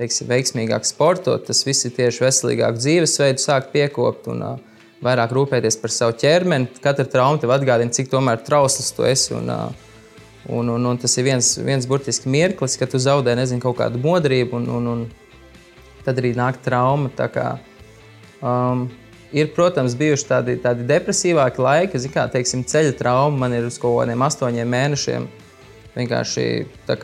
teiksim, 0.00 0.28
veiksmīgāk 0.34 0.90
sportot. 0.90 1.46
Tas 1.46 1.62
viss 1.66 1.86
ir 1.86 1.94
tieši 1.96 2.24
veselīgāku 2.26 2.82
dzīvesveidu, 2.82 3.46
sākt 3.46 3.70
piekopt 3.74 4.26
un 4.32 4.42
uh, 4.42 4.82
vairāk 5.06 5.38
rūpēties 5.38 5.78
par 5.78 5.94
savu 5.94 6.18
ķermeni. 6.18 6.80
Katra 6.82 7.06
trauma 7.14 7.38
tev 7.38 7.54
atgādina, 7.54 7.94
cik 7.94 8.10
trausls 8.10 8.90
tu 8.96 9.06
esi. 9.06 9.34
Un, 9.38 9.54
uh, 9.54 9.85
Un, 10.48 10.68
un, 10.70 10.84
un 10.86 10.98
tas 11.00 11.16
ir 11.18 11.26
viens, 11.26 11.46
viens 11.58 11.86
burtiski 11.90 12.30
mirklis, 12.30 12.76
kad 12.78 12.92
tu 12.92 13.00
zaudē 13.02 13.34
nezinu, 13.34 13.62
kaut 13.64 13.80
kādu 13.80 13.98
modrību, 14.02 14.60
un, 14.60 14.68
un, 14.76 14.86
un 14.92 16.04
tad 16.06 16.20
arī 16.22 16.36
nāk 16.38 16.60
trauma. 16.62 17.10
Kā, 17.34 17.48
um, 18.38 18.86
ir, 19.34 19.50
protams, 19.56 19.96
bijuši 19.98 20.28
tādi, 20.28 20.56
tādi 20.62 20.86
depresīvāki 20.86 21.62
laiki, 21.66 22.02
kā 22.14 22.28
teiksim, 22.30 22.62
ceļa 22.68 22.94
trauma. 23.00 23.42
Man 23.42 23.58
ir 23.58 23.66
uz 23.66 23.80
kaut 23.82 23.98
kādiem 23.98 24.22
astoņiem 24.26 24.70
mēnešiem 24.76 25.26
vienkārši 25.96 26.46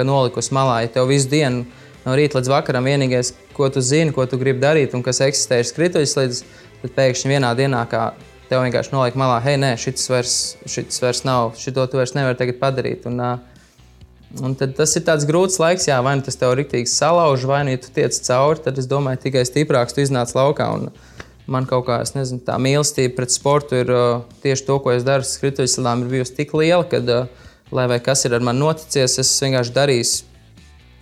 nolikusi 0.04 0.54
malā. 0.54 0.82
Ja 0.84 0.92
tev 0.98 1.10
visu 1.10 1.30
dienu 1.32 1.64
no 2.04 2.14
rīta 2.18 2.38
līdz 2.38 2.50
vakaram 2.52 2.86
vienīgais, 2.86 3.34
ko 3.56 3.68
tu 3.72 3.82
zini, 3.82 4.14
ko 4.14 4.26
tu 4.26 4.38
gribi 4.38 4.62
darīt 4.62 4.94
un 4.94 5.02
kas 5.02 5.22
eksistē, 5.24 5.60
ir 5.62 5.68
skrituļslīdes, 5.70 6.44
tad 6.82 6.94
pēkšņi 6.96 7.34
vienā 7.34 7.52
dienā 7.58 7.82
kā 7.90 8.12
tev 8.52 8.66
vienkārši 8.66 8.92
noliek 8.92 9.16
malā, 9.16 9.38
hei, 9.44 9.56
nē, 9.60 9.72
šis 9.80 10.10
vairs, 10.12 10.36
šis 10.68 11.00
vairs 11.00 11.24
nav, 11.24 11.54
šito 11.60 11.86
tu 11.88 12.00
vairs 12.00 12.12
nevari 12.16 12.52
padarīt. 12.60 13.06
Un, 13.08 13.22
un 14.44 14.56
tas 14.60 14.96
ir 14.98 15.06
tāds 15.06 15.24
grūts 15.28 15.56
laiks, 15.62 15.88
jā, 15.88 15.96
vai 16.04 16.18
nu 16.18 16.26
tas 16.26 16.36
tev 16.40 16.52
rīktīgi 16.58 16.90
salauž, 16.92 17.46
vai 17.48 17.62
nu, 17.64 17.72
ja 17.72 17.80
tu 17.80 17.92
tiec 17.94 18.18
cauri, 18.28 18.60
tad 18.66 18.80
es 18.82 18.90
domāju, 18.90 19.22
tikai 19.24 19.46
stiprāks 19.48 19.96
tu 19.96 20.04
iznāc 20.04 20.34
laukā. 20.36 20.68
Un, 20.76 20.90
man 21.50 21.66
kaut 21.68 21.88
kā, 21.88 22.02
nezinu, 22.16 22.42
tā 22.44 22.58
mīlestība 22.62 23.16
pret 23.16 23.32
sportu 23.34 23.80
ir 23.80 23.92
uh, 23.92 24.26
tieši 24.44 24.68
to, 24.68 24.76
ko 24.84 24.92
es 24.94 25.06
daru. 25.06 25.26
Skrituļslām 25.26 26.04
ir 26.04 26.12
bijusi 26.12 26.36
tik 26.36 26.52
liela, 26.58 26.84
ka, 26.88 27.00
uh, 27.02 27.48
lai 27.74 27.88
vai 27.90 27.98
kas 28.04 28.26
ir 28.28 28.36
ar 28.36 28.44
mani 28.44 28.62
noticies, 28.62 29.16
es 29.18 29.32
vienkārši 29.42 29.74
darīšu, 29.74 30.30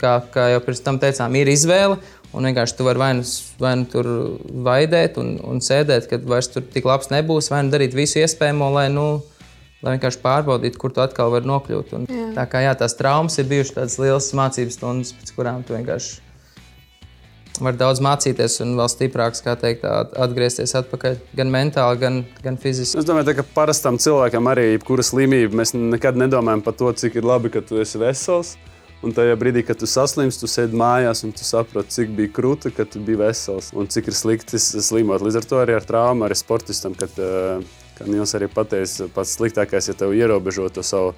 kā, 0.00 0.16
kā 0.32 0.48
jau 0.54 0.62
pirms 0.64 0.82
tam 0.86 1.02
teicām, 1.02 1.36
ir 1.36 1.50
izvēle. 1.52 1.98
Un 2.30 2.46
vienkārši 2.46 2.76
tu 2.78 2.86
vari 2.86 3.02
vai 3.02 3.10
nu, 3.18 3.24
vai 3.58 3.72
nu 3.80 3.88
tur 3.90 4.06
vaidēt 4.66 5.18
un, 5.18 5.34
un 5.50 5.58
sēdēt, 5.64 6.06
kad 6.12 6.26
vairs 6.30 6.50
tur 6.52 6.62
tik 6.62 6.86
labs 6.86 7.10
nebūs, 7.10 7.50
vai 7.50 7.64
nu 7.66 7.74
darīt 7.74 7.96
visu 7.98 8.20
iespējamo, 8.22 8.70
lai, 8.76 8.86
nu, 8.94 9.06
lai 9.82 9.96
vienkārši 9.96 10.22
pārbaudītu, 10.22 10.78
kur 10.78 10.94
tu 10.94 11.02
atkal 11.02 11.34
vari 11.34 11.50
nokļūt. 11.50 11.94
Un, 11.98 12.06
jā. 12.06 12.30
tā 12.38 12.46
kā 12.52 12.62
jā, 12.62 12.76
tās 12.78 12.94
traumas 12.98 13.38
ir 13.42 13.50
bijušas 13.50 13.76
tādas 13.80 13.98
lielas 14.02 14.30
mācības 14.38 14.78
stundas, 14.78 15.14
pēc 15.18 15.34
kurām 15.34 15.66
tu 15.66 15.74
vienkārši 15.74 16.20
vari 17.64 17.76
daudz 17.80 18.00
mācīties 18.04 18.60
un 18.64 18.74
vēl 18.78 18.88
stiprāks, 18.90 19.42
kā 19.44 19.56
teikt, 19.60 19.84
atgriezties 19.84 20.72
atpakaļ 20.80 21.18
gan 21.36 21.52
mentāli, 21.52 22.00
gan, 22.00 22.22
gan 22.44 22.58
fiziski. 22.60 22.98
Es 23.00 23.08
domāju, 23.08 23.34
ka 23.40 23.46
parastam 23.56 23.98
cilvēkam 24.00 24.48
arī 24.52 24.70
jebkura 24.72 25.04
slimība 25.06 25.60
mēs 25.60 25.74
nekad 25.76 26.18
nedomājam 26.20 26.64
par 26.64 26.78
to, 26.78 26.92
cik 27.02 27.20
ir 27.20 27.28
labi, 27.28 27.52
ka 27.52 27.64
tu 27.64 27.80
esi 27.82 28.00
vesels. 28.00 28.54
Un 29.00 29.14
tajā 29.16 29.32
brīdī, 29.40 29.62
kad 29.64 29.78
tu 29.80 29.86
saslimsti, 29.88 30.42
tu 30.44 30.48
sēdi 30.50 30.76
mājās 30.76 31.22
un 31.24 31.30
tu 31.32 31.44
saproti, 31.46 31.94
cik 31.94 32.10
bija 32.18 32.32
krūti, 32.36 32.68
kad 32.76 32.90
tu 32.92 33.00
biji 33.00 33.16
vesels 33.22 33.70
un 33.72 33.88
cik 33.88 34.10
ir 34.12 34.16
slikti 34.16 34.60
slimot. 34.60 35.24
Līdz 35.24 35.38
ar 35.40 35.46
to 35.48 35.60
arī 35.62 35.76
ar 35.78 35.86
traumu, 35.88 36.26
arī 36.26 36.36
sportistam, 36.36 36.92
kad, 36.92 37.08
eh, 37.16 37.62
kā 37.96 38.04
Nils 38.06 38.34
arī 38.36 38.50
pateica, 38.52 39.08
pats 39.08 39.38
sliktākais, 39.38 39.88
ja 39.88 39.94
tev 39.94 40.12
ierobežo 40.12 40.68
to 40.68 40.82
savu. 40.82 41.14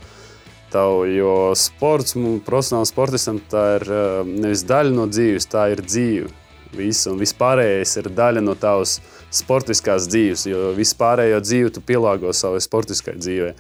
Tavu, 0.71 1.05
jo 1.11 1.53
sports, 1.59 2.15
profesionāls 2.47 2.95
sportistam, 2.95 3.41
tā 3.51 3.81
ir 3.81 3.83
eh, 3.91 4.25
nevis 4.31 4.63
daļa 4.63 4.95
no 4.95 5.09
dzīves, 5.11 5.51
tā 5.51 5.73
ir 5.73 5.83
dzīve. 5.83 6.31
Viss, 6.73 7.07
un 7.07 7.19
vispārējais 7.19 7.99
ir 7.99 8.05
daļa 8.15 8.41
no 8.41 8.55
tavas 8.55 9.01
sportiskās 9.29 10.07
dzīves, 10.07 10.47
jo 10.47 10.71
vispārējo 10.73 11.43
dzīvi 11.43 11.73
tu 11.75 11.81
pielāgo 11.81 12.33
savai 12.33 12.63
sportiskai 12.63 13.19
dzīvei. 13.19 13.53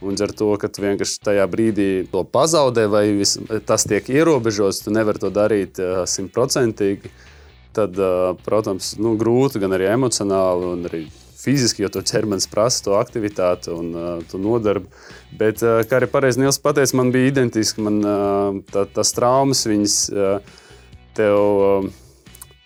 Un 0.00 0.16
ar 0.24 0.32
to, 0.32 0.48
ka 0.56 0.70
tu 0.72 0.80
vienkārši 0.84 1.18
tajā 1.26 1.44
brīdī 1.52 1.88
to 2.08 2.22
pazaudē, 2.24 2.86
vai 2.88 3.04
vis, 3.18 3.34
tas 3.68 3.84
tiek 3.84 4.06
ierobežots, 4.08 4.80
tu 4.84 4.94
nevari 4.94 5.20
to 5.20 5.28
darīt 5.34 5.80
simtprocentīgi. 6.08 7.12
Tad, 7.76 7.98
protams, 8.42 8.94
nu, 8.98 9.12
grūti 9.20 9.60
gan 9.62 9.76
arī 9.76 9.90
emocionāli, 9.92 10.70
gan 10.72 10.88
arī 10.88 11.02
fiziski, 11.40 11.84
jo 11.84 11.90
to 11.92 12.02
ķermenis 12.04 12.48
prasa 12.50 12.84
to 12.86 12.96
aktivitāti 12.98 13.72
un 13.72 13.90
uh, 13.94 14.10
to 14.28 14.40
nodarbi. 14.40 14.90
Bet, 15.36 15.62
uh, 15.64 15.80
kā 15.88 16.00
arī 16.00 16.08
pareizi 16.10 16.42
Nils 16.42 16.60
pateica, 16.62 16.96
man 17.00 17.12
bija 17.14 17.30
identiski. 17.32 17.84
Man, 17.84 18.00
uh, 18.04 18.60
tā, 18.72 18.84
tas 18.96 19.14
traumas, 19.16 19.64
viņas 19.70 19.96
uh, 20.12 20.62
tev. 21.16 21.40
Uh, 21.40 21.99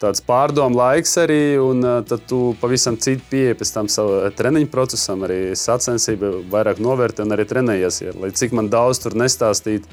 tāds 0.05 0.23
pārdomu 0.25 0.79
laiks 0.79 1.17
arī, 1.23 1.57
un 1.61 1.85
tad 2.09 2.27
tu 2.29 2.53
pavisam 2.61 2.99
citu 3.01 3.25
pieeja 3.31 3.57
pēc 3.59 3.73
tam 3.75 3.89
savam 3.93 4.35
treniņu 4.37 4.71
procesam, 4.73 5.25
arī 5.27 5.55
sacensību 5.59 6.45
vairāk 6.53 6.83
novērtē 6.85 7.25
un 7.25 7.37
arī 7.37 7.47
trenējies. 7.49 8.03
Ja, 8.05 8.13
lai 8.21 8.35
cik 8.37 8.55
man 8.57 8.69
daudz 8.73 9.01
tur 9.05 9.17
nestāstītu, 9.19 9.89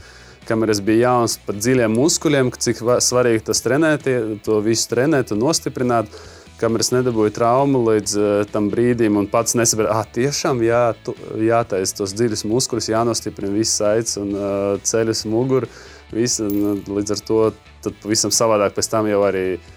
kamēr 0.50 0.74
es 0.76 0.84
biju 0.84 1.06
jauns 1.06 1.38
par 1.46 1.58
dziļiem 1.60 1.96
muskuļiem, 1.96 2.52
cik 2.66 2.84
svarīgi 3.04 3.48
tas 3.52 3.64
trenēt, 3.64 4.10
to 4.46 4.62
visu 4.66 4.92
trenēt 4.92 5.36
un 5.36 5.44
nostiprināt. 5.46 6.22
Kamēr 6.62 6.84
es 6.84 6.92
nedabūju 6.94 7.32
traumu 7.34 7.80
līdz 7.88 8.12
uh, 8.20 8.26
tam 8.54 8.68
brīdim, 8.70 9.16
un 9.18 9.26
pats 9.32 9.56
nesaprotu, 9.58 9.96
ah, 9.96 10.04
tiešām 10.06 10.60
jā, 10.62 10.84
tu, 11.02 11.16
jātaisa 11.42 11.96
tos 11.98 12.14
dziļus 12.14 12.46
muskuļus, 12.52 12.92
jānostiprina 12.92 13.56
viss 13.56 13.82
aicis 13.82 14.20
un 14.22 14.30
uh, 14.38 14.76
ceļus, 14.86 15.24
muguru. 15.32 15.72
Visu, 16.14 16.46
un, 16.46 16.84
līdz 16.86 17.16
ar 17.16 17.26
to 17.26 17.40
pavisam 18.04 18.34
savādāk 18.36 18.76
pēc 18.78 18.92
tam 18.94 19.10
jau 19.10 19.24
arī 19.26 19.46
uh, 19.56 19.72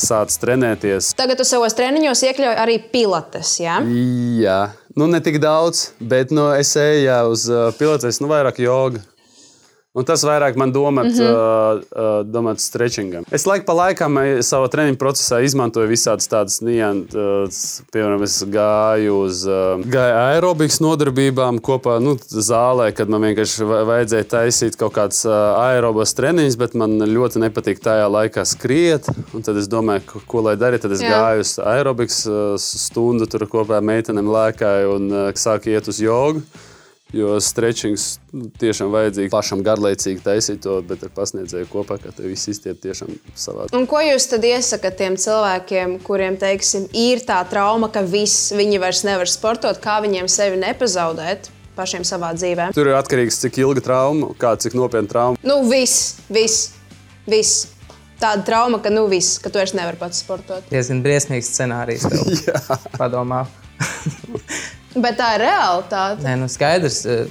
sācis 0.00 0.40
trenēties. 0.42 1.12
Tagad 1.18 1.42
jūs 1.42 1.52
savos 1.54 1.76
treniņos 1.78 2.24
iekļaujat 2.30 2.62
arī 2.62 2.78
pilates. 2.92 3.54
Ja? 3.62 3.78
Jā, 4.40 4.60
nu 4.98 5.10
ne 5.10 5.20
tik 5.24 5.40
daudz, 5.42 5.90
bet 6.00 6.34
nu, 6.34 6.48
es 6.56 6.72
eju 6.80 7.20
uz 7.32 7.46
uh, 7.52 7.68
pilates, 7.78 8.22
nu 8.22 8.30
vairāk 8.32 8.62
joga. 8.64 9.02
Un 9.90 10.06
tas 10.06 10.22
vairāk 10.22 10.54
man 10.54 10.70
domāt, 10.70 11.08
mm 11.10 11.18
-hmm. 11.18 11.78
uh, 11.98 12.20
domāt 12.22 12.60
stretchingam. 12.62 13.24
Es 13.30 13.46
laiku 13.46 13.64
pa 13.66 13.74
laikam 13.74 14.14
savā 14.46 14.68
treniņu 14.70 14.96
procesā 14.96 15.40
izmantoju 15.42 15.90
visādas 15.90 16.30
tādas 16.30 16.60
nianses. 16.62 17.80
Uh, 17.80 17.86
piemēram, 17.92 18.22
es 18.22 18.44
gāju 18.44 19.16
uz 19.24 19.42
uh, 19.48 19.82
gāju 19.82 20.14
aerobikas 20.20 20.78
nodarbībām 20.80 21.58
kopā 21.58 21.98
nu, 22.00 22.14
zālē, 22.30 22.92
kad 22.94 23.08
man 23.08 23.22
vienkārši 23.22 23.66
vajadzēja 23.66 24.30
taisīt 24.30 24.78
kaut 24.78 24.94
kādas 24.94 25.24
uh, 25.26 25.58
aerobas 25.58 26.14
treniņus, 26.14 26.56
bet 26.56 26.74
man 26.74 26.98
ļoti 27.02 27.42
nepatīk 27.48 27.82
tajā 27.82 28.06
laikā 28.06 28.44
skriet. 28.46 29.10
Un 29.34 29.42
tad 29.42 29.56
es 29.56 29.66
domāju, 29.66 30.06
ko, 30.06 30.20
ko 30.26 30.40
lai 30.46 30.54
darītu. 30.56 30.86
Tad 30.86 30.92
es 30.92 31.02
Jā. 31.02 31.10
gāju 31.10 31.40
uz 31.40 31.58
aerobikas 31.58 32.26
uh, 32.26 32.54
stundu, 32.56 33.26
tur 33.26 33.42
kopā 33.50 33.82
ar 33.82 33.82
meitenēm 33.82 34.30
lēkāju 34.38 34.96
un 34.96 35.32
sāku 35.34 35.74
iet 35.74 35.88
uz 35.88 35.98
jogu. 35.98 36.46
Jo 37.12 37.34
stretchings 37.42 38.20
nu, 38.30 38.46
tiešām 38.60 38.92
vajadzīgs 38.94 39.32
pašam 39.32 39.64
garlaicīgi 39.66 40.22
taisīt 40.22 40.60
to, 40.62 40.76
bet 40.86 41.02
ar 41.02 41.10
pasniedzēju 41.14 41.66
kopā, 41.72 41.96
ka 41.98 42.12
tev 42.14 42.28
viss 42.30 42.50
iztiek 42.52 42.78
tiešām 42.78 43.10
savādāk. 43.34 43.74
Un 43.74 43.88
ko 43.90 44.02
jūs 44.04 44.28
tad 44.30 44.46
iesakāt 44.46 44.98
tiem 45.00 45.16
cilvēkiem, 45.18 45.96
kuriem, 46.06 46.38
teiksim, 46.38 46.86
ir 46.94 47.24
tā 47.26 47.40
trauma, 47.50 47.90
ka 47.90 48.04
viss, 48.06 48.52
viņi 48.54 48.78
vairs 48.82 49.02
nevar 49.08 49.30
sportot, 49.30 49.82
kā 49.82 49.98
viņiem 50.04 50.30
sevi 50.30 50.60
nepazaudēt? 50.62 51.50
Pašiem 51.74 52.04
savā 52.06 52.32
dzīvē. 52.36 52.70
Tur 52.76 52.90
ir 52.90 52.98
atkarīgs 52.98 53.38
no 53.38 53.46
cik 53.46 53.60
ilga 53.62 53.82
trauma, 53.82 54.32
kā 54.38 54.54
cik 54.60 54.74
nopietna 54.78 55.10
trauma. 55.10 55.40
Nu, 55.46 55.62
viss, 55.70 56.18
viss, 56.30 56.74
viss. 57.30 57.70
Tāda 58.20 58.44
trauma, 58.44 58.82
ka, 58.84 58.92
nu, 58.92 59.06
viss, 59.10 59.38
ka 59.40 59.50
tu 59.50 59.58
vairs 59.62 59.72
nevari 59.72 59.98
pats 59.98 60.20
sportot. 60.20 60.66
Diezgan 60.70 61.00
briesmīgs 61.06 61.48
scenārijs. 61.54 62.04
Padomā. 63.00 63.46
Bet 64.96 65.20
tā 65.20 65.34
ir 65.36 65.44
realitāte. 65.44 66.24
Nē, 66.24 66.34
nu 66.40 66.48
skaidrs. 66.50 67.04
Eh, 67.06 67.30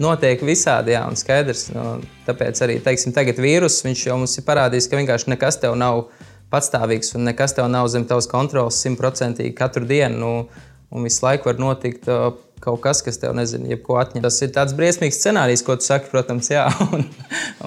notiek 0.00 0.40
visādi, 0.42 0.94
jā, 0.96 1.04
un 1.06 1.18
skaidrs. 1.18 1.68
Nu, 1.74 2.00
tāpēc 2.26 2.62
arī 2.66 2.80
teiksim, 2.82 3.14
tagad 3.14 3.38
vīrus 3.38 3.82
jau 3.84 4.16
mums 4.18 4.34
ir 4.38 4.46
parādījis, 4.46 4.88
ka 4.90 4.98
vienkārši 4.98 5.30
nekas 5.30 5.60
tev 5.62 5.76
nav 5.78 6.08
patstāvīgs 6.50 7.14
un 7.14 7.28
nekas 7.30 7.54
tev 7.54 7.68
nav 7.70 7.86
zem 7.92 8.06
tavas 8.06 8.26
kontrolas 8.30 8.80
simtprocentīgi 8.82 9.54
katru 9.54 9.86
dienu. 9.86 10.18
Nu, 10.18 10.64
un 10.94 11.06
visu 11.06 11.24
laiku 11.24 11.50
var 11.50 11.62
notikt 11.62 12.10
uh, 12.10 12.34
kaut 12.64 12.82
kas, 12.82 13.02
kas 13.06 13.18
tev 13.22 13.34
nezinu, 13.38 13.70
jebko 13.70 13.98
atņem. 14.02 14.22
Tas 14.26 14.40
ir 14.42 14.52
tāds 14.54 14.74
briesmīgs 14.74 15.18
scenārijs, 15.22 15.62
ko 15.66 15.78
tu 15.78 15.86
saki, 15.86 16.10
protams, 16.10 16.50
jā. 16.50 16.66
Un, 16.94 17.06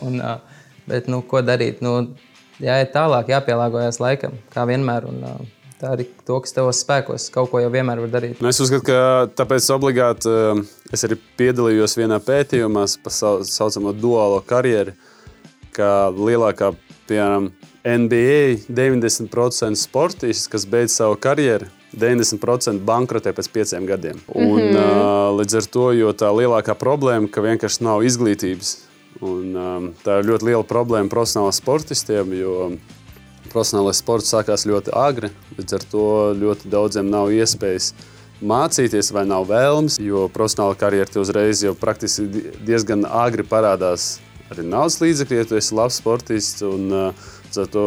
un, 0.03 0.20
uh, 0.20 0.64
bet, 0.88 1.08
nu, 1.12 1.24
ko 1.28 1.43
darīt? 1.45 1.80
Nu, 1.86 1.99
jāiet 2.64 2.91
tālāk, 2.95 3.32
jāpielāgojas 3.32 4.01
laikam, 4.03 4.36
kā 4.51 4.68
vienmēr. 4.68 5.08
Un, 5.08 5.47
Tā 5.78 5.91
ir 5.93 6.07
to, 6.25 6.39
kas 6.41 6.55
tavos 6.55 6.80
spēkos. 6.82 7.28
Kaut 7.34 7.51
ko 7.51 7.61
jau 7.61 7.69
vienmēr 7.69 7.99
var 8.01 8.13
darīt. 8.15 8.39
Nu, 8.41 8.49
es 8.49 8.57
uzskatu, 8.63 8.88
ka 8.88 9.28
tāpēc 9.38 9.67
obligāti 9.75 10.32
eh, 10.32 10.63
es 10.93 11.05
arī 11.05 11.19
piedalījos 11.38 11.93
vienā 11.99 12.17
pētījumā 12.25 12.88
par 13.03 13.13
tā 13.13 13.34
saucamo 13.45 13.93
duālo 13.93 14.41
karjeru. 14.47 14.95
Kā 15.78 16.09
lielākā, 16.09 16.71
piemēram, 17.05 17.51
NBA 17.86 18.65
90% 18.73 19.78
sportists, 19.78 20.49
kas 20.49 20.65
beidz 20.65 20.97
savu 20.97 21.19
karjeru, 21.21 21.69
90% 21.93 22.82
bankrotē 22.88 23.32
pēc 23.38 23.51
pieciem 23.53 23.86
gadiem. 23.86 24.17
Un, 24.34 24.57
mm 24.57 24.73
-hmm. 24.73 25.38
Līdz 25.38 25.57
ar 25.57 25.65
to 25.65 25.86
tā 26.17 26.34
lielākā 26.34 26.73
problēma, 26.73 27.30
ka 27.32 27.41
vienkārši 27.41 27.84
nav 27.84 28.01
izglītības. 28.03 28.78
Un, 29.21 29.55
um, 29.55 29.93
tā 30.05 30.19
ir 30.19 30.25
ļoti 30.25 30.45
liela 30.45 30.63
problēma 30.63 31.09
profesionāliem 31.09 31.53
sportistiem, 31.53 32.34
jo 32.34 32.78
profesionālais 33.52 34.02
sports 34.02 34.32
sākās 34.34 34.68
ļoti 34.70 34.93
agri. 34.95 35.32
Līdz 35.58 35.78
ar 35.78 35.88
to 35.91 36.06
ļoti 36.38 36.72
daudziem 36.72 37.10
nav 37.12 37.32
iespējas 37.34 37.93
mācīties 38.41 39.10
vai 39.16 39.26
nav 39.26 39.48
vēlmes, 39.50 39.98
jo 40.04 40.28
profesionāla 40.34 40.78
karjera 40.78 41.22
uzreiz 41.22 41.64
jau 41.66 41.74
praktiski 41.78 42.28
diezgan 42.68 43.08
agri 43.10 43.45
parādās 43.48 44.18
arī 44.54 44.66
naudas 44.68 45.00
līdzekļi, 45.02 45.39
ja 45.39 45.48
tu 45.48 45.58
esi 45.60 45.76
labs 45.76 45.98
sportists. 46.02 46.64
Un, 46.66 46.91
uh, 46.93 47.66
to, 47.74 47.86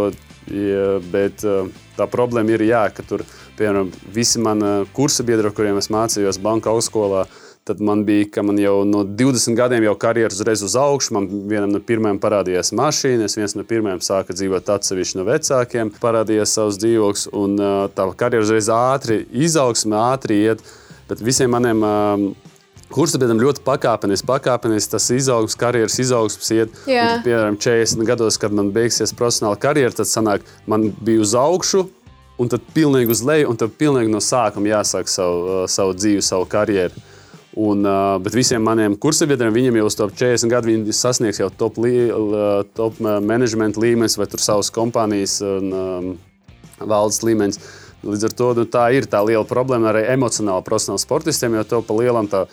ja, 0.51 0.99
bet 1.13 1.45
uh, 1.47 1.71
tā 1.97 2.09
problēma 2.11 2.57
ir, 2.57 2.67
jā, 2.69 2.83
ka 2.95 3.05
tur, 3.07 3.25
piemēram, 3.59 3.93
visi 4.15 4.43
mani 4.43 4.73
kursa 4.97 5.25
biedri, 5.27 5.53
kuriem 5.55 5.79
es 5.81 5.91
mācījos 5.93 6.41
banka 6.43 6.73
augstskolā, 6.73 7.27
Tad 7.69 7.81
man 7.85 8.07
bija, 8.09 8.25
ka 8.35 8.43
man 8.43 8.59
jau 8.59 8.81
no 8.89 9.03
20 9.05 9.55
gadiem 9.59 9.85
jau 9.85 9.95
karjeras 10.01 10.39
uzreiz 10.39 10.63
uz 10.65 10.75
augšu. 10.81 11.13
Man 11.15 11.27
vienam 11.51 11.71
no 11.75 11.81
pirmajiem 11.85 12.19
parādījās 12.23 12.73
mašīnas, 12.77 13.37
viens 13.37 13.55
no 13.55 13.67
pirmajiem 13.69 14.01
sāka 14.05 14.35
dzīvot 14.35 14.73
atsevišķi 14.75 15.21
no 15.21 15.27
vecākiem, 15.29 15.93
parādījās 16.01 16.57
savs 16.57 16.81
dzīvoklis. 16.81 17.29
Un 17.37 17.61
tā 17.95 18.09
karjera 18.17 18.47
uzreiz 18.47 18.71
ātri 18.73 19.23
izaugsme, 19.47 19.99
ātri 20.01 20.41
iet. 20.47 20.65
Bet 21.11 21.21
visiem 21.27 21.53
maniem 21.53 21.85
Kursabiedram 22.91 23.39
ļoti 23.39 23.63
pakāpeniski, 23.63 24.27
pakāpeniski 24.27 24.97
tas 24.97 25.05
izaugsmes, 25.15 25.55
karjeras 25.59 25.99
izaugsmes 26.03 26.49
iet. 26.57 26.73
Un, 26.91 27.21
piemēram, 27.23 27.59
40 27.63 28.03
gados, 28.09 28.39
kad 28.43 28.55
man 28.57 28.73
beigsies 28.75 29.15
profesionāla 29.15 29.61
karjera, 29.63 29.95
tad 29.95 30.11
sanāk, 30.11 30.49
man 30.67 30.89
bija 30.99 31.23
uz 31.23 31.37
augšu, 31.39 31.85
un 32.43 32.51
tad 32.51 32.65
pilnīgi 32.75 33.15
uz 33.15 33.23
leju, 33.23 33.53
un 33.53 33.61
tad 33.61 33.77
pilnīgi 33.79 34.11
no 34.11 34.19
sākuma 34.25 34.73
jāsāk 34.73 35.13
savu, 35.13 35.69
savu 35.71 35.95
dzīvi, 35.95 36.25
savu 36.25 36.49
karjeru. 36.51 37.05
Un, 37.59 37.83
uh, 37.83 38.15
bet 38.23 38.37
visiem 38.39 38.63
maniem 38.63 38.95
kursabiedriem, 38.95 39.51
viņiem 39.51 39.81
jau 39.81 39.87
uz 39.89 39.97
top 39.99 40.13
40 40.15 40.53
gadu, 40.53 40.71
viņi 40.71 40.95
sasniegs 40.95 41.41
jau 41.41 41.49
top, 41.51 41.81
li, 41.83 42.07
top 42.79 43.01
management 43.03 43.81
līmenis 43.81 44.15
vai 44.21 44.29
savas 44.39 44.71
kompānijas 44.71 45.41
un 45.43 45.75
um, 45.75 46.13
valdes 46.79 47.25
līmenis. 47.27 47.59
Līdz 48.07 48.29
ar 48.29 48.37
to 48.39 48.53
nu, 48.61 48.67
tā 48.71 48.87
ir 48.95 49.11
tā 49.11 49.19
liela 49.27 49.43
problēma 49.45 49.91
arī 49.91 50.07
emocionāli 50.15 50.65
profesionāli 50.65 51.03
sportistiem, 51.03 51.59
jo 51.59 51.67
to 51.67 51.83
pa 51.85 51.99
lielam 51.99 52.31
tā, 52.31 52.47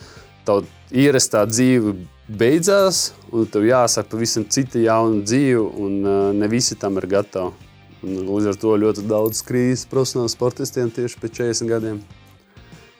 tā 0.44 0.58
ierastā 0.90 1.46
dzīve 1.46 1.94
beidzās, 2.28 3.12
un 3.30 3.46
tev 3.46 3.70
jāsaka 3.70 4.10
pavisam 4.12 4.50
cita 4.50 4.82
jauna 4.82 5.22
dzīve, 5.22 5.62
un 5.62 5.98
uh, 6.02 6.20
ne 6.34 6.50
visi 6.50 6.74
tam 6.74 6.98
ir 6.98 7.06
gatavi. 7.14 7.54
Un, 8.02 8.18
līdz 8.26 8.50
ar 8.50 8.58
to 8.58 8.74
ļoti 8.82 9.06
daudz 9.10 9.46
krīzes 9.46 9.86
profesionāliem 9.90 10.34
sportistiem 10.34 10.90
tieši 10.94 11.22
pēc 11.22 11.38
40 11.38 11.70
gadiem 11.70 12.02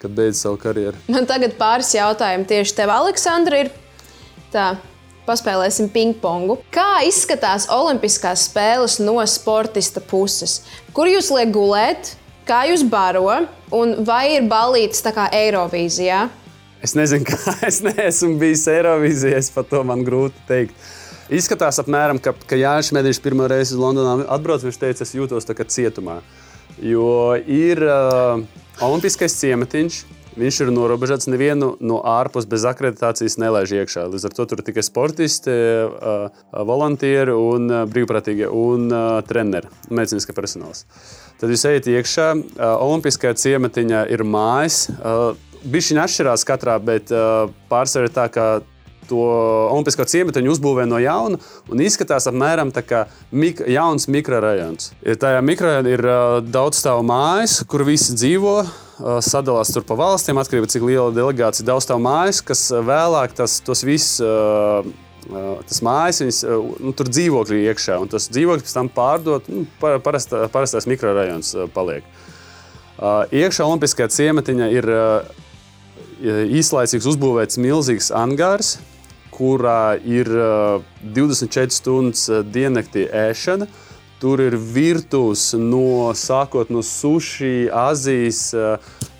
kad 0.03 0.15
beidz 0.15 0.43
savu 0.43 0.59
karjeru. 0.61 0.99
Man 1.11 1.27
tagad 1.29 1.57
pāris 1.59 1.91
jautājumu 1.97 2.47
tieši 2.49 2.77
tev, 2.79 2.93
Aleksandra. 2.95 3.65
Ir 3.65 3.73
tā. 4.55 4.77
Paspēlēsim 5.29 5.91
ping-pongu. 5.93 6.55
Kā 6.73 7.03
izskatās 7.05 7.67
Olimpiskās 7.69 8.47
spēles 8.49 8.95
no 9.03 9.19
sportista 9.29 10.01
puses? 10.01 10.63
Kur 10.97 11.11
jūs 11.11 11.29
liekat 11.35 11.53
gulēt, 11.53 12.13
kā 12.49 12.63
jūs 12.71 12.81
baro, 12.89 13.27
un 13.77 13.93
vai 14.09 14.39
ir 14.39 14.47
balītas 14.49 15.05
tā 15.05 15.13
kā 15.13 15.27
Eirovīzijā? 15.37 16.23
Es 16.81 16.97
nezinu, 16.97 17.27
kā 17.29 17.59
es 17.69 17.83
neesmu 17.85 18.39
bijis 18.41 18.65
Eirovīzijā, 18.73 19.43
par 19.53 19.69
to 19.69 19.83
man 19.85 20.07
grūti 20.07 20.41
pateikt. 20.47 20.89
Izskatās, 21.29 21.77
apmēram, 21.83 22.17
ka, 22.25 22.33
ka 22.49 22.57
Jānis 22.57 22.89
Medīšs 22.97 23.21
pirmo 23.21 23.45
reizi 23.53 23.75
uz 23.77 23.83
Londonā 23.83 24.23
atbrauc. 24.33 24.63
Viņš 24.65 24.79
teica, 24.81 25.05
es 25.05 25.13
jūtos 25.13 25.45
tā 25.45 25.53
kā 25.53 25.67
cietumā. 25.69 26.23
Jo 26.81 27.35
ir 27.45 27.83
uh, 27.85 28.41
Olimpiskais 28.79 29.35
ciematiņš. 29.41 29.95
Viņš 30.39 30.59
ir 30.63 30.69
norobežots. 30.71 31.27
Nevienu 31.27 31.73
no 31.83 31.97
ārpus 32.07 32.47
bez 32.47 32.63
akreditācijas 32.69 33.35
nelaiž 33.43 33.73
iekšā. 33.81 34.05
Līdz 34.13 34.29
ar 34.29 34.37
to 34.37 34.45
tur 34.53 34.63
tikai 34.63 34.85
sportisti, 34.87 35.51
volunteeri, 36.55 37.35
un 37.35 37.67
brīvprātīgie 37.91 38.47
un 38.47 38.87
treneri, 39.27 39.67
medicīniskā 39.91 40.37
personāls. 40.37 40.85
Tad 41.43 41.51
jūs 41.51 41.67
ejat 41.73 41.91
iekšā. 41.91 42.29
Olimpiskajā 42.87 43.35
ciematiņā 43.43 44.05
ir 44.15 44.23
mājas. 44.23 44.85
Bišķiņa 45.67 46.07
atšķirās 46.07 46.47
katrā, 46.47 46.79
bet 46.79 47.11
pārsvarā 47.73 48.15
tā, 48.15 48.29
ka 48.31 48.47
to 49.09 49.23
Olimpisko 49.73 50.07
ciematu 50.09 50.43
uzbūvē 50.53 50.87
no 50.89 51.01
jauna 51.03 51.41
un 51.69 51.83
izskatās 51.85 52.29
apmēram 52.31 52.73
tā 52.75 52.85
kā 52.87 53.05
mik 53.33 53.65
jauns 53.69 54.09
mikrorajons. 54.11 54.93
Tajā 55.03 55.41
mikrorajonā 55.45 55.97
ir 55.97 56.05
uh, 56.05 56.39
daudz 56.45 56.83
stāvu 56.83 57.07
mājas, 57.09 57.61
kur 57.69 57.87
visi 57.89 58.17
dzīvo. 58.17 58.55
Uh, 58.99 59.19
sadalās 59.23 59.71
tur 59.75 59.85
pa 59.87 59.95
valstīm, 59.99 60.41
atkarībā 60.41 60.67
no 60.67 60.73
cik 60.73 60.87
liela 60.87 61.13
delegācija, 61.15 61.67
daudz 61.69 61.87
stāvu 61.87 62.03
mājas, 62.07 62.41
kas 62.45 62.65
vēlāk 62.73 63.37
tas, 63.39 63.61
tos 63.65 63.85
visus. 63.87 64.23
Uh, 64.25 64.89
tas 65.69 65.83
mājas, 65.85 66.23
viņas, 66.23 66.39
nu, 66.81 66.93
tur 66.97 67.11
dzīvokļi 67.11 67.59
iekšā, 67.69 67.99
un 68.01 68.09
tas 68.09 68.31
dzīvoklis 68.33 68.65
pēc 68.65 68.77
tam 68.79 68.89
pārdot, 68.93 69.51
nu, 69.53 69.67
parastā, 69.83 70.47
parastais 70.53 70.87
mikrorajons 70.89 71.51
paliek. 71.75 72.07
Iekšā 72.97 73.67
Olimpiskajā 73.67 74.09
ciematiņā 74.15 74.71
ir 74.73 74.89
īslaicīgs 76.59 77.07
uzbūvēts 77.13 77.61
milzīgs 77.63 78.09
angārs, 78.15 78.79
kurā 79.39 79.97
ir 80.05 80.29
24 81.15 81.75
stundas 81.75 82.27
diennaktī 82.53 83.07
ēšana. 83.07 83.69
Tur 84.19 84.41
ir 84.43 84.57
virtuves 84.59 85.53
no 85.55 86.11
sākot 86.19 86.73
no 86.75 86.83
sushi, 86.83 87.69
Azijas, 87.71 88.49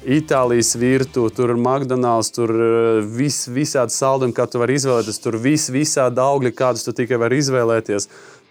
Itālijas 0.09 0.73
virtuve, 0.79 1.31
tur 1.35 1.53
ir 1.53 1.61
McDonald's, 1.61 2.33
tur 2.35 2.51
ir 2.51 3.07
vis, 3.15 3.45
visādi 3.51 3.95
saldumi, 3.95 4.35
kā 4.35 4.49
tu 4.51 4.59
vari 4.59 4.75
izvēlēties. 4.79 5.21
Tur 5.23 5.39
viss, 5.43 5.71
visādi 5.75 6.23
augļi, 6.23 6.55
kādus 6.59 6.87
tu 6.87 6.95
tikai 6.99 7.19
vari 7.21 7.39
izvēlēties. 7.43 8.09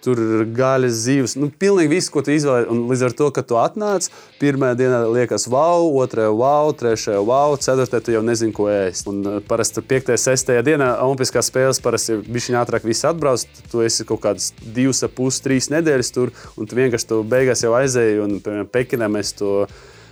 Tur 0.07 0.21
ir 0.23 0.45
gaļas, 0.55 0.95
zivs. 1.03 1.35
Nu, 1.39 1.49
pilnīgi 1.51 1.91
viss, 1.91 2.11
ko 2.13 2.23
tu 2.23 2.31
izvēlējies. 2.31 2.69
Un 2.71 2.85
līdz 2.91 3.03
ar 3.09 3.15
to, 3.19 3.27
ka 3.35 3.43
tu 3.47 3.59
atnāc, 3.59 4.07
pirmā 4.39 4.71
dienā 4.79 5.01
liekas, 5.11 5.47
wow, 5.51 5.89
otrajā 6.03 6.31
wow, 6.31 6.71
trešajā 6.77 7.19
wow, 7.27 7.57
ceturtajā 7.59 8.05
tu 8.05 8.15
jau 8.15 8.23
nezini, 8.25 8.55
ko 8.55 8.69
ēst. 8.71 9.09
Un 9.11 9.19
uh, 9.25 9.39
parasti 9.47 9.79
tur 9.79 9.87
5. 9.91 10.13
un 10.15 10.23
6. 10.23 10.53
dienā 10.67 10.89
Olimpiskās 11.03 11.51
spēles 11.51 11.81
parasti 11.83 12.19
viņš 12.23 12.49
viņa 12.51 12.63
ātrāk 12.63 12.87
viss 12.87 13.07
atbrauc. 13.07 13.43
Tu 13.71 13.83
esi 13.85 14.07
kaut 14.07 14.23
kādas 14.23 14.53
divas, 14.61 15.03
pus, 15.17 15.41
trīs 15.43 15.71
nedēļas 15.73 16.15
tur, 16.15 16.33
un 16.55 16.69
tu 16.69 16.79
vienkārši 16.79 17.11
tu 17.11 17.21
beigās 17.27 17.65
jau 17.65 17.75
aizēji. 17.77 18.23
Un, 18.23 18.39
piemēram, 18.43 18.71
Pekinā 18.71 19.11
mēs 19.11 19.35
to 19.37 19.65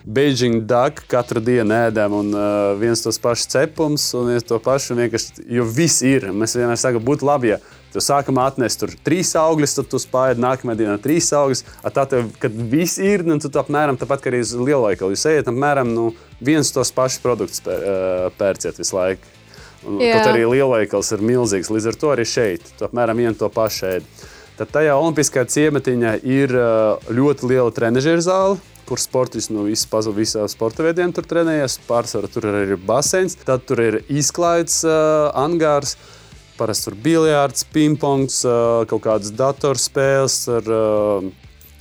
Beijing 0.05 0.61
Duck 0.69 1.01
katru 1.09 1.41
dienu 1.41 1.73
ēdam, 1.73 2.13
un 2.13 2.27
uh, 2.37 2.75
viens 2.77 3.01
tos 3.01 3.17
pašus 3.21 3.49
cepums, 3.49 4.03
un 4.13 4.27
viens 4.29 4.43
to 4.45 4.59
pašu 4.61 4.93
vienkārši, 4.99 5.47
jo 5.49 5.63
viss 5.65 6.03
ir. 6.05 6.27
Mēs 6.29 6.53
vienmēr 6.53 6.77
sakām, 6.77 7.01
būtu 7.07 7.25
labi, 7.25 7.55
ja 7.55 7.57
tu 7.89 8.03
sākumā 8.03 8.43
atnesi 8.51 8.77
tur 8.83 8.93
trīs 9.07 9.33
augļus, 9.39 9.73
tad 9.79 9.89
tu 9.89 9.97
spēj 10.03 10.35
nākamajā 10.43 10.77
dienā 10.83 10.99
trīs 11.01 11.31
augļus. 11.33 11.63
Tad, 11.95 12.13
kad 12.43 12.59
viss 12.69 13.01
ir, 13.01 13.23
nu, 13.25 13.39
tad 13.41 13.57
apmēram 13.63 13.97
tāpat 13.97 14.21
kā 14.21 14.29
arī 14.29 14.43
uz 14.45 14.53
lielveikalu. 14.53 15.15
Jūs 15.17 15.25
ejat 15.31 15.49
apmēram 15.49 15.89
nu, 15.95 16.05
viens 16.37 16.69
tos 16.75 16.93
pašus 16.93 17.25
produktus 17.25 17.65
pēr, 17.65 17.81
uh, 17.81 18.27
pērciet 18.37 18.77
visu 18.83 18.99
laiku. 18.99 19.33
Un, 19.85 19.97
kaut 20.01 20.29
arī 20.29 20.45
lielveikals 20.51 21.11
ir 21.17 21.25
milzīgs, 21.25 21.73
līdz 21.73 21.89
ar 21.89 21.99
to 22.03 22.13
arī 22.13 22.27
šeit. 22.29 22.69
Tu 22.77 22.85
apmēram 22.85 23.25
vienu 23.25 23.33
to 23.41 23.49
pašu 23.53 23.89
ēdi. 23.95 24.29
Tad 24.61 24.69
tajā 24.71 24.93
Olimpiskajā 25.01 25.49
ciematiņā 25.57 26.15
ir 26.29 26.53
uh, 26.53 27.09
ļoti 27.09 27.53
liela 27.55 27.73
trenižera 27.73 28.21
zāle 28.29 28.61
kur 28.85 29.01
sportists 29.01 29.51
no 29.51 29.63
nu, 29.65 30.15
visām 30.15 30.49
sporta 30.51 30.85
veidiem 30.85 31.13
tur 31.15 31.25
trenējas. 31.27 31.79
Pārsvarā 31.87 32.29
tur 32.31 32.49
ir 32.49 32.59
arī 32.61 32.77
baseins, 32.77 33.37
tad 33.41 33.65
tur 33.67 33.81
ir 33.83 33.99
izklaides 34.09 34.83
uh, 34.87 35.31
angārs. 35.37 35.95
Parasti 36.55 36.89
tur 36.89 36.95
bija 36.95 37.23
biljārds, 37.25 37.65
pingpongs, 37.73 38.39
uh, 38.47 38.85
kaut 38.89 39.03
kādas 39.07 39.33
datorspēles. 39.35 40.39
Ar, 40.59 40.71
uh, 40.71 41.33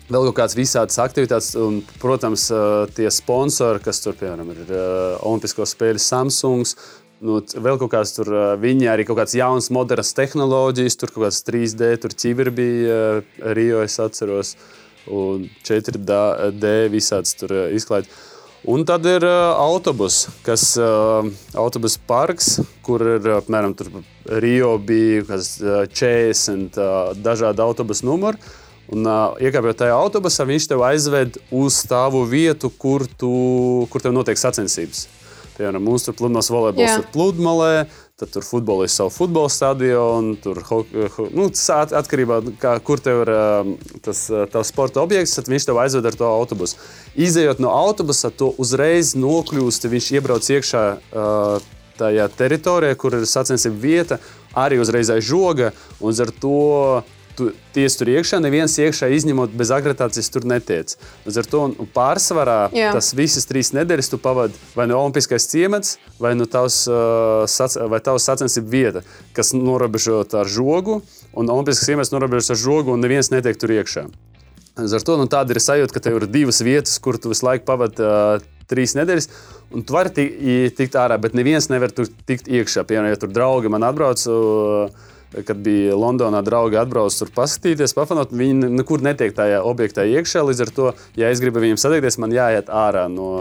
Vēl 0.05 0.27
kaut 0.29 0.35
kādas 0.37 0.53
visādas 0.53 0.99
aktivitātes, 1.01 1.55
un, 1.57 1.79
protams, 1.97 2.43
uh, 2.53 2.83
tie 2.93 3.07
sponsori, 3.09 3.81
kas 3.81 4.03
tur, 4.05 4.13
piemēram, 4.21 4.51
ir 4.53 4.61
uh, 4.69 5.15
Olimpisko 5.25 5.65
spēļu 5.65 6.03
Samsungs, 6.05 6.75
nu, 7.25 7.39
vēl 7.41 7.81
kaut 7.81 7.95
kādas 7.95 8.13
tur, 8.13 8.29
viņi 8.61 8.91
arī 8.93 9.07
kaut 9.09 9.23
kādas 9.23 9.33
jaunas, 9.39 9.71
modernas 9.73 10.13
tehnoloģijas, 10.19 10.99
tur 11.01 11.15
kaut 11.15 11.25
kādas 11.25 11.41
3D, 11.49 11.95
tur 12.05 12.13
ķiberi 12.21 12.53
bija 12.53 12.99
Rio, 13.57 13.81
es 13.81 13.97
atceros. 14.05 14.53
Uh, 14.59 14.84
un 15.11 15.49
4D 15.65 16.73
visāds 16.93 17.37
tur 17.39 17.53
eh, 17.53 17.75
izklaides. 17.77 18.11
Un 18.65 18.81
tad 18.89 19.05
ir 19.05 19.21
uh, 19.29 19.59
autobus, 19.61 20.23
kas 20.41 20.71
ir 20.79 20.87
uh, 20.87 21.27
autobusu 21.61 22.01
parks, 22.09 22.55
kur 22.81 23.03
ir 23.19 23.27
apmēram 23.37 23.75
Rio 24.41 24.71
bija 24.81 25.27
kas, 25.29 25.51
uh, 25.61 25.83
40 25.85 26.79
uh, 26.81 27.11
dažādi 27.13 27.61
autobusu 27.61 28.09
numuri. 28.09 28.41
Un, 28.89 29.05
uh, 29.05 29.37
iekāpjot 29.41 29.83
tajā 29.83 29.93
autobusā, 29.97 30.47
viņš 30.49 30.71
tev 30.71 30.85
aizved 30.89 31.37
uz 31.53 31.83
tavu 31.89 32.25
vietu, 32.29 32.73
kur, 32.73 33.05
tu, 33.21 33.35
kur 33.93 34.01
tev 34.01 34.17
notiek 34.17 34.41
sacensības. 34.41 35.05
Piemēram, 35.59 35.85
mums 35.85 36.09
tur 36.09 36.17
pludmales 36.17 36.49
volejbols 36.51 36.99
ir 37.03 37.07
pludmalē, 37.13 37.85
tad 38.15 38.31
tur 38.31 38.45
futbolists 38.47 39.01
savu 39.01 39.11
futbola 39.11 39.51
stadionu, 39.51 40.37
tur 40.39 40.61
nu, 41.35 41.49
atkarībā 41.99 42.37
no 42.47 42.53
tā, 42.63 42.77
kur 42.87 43.03
tev 43.03 43.25
ir 43.25 43.33
tas 44.07 44.21
tavs 44.53 44.71
sporta 44.71 45.03
objekts, 45.03 45.35
tad 45.35 45.51
viņš 45.51 45.67
tev 45.67 45.81
aizved 45.83 46.07
ar 46.07 46.19
to 46.21 46.29
autobusu. 46.29 46.79
Izejot 47.19 47.59
no 47.63 47.73
autobusa, 47.75 48.31
tu 48.31 48.53
uzreiz 48.63 49.17
nokļūsti, 49.19 49.91
viņš 49.97 50.13
iebrauc 50.15 50.47
iekšā 50.47 50.85
tajā 51.99 52.29
teritorijā, 52.39 52.95
kur 52.99 53.19
ir 53.19 53.27
sacensību 53.27 53.83
vieta, 53.83 54.21
arī 54.55 54.79
uzreiz 54.83 55.11
aiz 55.11 55.27
žoga, 55.27 55.73
un 55.99 56.15
ar 56.23 56.31
to 56.39 57.03
tu 57.37 57.51
tiesi 57.75 57.99
tur 58.01 58.11
iekšā, 58.13 58.39
neviens 58.43 58.75
iekšā 58.81 59.09
izņemot 59.17 59.55
bez 59.59 59.73
akreditācijas 59.75 60.31
tur 60.33 60.47
netiec. 60.49 60.95
Līdz 61.27 61.41
ar 61.41 61.49
to 61.51 61.63
pārsvarā 61.97 62.59
Jā. 62.75 62.93
tas 62.97 63.13
visas 63.17 63.49
trīs 63.51 63.73
nedēļas 63.77 64.13
tu 64.13 64.21
pavadi 64.23 64.59
vai 64.77 64.87
no 64.91 65.01
Olimpiskais 65.03 65.49
ciemats, 65.51 65.97
vai 66.23 66.35
no 66.39 66.49
tavs, 66.51 66.85
uh, 66.91 67.45
sac, 67.51 67.77
vai 67.91 68.01
tavs 68.05 68.29
sacensību 68.31 68.71
vieta, 68.71 69.05
kas 69.37 69.55
norobežota 69.57 70.43
ar 70.45 70.51
žogu, 70.51 71.01
un 71.35 71.51
Olimpiskais 71.51 71.91
ciemats 71.91 72.15
norobežots 72.15 72.55
ar 72.55 72.63
žogu, 72.63 72.95
un 72.95 73.05
neviens 73.05 73.33
netiek 73.35 73.59
tur 73.61 73.75
iekšā. 73.75 74.09
Līdz 74.75 74.97
ar 74.99 75.05
to 75.07 75.15
nu, 75.21 75.29
tāda 75.31 75.55
ir 75.55 75.63
sajūta, 75.63 75.95
ka 75.95 76.03
tev 76.03 76.19
ir 76.19 76.31
divas 76.31 76.59
vietas, 76.67 76.97
kur 76.99 77.15
tu 77.15 77.31
visu 77.31 77.47
laiku 77.47 77.67
pavadi 77.69 78.03
uh, 78.03 78.43
trīs 78.71 78.97
nedēļas. 78.99 79.29
Un 79.75 79.85
tu 79.87 79.95
vari 79.95 80.11
tikt 80.75 80.97
ārā, 80.99 81.19
bet 81.23 81.35
neviens 81.39 81.69
nevar 81.71 81.95
tur 81.95 82.09
tikt 82.27 82.51
iekšā. 82.51 82.83
Piemēram, 82.89 83.13
ja 83.13 83.21
tur 83.23 83.31
draugi 83.31 83.71
man 83.71 83.87
atbrauc. 83.87 84.25
Uh, 84.27 85.13
kad 85.47 85.63
bija 85.65 85.97
Londonā 85.99 86.43
draugi 86.47 86.79
atbrauc 86.79 87.15
tur 87.19 87.31
paskatīties, 87.35 87.97
pafanot, 87.97 88.35
viņi 88.35 88.71
nekur 88.79 89.03
netiek 89.05 89.35
tajā 89.35 89.63
objektā 89.67 90.07
iekšā. 90.07 90.45
Līdz 90.47 90.67
ar 90.67 90.75
to, 90.77 90.91
ja 91.19 91.33
es 91.35 91.43
gribu 91.43 91.63
viņiem 91.65 91.81
satiekties, 91.81 92.21
man 92.23 92.35
jāiet 92.35 92.71
ārā 92.73 93.09
no. 93.13 93.33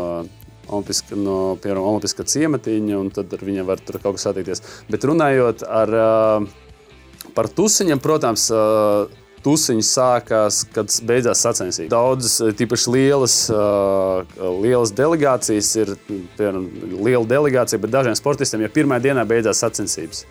Olimpiska, 0.64 1.18
no 1.20 1.58
piemēram, 1.60 1.84
Olimpiskā 1.84 2.24
ciematiņa, 2.24 2.96
un 2.96 3.10
tad 3.14 3.34
ar 3.36 3.42
viņiem 3.44 3.66
var 3.68 3.82
tur 3.84 3.98
kaut 4.00 4.16
kas 4.16 4.24
satiekties. 4.30 4.64
Bet 4.88 5.04
runājot 5.06 5.66
ar, 5.68 5.92
par 7.36 7.50
tusiņiem, 7.52 8.00
protams, 8.02 8.46
tusiņš 9.44 9.90
sākās, 9.90 10.62
kad 10.74 10.96
beidzās 11.08 11.44
sacensības. 11.44 11.92
Daudzas, 11.92 12.38
tīpaši 12.58 12.94
lielas, 12.96 13.36
lielas 14.64 14.94
delegācijas, 14.96 15.74
ir 15.84 15.94
piemēram, 16.38 16.70
liela 16.96 17.26
delegācija, 17.36 17.82
bet 17.84 17.94
dažiem 17.94 18.16
sportistiem 18.18 18.64
jau 18.64 18.72
pirmā 18.80 19.02
dienā 19.04 19.28
beidzās 19.28 19.62
sacensības. 19.66 20.24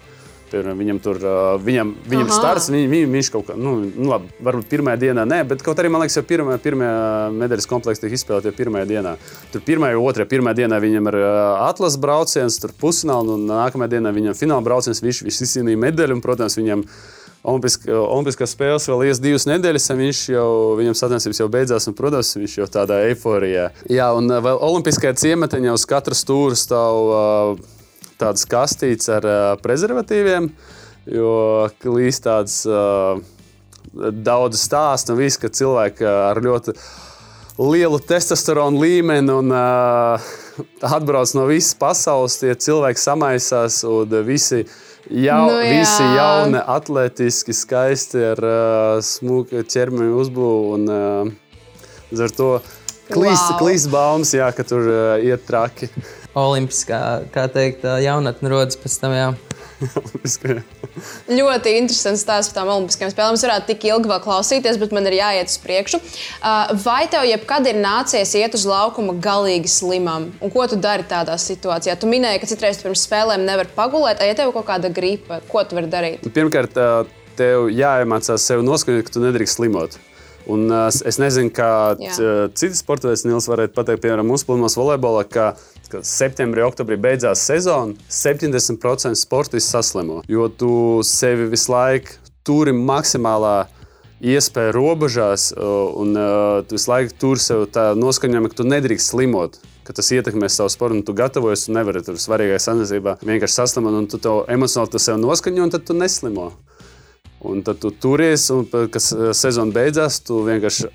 Piemēram, 0.53 0.81
viņam 0.83 0.99
tur 1.01 1.19
viņam, 1.65 1.93
viņam 2.13 2.29
Aha. 2.29 2.37
starts, 2.37 2.69
viņ, 2.73 2.85
viņ, 2.91 3.07
viņš 3.15 3.31
kaut 3.33 3.47
kā, 3.49 3.57
nu, 3.57 3.73
nu 3.89 4.11
labi, 4.11 4.29
varbūt 4.45 4.69
pirmajā 4.69 5.01
dienā 5.07 5.25
nē, 5.29 5.39
bet 5.49 5.65
kaut 5.65 5.81
arī 5.81 5.89
man 5.93 6.05
liekas, 6.05 6.19
jau 6.19 6.25
pirmā, 6.29 6.59
pirmajā 6.61 7.31
medaļas 7.39 7.69
kompleksā 7.71 8.05
tiek 8.05 8.17
izspēlēta 8.19 8.51
jau 8.51 8.59
pirmajā 8.59 8.91
dienā. 8.91 9.15
Tur 9.55 9.65
pirmajā, 9.65 9.97
otrajā, 9.97 10.29
pirmajā 10.35 10.61
dienā 10.61 10.83
viņam 10.85 11.09
ir 11.09 11.19
atlases 11.23 11.99
brauciens, 12.03 12.61
tur 12.61 12.77
pusfināls, 12.77 13.33
un 13.33 13.49
nākamajā 13.49 13.97
dienā 13.97 14.13
viņam 14.13 14.37
fināla 14.37 14.67
brauciens, 14.67 15.01
viņš, 15.05 15.25
viņš 15.25 15.43
izcīnīja 15.49 15.85
medaļu, 15.89 16.19
un, 16.19 16.25
protams, 16.25 16.61
viņam. 16.61 16.87
Olimpiskā, 17.43 17.91
Olimpiskās 17.99 18.53
spēles 18.55 18.85
vēl 18.87 19.01
ies 19.09 19.19
divas 19.19 19.49
nedēļas, 19.51 19.89
un 19.91 19.99
viņš 19.99 20.19
jau, 20.31 20.51
viņam 20.79 20.95
sacensības 20.95 21.41
jau 21.41 21.49
beidzās, 21.51 21.89
un, 21.91 21.97
protams, 21.99 22.37
viņš 22.39 22.55
jau 22.61 22.69
tādā 22.71 23.01
eiforijā. 23.09 23.65
Jā, 23.91 24.13
un 24.15 24.31
vēl 24.31 24.63
Olimpiskajā 24.63 25.17
ciematiņā 25.25 25.75
uz 25.75 25.87
katras 25.91 26.23
stūra 26.23 26.55
stāv 26.55 27.11
uh, 27.11 27.81
tādas 28.23 28.47
kastītes 28.49 29.11
ar 29.13 29.27
uh, 29.27 29.39
prezervatīviem, 29.63 30.49
jo 31.11 31.37
klīst 31.83 32.25
tādas 32.29 32.63
uh, 32.69 33.19
daudz 33.93 34.61
stāstu 34.63 35.15
un 35.15 35.23
viss, 35.23 35.41
ka 35.41 35.51
cilvēki 35.53 36.07
ar 36.09 36.41
ļoti 36.43 36.75
lielu 37.61 37.99
testosteronu 38.09 38.81
līmeni 38.81 39.35
un 39.35 39.53
uh, 39.53 40.31
atbrauc 40.87 41.35
no 41.37 41.45
visas 41.51 41.75
pasaules, 41.79 42.39
tie 42.41 42.55
cilvēki 42.55 43.03
samaisās 43.03 43.83
un 43.89 44.17
visi. 44.27 44.65
Jau, 45.03 45.49
nu, 45.51 45.57
jā. 45.59 45.81
visi 45.81 46.05
jauni, 46.15 46.61
atletiski, 46.73 47.53
skaisti 47.53 48.21
ar 48.23 48.39
uh, 48.47 49.01
smuku 49.03 49.65
ķermeņa 49.67 50.15
uzbūvi. 50.23 50.77
Un, 50.77 50.87
uh, 50.87 52.23
ar 52.23 52.35
to 52.39 52.53
klīst, 53.11 53.49
wow. 53.51 53.59
klīst 53.59 53.91
baumas, 53.93 54.31
jā, 54.39 54.47
ka 54.55 54.65
tur 54.65 54.87
uh, 54.87 55.27
iet 55.27 55.43
traki 55.49 55.91
olimpiskā, 56.39 57.01
kā 57.35 57.49
teikt, 57.53 57.87
jaunatne 58.05 58.53
rodas 58.53 58.79
pēc 58.81 59.01
tam. 59.03 59.17
Jā. 59.17 59.33
ļoti 61.39 61.73
interesants 61.81 62.23
stāsts 62.23 62.53
par 62.53 62.63
tām 62.63 62.71
olimpiskajām 62.77 63.13
spēlēm. 63.13 63.39
Es 63.39 63.45
varētu 63.47 63.69
tik 63.73 63.87
ilgi 63.89 64.11
vēl 64.11 64.21
klausīties, 64.25 64.79
bet 64.81 64.95
man 64.95 65.09
ir 65.11 65.17
jāiet 65.19 65.51
uz 65.51 65.57
priekšu. 65.63 66.01
Vai 66.85 67.01
tev 67.13 67.27
jebkad 67.29 67.67
ir 67.71 67.81
nācies 67.83 68.35
iet 68.39 68.55
uz 68.59 68.67
laukuma 68.69 69.17
galīgi 69.23 69.71
slimam? 69.73 70.31
Un 70.43 70.55
ko 70.55 70.67
tu 70.71 70.79
dari 70.81 71.07
tādā 71.09 71.39
situācijā? 71.41 71.97
Tu 71.99 72.11
minēji, 72.11 72.43
ka 72.43 72.53
citreiz 72.53 72.81
pirms 72.83 73.05
spēlēm 73.09 73.47
nevar 73.49 73.71
pagulēt. 73.75 74.23
Ja 74.23 74.39
tev 74.39 74.53
ir 74.53 74.57
kaut 74.57 74.69
kāda 74.71 74.93
gripa, 74.93 75.43
ko 75.51 75.67
tu 75.67 75.79
vari 75.79 75.91
darīt? 75.93 76.31
Pirmkārt, 76.37 76.79
tev 77.39 77.69
jāiemācās 77.73 78.49
sev 78.49 78.65
noskaņot, 78.67 79.09
ka 79.09 79.17
tu 79.17 79.27
nedrīkst 79.27 79.61
slimot. 79.61 79.99
Un, 80.51 80.67
uh, 80.71 80.89
es 80.91 81.21
nezinu, 81.23 81.53
kā 81.55 81.71
citi 82.59 82.75
sporta 82.79 83.11
veids 83.11 83.27
Nils 83.29 83.47
varētu 83.51 83.77
pateikt, 83.77 84.03
piemēram, 84.03 84.27
mūsu 84.27 84.49
plūmos 84.49 84.79
volejbolā, 84.79 85.27
ka 85.31 85.53
kad 85.93 86.07
septembrī, 86.09 86.65
oktobrī 86.65 86.97
beidzās 86.97 87.43
sezona, 87.45 87.93
70% 88.09 89.19
sportisti 89.21 89.69
saslimo. 89.69 90.23
Jo 90.31 90.49
tu 90.49 90.73
sevi 91.05 91.51
visu 91.53 91.73
laiku 91.73 92.17
turi 92.47 92.73
maksimālā 92.73 93.67
iespēja 94.23 94.73
robežās, 94.75 95.51
un 95.59 96.17
uh, 96.17 96.63
tu 96.67 96.79
visu 96.79 96.91
laiku 96.91 97.17
tur 97.19 97.43
sev 97.43 97.67
tā 97.75 97.91
noskaņojama, 97.99 98.51
ka 98.51 98.61
tu 98.63 98.67
nedrīkst 98.69 99.13
slimot. 99.13 99.59
Ka 99.83 99.95
tas 99.99 100.13
ietekmēs 100.15 100.57
savu 100.61 100.71
sportu, 100.71 101.01
un 101.01 101.07
tu 101.07 101.15
gatavojies, 101.19 101.67
un 101.69 101.81
nevari 101.81 102.05
tur 102.07 102.21
svarīgajā 102.23 102.61
sanācībā 102.69 103.17
vienkārši 103.27 103.59
saslimot, 103.59 103.97
un 103.99 104.07
tu 104.11 104.21
to 104.23 104.37
emocionāli 104.53 104.95
tu 104.95 105.03
sev 105.03 105.19
noskaņo, 105.19 105.67
un 105.67 105.75
tad 105.75 105.89
tu 105.89 105.97
neslimo. 105.99 106.53
Un 107.43 107.63
tad 107.67 107.81
tu 107.83 107.91
turies, 107.91 108.45
un 108.55 108.67
kad 108.71 109.03
sezona 109.03 109.75
beidzās, 109.75 110.21
tu 110.23 110.45
vienkārši 110.47 110.91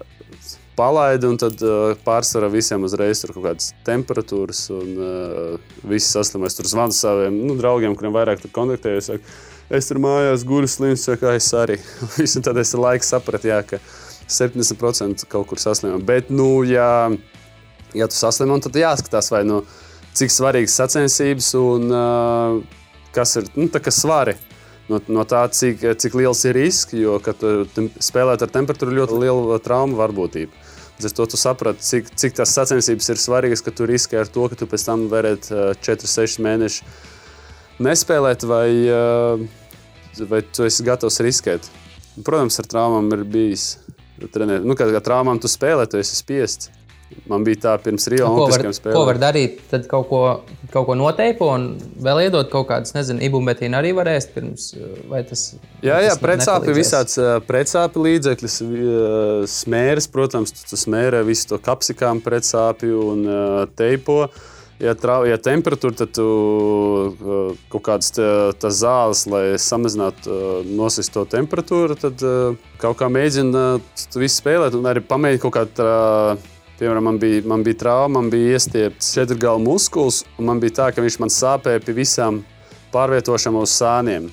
palaidi, 0.78 1.28
un 1.28 1.40
tad 1.42 1.60
uh, 1.66 1.92
pārsvarā 2.06 2.50
visiem 2.54 2.86
uzreiz 2.86 3.24
ir 3.26 3.34
kaut 3.34 3.48
kādas 3.48 3.72
temperatūras, 3.88 4.62
un 4.76 4.92
uh, 5.02 5.78
visi 5.90 6.12
saslimēs. 6.14 6.56
Tur 6.58 6.70
zvanu 6.70 6.96
saviem 6.96 7.40
nu, 7.50 7.58
draugiem, 7.60 7.98
kuriem 7.98 8.16
vairāk 8.16 8.46
kontaktējos. 8.54 9.10
es 9.74 9.90
tur 9.90 10.00
mājās 10.04 10.46
guļu 10.48 10.70
slims, 10.72 11.08
kā 11.20 11.34
es 11.36 11.50
arī. 11.58 11.80
Visu 12.20 12.44
tad 12.46 12.60
es 12.62 12.76
laiku 12.78 13.08
sapratu, 13.08 13.50
jā, 13.50 13.60
ka 13.68 13.82
70% 14.30 15.26
kaut 15.32 15.50
kur 15.50 15.60
saslimam. 15.60 16.04
Bet, 16.06 16.30
nu, 16.30 16.64
ja, 16.68 17.10
ja 17.98 18.08
tu 18.08 18.16
saslimam, 18.16 18.62
tad 18.62 18.78
jāskatās, 18.78 19.32
vai 19.34 19.44
nu, 19.48 19.64
cik 20.18 20.34
svarīgas 20.34 20.78
sacensības 20.78 21.54
un 21.60 21.90
uh, 21.92 22.62
kas 23.18 23.40
ir 23.42 23.50
nu, 23.58 23.70
svari. 23.90 24.38
No, 24.88 25.02
no 25.12 25.24
tā, 25.28 25.42
cik, 25.52 25.82
cik 26.00 26.14
liels 26.16 26.46
ir 26.48 26.56
risks, 26.56 26.96
jo, 26.96 27.18
kad 27.24 27.42
spēlēt 28.04 28.46
ar 28.46 28.52
temperatūru, 28.54 28.96
ļoti 29.02 29.20
liela 29.20 29.60
trauma 29.64 30.00
varbūtība. 30.00 30.64
Līdz 30.98 31.10
ar 31.10 31.14
to 31.18 31.26
tu 31.30 31.38
saprati, 31.38 31.84
cik, 31.84 32.08
cik 32.18 32.38
tas 32.40 32.54
sacensības 32.56 33.12
ir 33.12 33.20
svarīgas, 33.22 33.62
ka 33.62 33.74
tu 33.76 33.86
riskē 33.86 34.24
ar 34.24 34.32
to, 34.32 34.48
ka 34.50 34.58
tu 34.58 34.66
pēc 34.70 34.88
tam 34.88 35.04
varētu 35.12 35.76
4-6 35.86 36.40
mēnešus 36.42 37.04
nespēlēt, 37.84 38.46
vai, 38.50 38.70
vai 40.32 40.42
tu 40.50 40.66
esi 40.66 40.86
gatavs 40.88 41.22
riskēt. 41.22 41.68
Protams, 42.26 42.58
ar 42.58 42.72
traumām 42.72 43.12
ir 43.14 43.28
bijis. 43.30 43.76
Trenēt. 44.34 44.64
Nu, 44.66 44.74
kad 44.74 44.90
ar 44.90 45.04
traumām 45.06 45.38
tu 45.38 45.50
spēlē, 45.52 45.86
tu 45.86 46.00
esi 46.02 46.18
spiests. 46.18 46.72
Man 47.28 47.44
bija 47.48 47.60
tā 47.64 47.74
pirms 47.84 48.08
Rio 48.12 48.28
Olimpiskajām 48.28 48.74
spēlēm. 48.76 48.96
Ko 48.96 49.06
var 49.08 49.20
darīt? 49.22 49.62
Tad 49.72 49.86
kaut 49.92 50.08
ko, 50.10 50.22
kaut 50.74 50.88
ko 50.90 50.96
noteipo 51.00 51.48
un 51.54 51.70
vēl 52.04 52.26
iedot 52.26 52.50
kaut 52.52 52.68
kādas, 52.70 52.94
nezinu, 52.96 53.24
ibumetīnu 53.28 53.80
arī 53.80 53.94
var 53.96 54.10
ēst 54.12 54.34
pirms. 54.36 54.70
Tas, 55.30 55.46
jā, 55.84 56.02
jā, 56.04 56.18
pretsāpju, 56.20 56.76
visāds 56.76 57.20
pretsāpju 57.48 58.04
līdzekļus, 58.10 58.60
smēres, 59.52 60.10
protams, 60.12 60.56
tu, 60.56 60.68
tu 60.68 60.80
smērē 60.80 61.24
visu 61.28 61.54
to 61.54 61.62
kapsikām 61.64 62.24
pretsāpju 62.24 63.08
un 63.14 63.26
teipo. 63.80 64.26
Ja, 64.78 64.92
trau, 64.94 65.24
ja 65.26 65.40
temperatūra, 65.42 65.96
tad 66.04 66.12
tu 66.14 66.26
kaut 67.72 67.82
kādas 67.88 68.12
tās 68.14 68.76
zāles, 68.84 69.24
lai 69.32 69.46
samazinātu, 69.58 70.36
nosist 70.70 71.16
to 71.16 71.24
temperatūru, 71.32 71.98
tad 71.98 72.22
kaut 72.84 73.00
kā 73.00 73.10
mēģina 73.10 73.64
tu 74.12 74.22
visu 74.22 74.38
spēlēt 74.44 74.78
un 74.78 74.86
arī 74.92 75.02
pamēģināt 75.08 75.48
kaut 75.48 75.58
kādā 75.58 75.96
Piemēram, 76.78 77.08
man 77.10 77.16
bija, 77.18 77.42
man 77.50 77.64
bija 77.66 77.80
trauma, 77.82 78.20
man 78.20 78.28
bija 78.30 78.58
iestiepts 78.58 79.14
četrgala 79.16 79.58
muskulis, 79.58 80.22
un 80.38 80.52
man 80.52 80.60
bija 80.62 80.76
tā, 80.82 80.92
ka 80.94 81.02
viņš 81.02 81.16
man 81.24 81.32
sāpēja 81.34 81.82
pie 81.82 81.96
visām 81.98 82.44
pārvietošanām 82.94 83.64
uz 83.64 83.74
sāniem. 83.74 84.28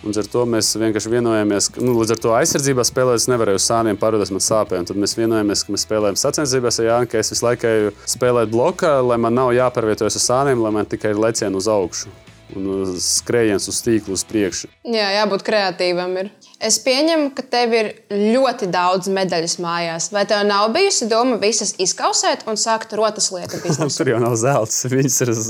Un 0.00 0.16
ar 0.16 0.28
to 0.32 0.46
mēs 0.48 0.70
vienkārši 0.80 1.10
vienojāmies, 1.12 1.68
ka 1.74 1.82
nu, 1.84 1.92
līdz 1.98 2.14
ar 2.14 2.22
to 2.24 2.32
aizsardzībā 2.32 2.86
spēlēt, 2.88 3.20
es 3.20 3.28
nevarēju 3.28 3.60
uz 3.60 3.66
sāniem 3.68 4.00
pārvietot, 4.00 4.32
man 4.32 4.44
sāpēja. 4.46 4.86
Tad 4.88 5.02
mēs 5.02 5.12
vienojāmies, 5.18 5.66
ka 5.66 5.74
mēs 5.76 5.84
spēlējam 5.84 6.16
sacensībās, 6.22 6.80
ja 6.80 6.94
Jānis, 6.94 7.12
ka 7.12 7.20
es 7.20 7.34
visu 7.34 7.44
laiku 7.44 7.74
spēlēju 8.08 8.52
blokā, 8.54 8.94
lai 9.04 9.20
man 9.20 9.36
nav 9.36 9.52
jāpārvietojas 9.58 10.16
uz 10.16 10.24
sāniem, 10.24 10.64
lai 10.64 10.72
man 10.78 10.88
tikai 10.88 11.12
ir 11.12 11.20
lecieni 11.20 11.60
uz 11.60 11.68
augšu 11.68 12.16
un 12.56 12.96
skrējiens 13.00 13.68
uz 13.70 13.80
tīklu 13.84 14.16
uz 14.16 14.24
priekšu. 14.26 14.70
Jā, 14.88 15.10
jābūt 15.20 15.44
kreatīvam. 15.46 16.16
Ir. 16.22 16.32
Es 16.60 16.76
pieņemu, 16.84 17.30
ka 17.32 17.42
tev 17.48 17.72
ir 17.72 17.86
ļoti 18.12 18.66
daudz 18.68 19.08
medaļas 19.08 19.54
mājās. 19.64 20.10
Vai 20.12 20.26
tev 20.28 20.42
nav 20.44 20.66
bijusi 20.74 21.08
doma 21.08 21.38
visas 21.40 21.72
izkausēt 21.80 22.44
un 22.50 22.60
sākt 22.60 22.92
rotas 22.98 23.30
lietu 23.32 23.60
biznesu? 23.64 24.02
Tur 24.02 24.12
jau 24.12 24.20
nav 24.20 24.36
zelta. 24.40 24.90
Viņas 24.92 25.16
ir 25.24 25.32
uz... 25.32 25.46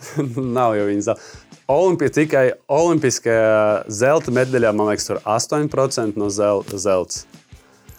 nav 0.58 0.78
jau 0.78 0.88
viņas 0.88 1.10
zelta. 1.10 1.32
Olimpija 1.76 2.14
tikai 2.14 2.44
olimpiskajā 2.70 3.88
zelta 3.90 4.32
medaļā, 4.32 4.70
man 4.76 4.92
liekas, 4.92 5.08
tur 5.10 5.20
8% 5.26 6.16
no 6.16 6.30
zelta. 6.32 6.78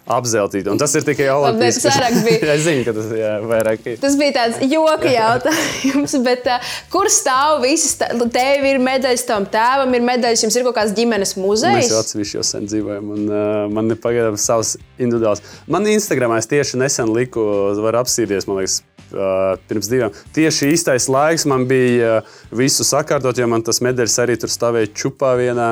Zelta 0.08 0.47
apzeltīta. 0.47 0.72
Un 0.72 0.80
tas 0.80 0.93
ir 0.95 1.05
tikai 1.08 1.28
olimpisks. 1.32 1.86
es 2.55 2.64
zinu, 2.66 2.84
ka 2.88 2.93
tas 2.95 3.10
jā, 3.16 3.34
vairāk 3.47 3.86
ir. 3.91 3.99
Tas 4.01 4.18
bija 4.20 4.36
tāds 4.39 4.60
joka 4.72 5.12
jautājums, 5.12 6.16
bet 6.28 6.47
uh, 6.51 6.74
kur 6.93 7.10
stāv 7.12 7.62
visas? 7.66 7.97
Tev 8.34 8.68
ir 8.68 8.82
medaļas, 8.84 9.26
tam 9.28 9.47
tēvam 9.51 9.93
ir 9.97 10.05
medaļas, 10.08 10.45
jums 10.45 10.58
ir 10.60 10.68
kaut 10.68 10.78
kāds 10.80 10.95
ģimenes 10.97 11.36
muzejs. 11.39 11.80
Mēs 11.80 11.93
jau 11.93 12.03
atsevišķi 12.03 12.39
jau 12.39 12.45
sen 12.47 12.68
dzīvojam, 12.70 13.14
un 13.16 13.32
uh, 13.32 13.64
man 13.74 13.93
ir 13.93 14.01
pagaidām 14.03 14.38
savs 14.41 14.76
individuāls. 14.97 15.43
Man 15.68 15.88
Instagramā 15.91 16.39
es 16.41 16.49
tieši 16.49 16.80
nesen 16.82 17.14
liku, 17.16 17.43
var 17.84 18.01
apsīties, 18.03 18.49
man 18.49 18.64
liekas, 18.64 18.84
Uh, 19.08 19.53
pirms 19.70 19.88
diviem. 19.88 20.12
Tieši 20.36 20.74
īstais 20.76 21.05
laiks 21.08 21.45
man 21.47 21.62
bija 21.64 22.18
uh, 22.18 22.34
visu 22.60 22.84
sakārtot, 22.84 23.38
jo 23.39 23.45
man 23.47 23.64
tas 23.64 23.80
medaļas 23.80 24.18
arī 24.20 24.36
tur 24.36 24.51
stāvēja 24.51 24.89
čupā 24.99 25.30
vienā, 25.39 25.70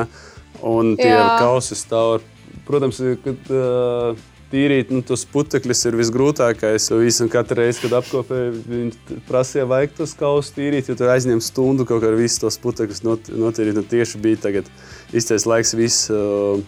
un 0.64 0.94
tie 0.96 1.12
kausi 1.36 1.76
stāv 1.76 2.22
Protams, 2.66 2.98
kad 3.22 3.50
uh, 3.54 4.24
tīrīt 4.50 4.92
nu, 4.94 5.02
tos 5.06 5.24
putekļus 5.30 5.84
ir 5.90 5.98
visgrūtākais. 6.00 6.88
Visam 7.00 7.30
katru 7.32 7.60
reizi, 7.62 7.82
kad 7.84 7.98
apkopēju, 8.00 8.54
viņi 8.70 9.20
prasīja, 9.28 9.66
vajag 9.70 9.96
tos 9.98 10.14
kausus 10.18 10.54
tīrīt, 10.56 10.90
jo 10.90 10.96
tur 10.98 11.12
aizņem 11.14 11.42
stundu 11.44 11.86
kaut 11.88 12.02
kā 12.04 12.10
ar 12.12 12.18
visus 12.18 12.42
tos 12.42 12.58
putekļus 12.62 13.04
not, 13.06 13.30
notīrīt. 13.30 13.78
Un 13.82 13.86
tieši 13.90 14.22
bija 14.22 14.42
tagad 14.48 14.70
īstais 15.14 15.48
laiks 15.48 15.76
viss. 15.78 16.10
Uh, 16.12 16.62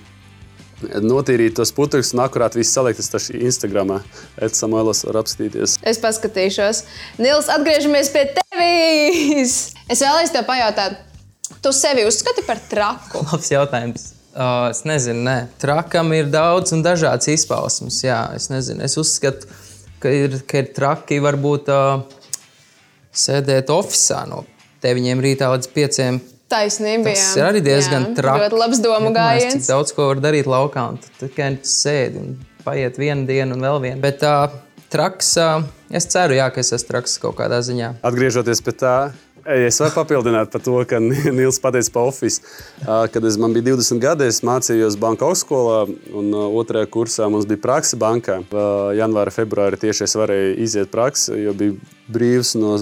Notīrīt 0.79 1.57
tos 1.59 1.73
putekļus 1.75 2.13
un 2.15 2.21
akurāt 2.23 2.55
visu 2.55 2.71
salikt. 2.71 3.01
Es 3.03 3.11
tam 3.11 3.19
Instagramā 3.35 3.97
Samuēlas 4.55 5.01
var 5.09 5.19
apskatīties. 5.25 5.75
Es 5.83 5.99
paskatīšos. 5.99 6.85
Nils, 7.19 7.49
atgriežamies 7.51 8.13
pie 8.15 8.23
tevis! 8.37 9.57
Es 9.91 10.05
vēlēju 10.05 10.31
tev 10.37 10.47
pajautāt, 10.47 11.01
tu 11.65 11.75
sevi 11.75 12.07
uzskati 12.07 12.47
par 12.47 12.63
traku? 12.71 13.25
Labs 13.27 13.51
jautājums. 13.51 14.07
Uh, 14.39 14.69
es 14.71 14.85
nezinu, 14.87 15.25
nē. 15.27 15.37
Trakam 15.59 16.13
ir 16.15 16.29
daudz 16.31 16.71
un 16.77 16.85
dažādas 16.85 17.27
izpausmes. 17.33 17.97
Jā, 18.05 18.21
es 18.39 18.47
nezinu. 18.53 18.85
Es 18.87 18.95
uzskatu, 19.01 19.49
ka 19.99 20.13
ir, 20.15 20.37
ka 20.47 20.61
ir 20.63 20.69
traki 20.77 21.19
varbūt 21.25 21.71
uh, 21.75 22.05
sēdēt 23.11 23.73
oficiālā 23.75 24.29
no 24.31 24.45
9 24.85 25.25
rītā 25.25 25.49
līdz 25.51 25.73
5. 25.75 25.99
Taisnība, 26.49 27.11
tas 27.11 27.35
ir 27.37 27.45
arī 27.45 27.61
diezgan 27.67 28.07
jā, 28.07 28.15
traki. 28.21 28.45
Ļoti 28.47 28.61
labs 28.63 28.79
domu 28.81 29.11
gājiens. 29.13 29.67
Daudz 29.69 29.91
ko 29.97 30.07
var 30.13 30.23
darīt 30.23 30.47
laukā, 30.49 30.87
un 30.95 31.03
tu 31.03 31.11
tikai 31.27 31.51
sēdi 31.67 32.23
un 32.23 32.31
paiet 32.65 32.97
vienu 33.01 33.27
dienu 33.29 33.59
un 33.59 33.67
vēl 33.67 33.83
vienu. 33.83 34.01
Bet 34.07 34.23
uh, 34.25 34.55
traks, 34.93 35.35
uh, 35.43 35.67
es 35.91 36.07
ceru, 36.09 36.39
jā, 36.39 36.47
ka 36.55 36.63
es 36.63 36.73
esmu 36.79 36.95
traks 36.95 37.19
kaut 37.21 37.37
kādā 37.43 37.59
ziņā. 37.67 37.97
Atgriežoties 38.07 38.63
pie 38.65 38.79
tā, 38.81 38.95
Es 39.47 39.79
varu 39.81 39.93
papildināt 39.95 40.51
par 40.53 40.63
to, 40.65 40.75
ka 40.89 40.99
Nils 41.01 41.61
pateica 41.63 41.93
par 41.95 42.09
Office. 42.11 42.41
Kad 42.85 43.25
es, 43.25 43.37
man 43.41 43.55
bija 43.55 43.71
20 43.71 44.01
gadi, 44.03 44.27
es 44.29 44.41
mācījos 44.47 44.99
banka 45.01 45.29
augstskolā, 45.29 45.85
un 46.19 46.33
otrajā 46.35 46.89
kursā 46.91 47.29
mums 47.31 47.47
bija 47.49 47.63
praksa 47.63 47.99
bankā. 48.01 48.41
Janvāra, 48.99 49.35
februāra 49.35 49.79
tieši 49.81 50.07
es 50.09 50.17
varēju 50.19 50.59
iziet 50.65 50.91
praksi, 50.93 51.37
jo 51.45 51.55
biju 51.57 51.79
brīvs 52.09 52.55
no 52.59 52.75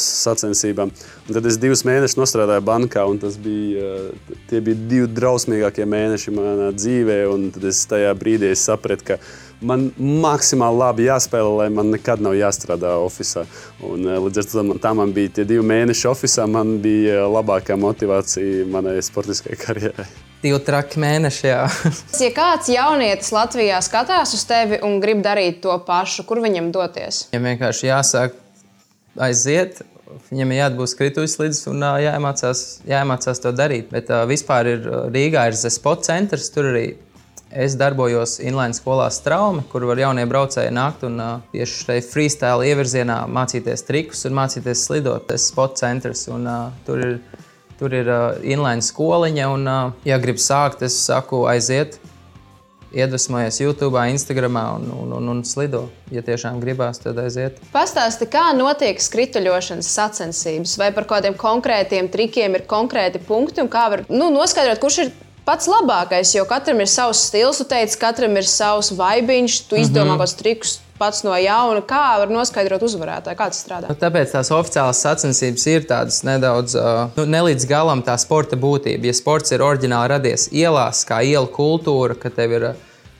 sacensībām. 0.00 0.90
Un 1.28 1.36
tad 1.36 1.46
es 1.48 1.58
divus 1.62 1.84
mēnešus 1.86 2.32
strādāju 2.32 2.64
bankā, 2.66 3.06
un 3.08 3.20
tas 3.22 3.38
bija, 3.40 3.86
uh, 4.10 4.50
bija 4.50 4.76
divi 4.90 5.08
drausmīgākie 5.14 5.86
mēneši 5.88 6.34
manā 6.34 6.70
dzīvē. 6.74 7.20
Tad 7.54 7.68
es 7.70 7.84
tajā 7.90 8.12
brīdī 8.18 8.50
es 8.54 8.64
sapratu, 8.66 9.18
man 9.60 9.86
maksimāli 9.98 10.80
labi 10.80 11.06
jāspēlē, 11.08 11.52
lai 11.60 11.68
man 11.74 11.92
nekad 11.94 12.22
nav 12.24 12.36
jāstrādā 12.38 12.94
oficiālā. 13.04 13.46
Eh, 13.84 14.18
līdz 14.26 14.42
ar 14.42 14.50
to 14.50 14.78
tā 14.82 14.94
man 14.96 15.14
bija 15.16 15.36
tie 15.38 15.46
divi 15.48 15.64
mēneši 15.66 16.10
oficiālā, 16.10 16.50
man 16.56 16.76
bija 16.84 17.24
labākā 17.30 17.78
motivācija 17.80 18.66
manai 18.70 18.98
sportiskajai 19.04 19.60
karjerai. 19.60 20.06
Divi 20.44 20.60
traki 20.60 21.00
mēneši. 21.00 21.48
Ja 22.24 22.30
kāds 22.36 22.68
jaunietis 22.72 23.32
Latvijā 23.34 23.80
skatās 23.84 24.34
uz 24.36 24.44
tevi 24.48 24.80
un 24.84 25.00
grib 25.00 25.22
darīt 25.24 25.62
to 25.64 25.74
pašu, 25.86 26.26
kur 26.28 26.42
viņam 26.44 26.70
doties? 26.74 27.26
Viņam 27.32 27.50
vienkārši 27.52 27.90
jāsāk 27.90 28.38
aiziet, 29.24 29.82
Viņam 30.30 30.52
ir 30.52 30.60
jāatbūt 30.60 30.92
kritus 30.98 31.36
līdz 31.40 31.60
un 31.72 31.84
jāiemācās, 32.04 32.60
jāiemācās 32.86 33.40
to 33.42 33.50
darīt. 33.56 33.88
Bet 33.90 34.10
uh, 34.12 34.22
vispār 34.30 34.68
ir 34.74 34.86
Rīgā 35.14 35.48
ir 35.50 35.58
Zespot 35.58 36.04
centrs. 36.06 36.50
Tur 36.54 36.70
arī 36.70 36.84
Es 37.54 37.76
darbojos 37.78 38.40
inline 38.42 38.74
skolā 38.74 39.04
Straume, 39.14 39.62
kur 39.70 39.84
var 39.86 40.00
jaunie 40.02 40.24
braucēji 40.26 40.72
nākt 40.74 41.04
un 41.06 41.20
uh, 41.22 41.34
tieši 41.52 41.84
šai 41.84 41.98
freestyle 42.02 42.66
ievirzienā 42.66 43.20
mācīties 43.30 43.86
trikus 43.86 44.24
un 44.26 44.34
mācīties 44.34 44.82
slidot. 44.88 45.28
Tas 45.28 45.38
ir 45.38 45.52
sport 45.52 45.78
centrs 45.78 46.24
un 46.34 46.48
uh, 46.50 46.72
tur 46.82 47.04
ir, 47.04 47.12
tur 47.78 47.94
ir 47.94 48.10
uh, 48.10 48.24
inline 48.42 48.82
skoliņa. 48.82 49.46
Un, 49.54 49.70
uh, 49.70 49.94
ja 50.02 50.18
grib 50.18 50.42
sākt, 50.42 50.82
es 50.82 50.98
saku, 51.06 51.44
aiziet, 51.46 52.00
iedvesmojies 52.90 53.60
YouTube, 53.62 54.02
Instagram 54.10 54.58
un, 54.58 54.90
un, 55.04 55.12
un, 55.20 55.30
un 55.36 55.46
slido. 55.46 55.84
Ja 56.10 56.26
tiešām 56.26 56.58
gribās, 56.62 56.98
tad 57.06 57.22
aiziet. 57.22 57.62
Pastāsti, 57.70 58.26
kā 58.34 58.48
notiek 58.58 58.98
skrituļošanas 58.98 59.94
sacensības, 59.94 60.74
vai 60.82 60.90
par 60.96 61.06
kādiem 61.06 61.38
konkrētiem 61.38 62.10
trikiem 62.10 62.58
ir 62.58 62.66
konkrēti 62.70 63.22
punkti, 63.22 63.62
un 63.62 63.70
kā 63.70 63.86
var 63.94 64.04
nu, 64.10 64.32
noskaidrot, 64.34 64.82
kurš 64.82 65.04
ir 65.04 65.14
pats 65.44 65.68
labākais, 65.68 66.32
jo 66.36 66.44
katram 66.48 66.80
ir 66.82 66.90
savs 66.90 67.26
stils, 67.28 67.60
tu 67.60 67.68
teici, 67.68 67.98
katram 68.00 68.36
ir 68.40 68.48
savs 68.48 68.90
vaibiņš, 68.96 69.60
tu 69.68 69.76
izdomā 69.76 70.04
mm 70.04 70.10
-hmm. 70.14 70.22
kādus 70.22 70.36
trikus 70.40 70.78
pats 70.98 71.24
no 71.26 71.34
jauna. 71.36 71.82
Kā 71.82 72.18
var 72.22 72.30
noskaidrot 72.30 72.82
uzvarētāju, 72.86 73.36
kā 73.38 73.48
tas 73.50 73.60
strādā? 73.64 73.90
Nu, 73.90 73.98
tāpēc 73.98 74.32
tās 74.32 74.50
oficiālās 74.54 75.02
sacensības 75.04 75.66
ir 75.66 75.86
tādas 75.90 76.22
nedaudz 76.24 76.76
uh, 76.78 77.10
nu, 77.16 77.26
ne 77.26 77.42
līdz 77.48 77.68
galam 77.68 78.02
tā 78.02 78.16
sporta 78.18 78.56
būtība. 78.56 79.10
Ja 79.10 79.12
sports 79.12 79.52
ir 79.52 79.64
oriģināli 79.64 80.08
radies 80.14 80.48
ielās, 80.52 81.04
kā 81.08 81.20
ielu 81.22 81.46
kultūra, 81.46 82.14
ka 82.14 82.30
tev 82.30 82.52
ir. 82.52 82.74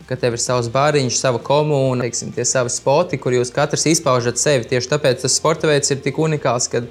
Ka 0.04 0.16
tev 0.20 0.34
ir 0.36 0.38
savs 0.38 0.66
bāriņš, 0.68 1.16
sava 1.16 1.38
komūna, 1.40 2.02
teiksim, 2.04 2.32
tie 2.32 2.44
savi 2.44 2.68
spoti, 2.68 3.16
kur 3.16 3.32
jūs 3.32 3.48
katrs 3.50 3.86
izpaužat 3.86 4.36
sevi. 4.36 4.64
Tieši 4.68 4.90
tāpēc 4.90 5.22
tas 5.22 5.32
sporta 5.32 5.66
veids 5.66 5.90
ir 5.90 6.02
tik 6.04 6.18
unikāls, 6.20 6.68
ka, 6.68 6.82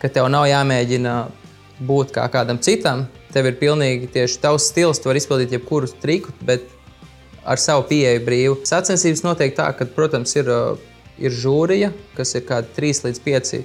ka 0.00 0.08
tev 0.08 0.30
nav 0.32 0.46
jāmēģina 0.48 1.26
būt 1.84 2.14
kā 2.16 2.24
kādam 2.32 2.56
citam 2.64 3.04
tev 3.34 3.50
ir 3.50 3.58
pilnīgi 3.58 4.08
tieši 4.14 4.40
tavs 4.42 4.70
stils, 4.70 5.00
tu 5.02 5.10
vari 5.10 5.20
izpildīt 5.22 5.54
jebkuru 5.56 5.90
triku, 6.02 6.32
bet 6.46 6.68
ar 7.44 7.60
savu 7.60 7.84
pieeju 7.90 8.22
brīvu. 8.24 8.58
Sacensības 8.68 9.24
notiek 9.26 9.56
tā, 9.56 9.68
ka, 9.76 9.86
protams, 9.96 10.34
ir, 10.38 10.50
ir 11.20 11.34
žūrija, 11.34 11.90
kas 12.16 12.34
ir 12.38 12.46
kādi 12.48 12.70
3 12.76 13.08
līdz 13.08 13.24
5 13.26 13.58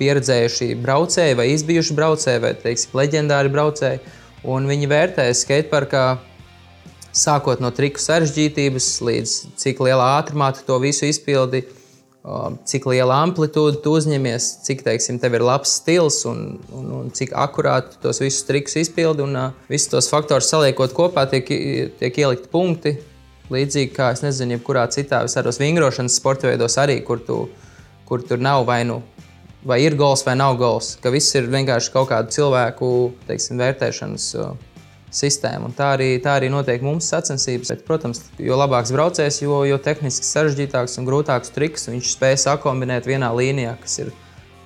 pieredzējuši 0.00 0.72
braucēji 0.82 1.38
vai 1.38 1.48
izbijuši 1.52 1.96
braucēji 1.96 2.42
vai, 2.42 2.52
teiksim, 2.58 2.98
leģendāri 2.98 3.52
braucēji. 3.52 4.02
Un 4.52 4.66
viņi 4.66 4.90
vērtē 4.90 5.28
skateparkā 5.38 6.06
sākot 7.14 7.60
no 7.62 7.70
triku 7.74 8.02
sarežģītības 8.02 8.88
līdz 9.06 9.36
cik 9.60 9.82
lielā 9.84 10.08
ātrumā 10.18 10.50
tu 10.56 10.64
to 10.66 10.78
visu 10.82 11.06
izpildi, 11.06 11.62
cik 12.22 12.84
liela 12.86 13.16
amplitūda 13.24 13.80
tu 13.82 13.96
uzņemies, 13.98 14.48
cik 14.66 14.84
teiksim, 14.86 15.18
tev 15.22 15.34
ir 15.34 15.44
labs 15.46 15.72
stils 15.80 16.20
un, 16.30 16.60
un, 16.70 16.90
un 17.00 17.08
cik 17.14 17.32
akurāti 17.34 17.98
tos 18.02 18.22
visus 18.22 18.46
trikus 18.46 18.78
izpildi. 18.84 19.24
Un 19.26 19.38
uh, 19.38 19.48
visus 19.70 19.90
tos 19.90 20.10
faktorus 20.12 20.50
saliekot 20.52 20.94
kopā, 20.94 21.26
tiek, 21.30 21.50
tiek 21.98 22.22
ielikti 22.22 22.50
punkti. 22.52 22.94
Līdzīgi 23.52 23.90
kā 23.96 24.12
es 24.14 24.22
nezinu, 24.22 24.56
jebkurā 24.56 24.86
citā 24.94 25.24
visādos 25.26 25.58
vingrošanas 25.60 26.14
sporta 26.20 26.46
veidos, 26.48 26.78
arī 26.80 27.00
kur, 27.04 27.20
tu, 27.26 27.42
kur 28.08 28.22
tur 28.24 28.40
nav 28.40 28.68
vai 28.70 28.84
nu. 28.86 29.02
Vai 29.66 29.82
ir 29.84 29.94
gols 29.98 30.24
vai 30.26 30.34
nav 30.38 30.56
gols, 30.58 30.96
ka 31.02 31.10
viss 31.14 31.34
ir 31.38 31.50
vienkārši 31.50 31.90
kaut 31.94 32.08
kādu 32.10 32.34
cilvēku 32.34 32.88
teiksim, 33.28 33.60
vērtēšanas 33.62 34.30
uh, 34.38 34.54
sistēma. 35.12 35.68
Un 35.68 35.76
tā 35.76 35.92
arī, 35.96 36.08
tā 36.22 36.36
arī 36.38 36.48
notiek 36.52 36.82
mums 36.84 37.10
sacensības. 37.12 37.72
Bet, 37.74 37.84
protams, 37.88 38.24
jo 38.40 38.56
labāks 38.58 38.92
braucējs, 38.94 39.42
jo, 39.44 39.62
jo 39.68 39.78
tehniski 39.82 40.26
sarežģītāks 40.26 40.98
un 41.00 41.08
grūtāks 41.08 41.52
triks 41.54 41.88
viņš 41.90 42.12
spēj 42.16 42.38
sakombinēt 42.46 43.08
vienā 43.08 43.30
līnijā, 43.36 43.76
kas 43.82 44.00
ir 44.04 44.12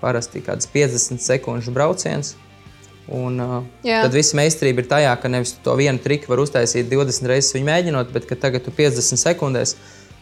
parasti 0.01 0.43
kāds 0.45 0.69
50 0.73 1.23
sekundžu 1.25 1.75
brauciens. 1.75 2.37
Un, 3.07 3.39
uh, 3.39 3.61
Jā. 3.87 4.01
tad 4.03 4.17
viss 4.17 4.35
meistarība 4.35 4.83
ir 4.83 4.89
tajā, 4.91 5.13
ka 5.23 5.31
nevis 5.31 5.53
to 5.63 5.77
vienu 5.79 6.01
triku 6.03 6.33
var 6.33 6.43
uztaisīt 6.43 6.89
20 6.91 7.31
reizes 7.31 7.55
viņu 7.55 7.69
mēģinot, 7.69 8.11
bet 8.15 8.27
tagad 8.43 8.65
tu 8.67 8.75
50 8.75 9.23
sekundēs 9.23 9.77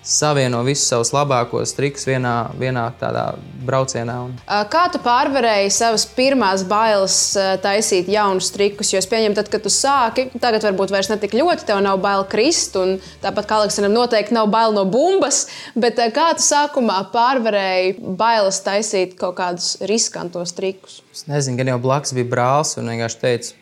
savieno 0.05 0.61
visus 0.67 0.87
savus 0.91 1.11
labākos 1.15 1.73
trikus 1.77 2.05
vienā, 2.07 2.35
vienā 2.61 2.85
tādā 3.01 3.25
braucienā. 3.65 4.17
Un... 4.27 4.35
Kā 4.71 4.85
tu 4.93 5.01
pārvarēji 5.03 5.73
savas 5.73 6.05
pirmās 6.15 6.67
bailes 6.69 7.17
taisīt 7.65 8.11
jaunus 8.13 8.51
trikus? 8.55 8.93
Jo 8.93 9.01
es 9.01 9.09
pieņemu, 9.11 9.37
tad, 9.39 9.49
kad 9.53 9.65
tu 9.65 9.73
sāki, 9.73 10.27
tagad 10.41 10.67
varbūt 10.69 10.93
vairs 10.93 11.09
ne 11.11 11.17
tik 11.23 11.37
ļoti, 11.39 11.65
tev 11.71 11.81
nav 11.85 12.03
bail 12.05 12.27
krist, 12.31 12.77
un 12.81 12.99
tāpat 13.25 13.49
kā 13.49 13.63
Aleksandram 13.63 13.97
noteikti 13.97 14.37
nav 14.37 14.51
bail 14.53 14.77
no 14.77 14.85
bumbas, 14.85 15.47
bet 15.73 16.01
kā 16.15 16.31
tu 16.37 16.45
sākumā 16.45 17.01
pārvarēji 17.15 17.97
bailes 18.21 18.61
taisīt 18.65 19.17
kaut 19.21 19.39
kādus 19.41 19.75
riskantos 19.89 20.53
trikus? 20.57 21.01
Es 21.15 21.25
nezinu, 21.31 21.63
gan 21.63 21.73
jau 21.75 21.81
blakus 21.89 22.13
bija 22.17 22.29
brālis 22.37 22.77
un 22.81 22.93
vienkārši 22.93 23.23
teica, 23.25 23.57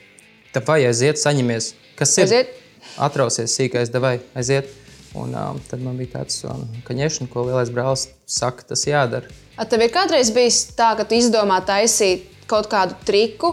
tā 0.56 0.66
vai 0.66 0.82
aiziet, 0.90 1.22
saņemies. 1.22 1.72
Kas 1.98 2.18
ir? 2.18 2.26
Aiziet. 2.26 2.58
Atrausies 3.00 3.54
sīkais, 3.54 3.92
vai 4.02 4.18
aiziet. 4.36 4.81
Un, 5.14 5.34
um, 5.36 5.58
tad 5.68 5.82
man 5.84 5.98
bija 6.00 6.18
tāds 6.18 6.40
um, 6.48 6.64
kaņešana, 6.86 7.28
ko 7.32 7.44
lielais 7.44 7.70
brālis 7.72 8.06
saka, 8.24 8.64
tas 8.70 8.86
jādara. 8.88 9.28
A 9.60 9.66
tev 9.68 9.84
ir 9.84 9.92
kādreiz 9.92 10.32
bijis 10.32 10.64
tā, 10.76 10.94
ka 10.96 11.04
tu 11.04 11.18
izdomā 11.18 11.58
taisīt 11.68 12.24
kaut 12.48 12.70
kādu 12.72 12.96
triku, 13.04 13.52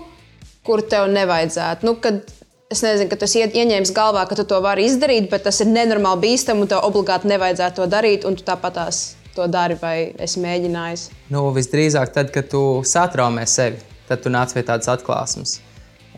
kuru 0.64 0.86
tev 0.88 1.10
nevajadzētu? 1.12 1.88
Nu, 1.88 1.98
kad, 2.00 2.24
es 2.72 2.84
nezinu, 2.86 3.10
ka 3.12 3.20
tas 3.20 3.36
ieņēmis 3.36 3.92
galvā, 3.96 4.24
ka 4.30 4.40
tu 4.40 4.48
to 4.48 4.62
vari 4.64 4.88
izdarīt, 4.88 5.28
bet 5.32 5.44
tas 5.50 5.60
ir 5.60 5.72
nenormāli 5.72 6.30
bīstami 6.30 6.64
un 6.64 6.72
tev 6.72 6.88
obligāti 6.88 7.32
nevajadzētu 7.32 7.82
to 7.82 7.90
darīt, 7.92 8.28
un 8.30 8.40
tu 8.40 8.48
tāpat 8.48 8.80
tās 8.80 9.04
to 9.36 9.48
dari 9.52 9.76
vai 9.82 9.96
esi 10.20 10.42
mēģinājis? 10.44 11.10
Nu, 11.34 11.50
visdrīzāk 11.56 12.16
tad, 12.16 12.32
kad 12.36 12.48
tu 12.52 12.64
satraumē 12.88 13.44
sevi, 13.48 13.84
tad 14.08 14.24
tu 14.24 14.32
nāc 14.32 14.56
pie 14.56 14.64
tādas 14.68 14.92
atklāsmes. 14.96 15.60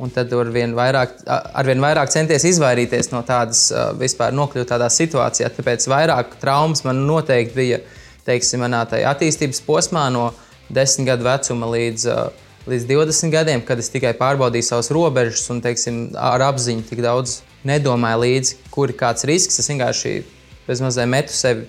Un 0.02 0.10
tad 0.10 0.32
ar 0.34 0.50
vien 0.50 0.72
vairāk, 0.74 1.20
ar 1.30 1.68
vien 1.68 1.82
vairāk 1.84 2.10
centies 2.10 2.46
izvairīties 2.50 3.12
no 3.12 3.22
tādas, 3.26 3.68
vispār 4.00 4.34
nokļūt 4.34 4.72
tādā 4.72 4.88
situācijā. 4.90 5.52
Tāpēc 5.54 5.86
vairāk 5.92 6.40
traumas 6.42 6.82
man 6.88 7.04
noteikti 7.06 7.58
bija 7.58 7.82
teiksim, 8.26 8.64
manā 8.64 8.82
attīstības 8.86 9.62
posmā 9.66 10.08
no 10.14 10.32
10 10.74 11.06
gadu 11.06 11.28
vecuma 11.28 11.70
līdz, 11.70 12.08
līdz 12.72 12.88
20 12.90 13.34
gadiem, 13.34 13.62
kad 13.66 13.82
es 13.82 13.92
tikai 13.94 14.16
pārbaudīju 14.18 14.68
savas 14.68 14.90
robežas 14.94 15.46
un 15.54 15.62
teiksim, 15.62 16.02
ar 16.18 16.42
apziņu 16.50 16.88
tik 16.90 17.04
daudz 17.06 17.42
nedomāju 17.68 18.24
līdzi, 18.24 18.58
kur 18.74 18.90
ir 18.90 18.98
kāds 18.98 19.28
risks. 19.30 19.60
Es 19.62 19.70
vienkārši 19.70 20.16
bezmazliet 20.66 21.10
metu 21.12 21.36
sevi 21.36 21.68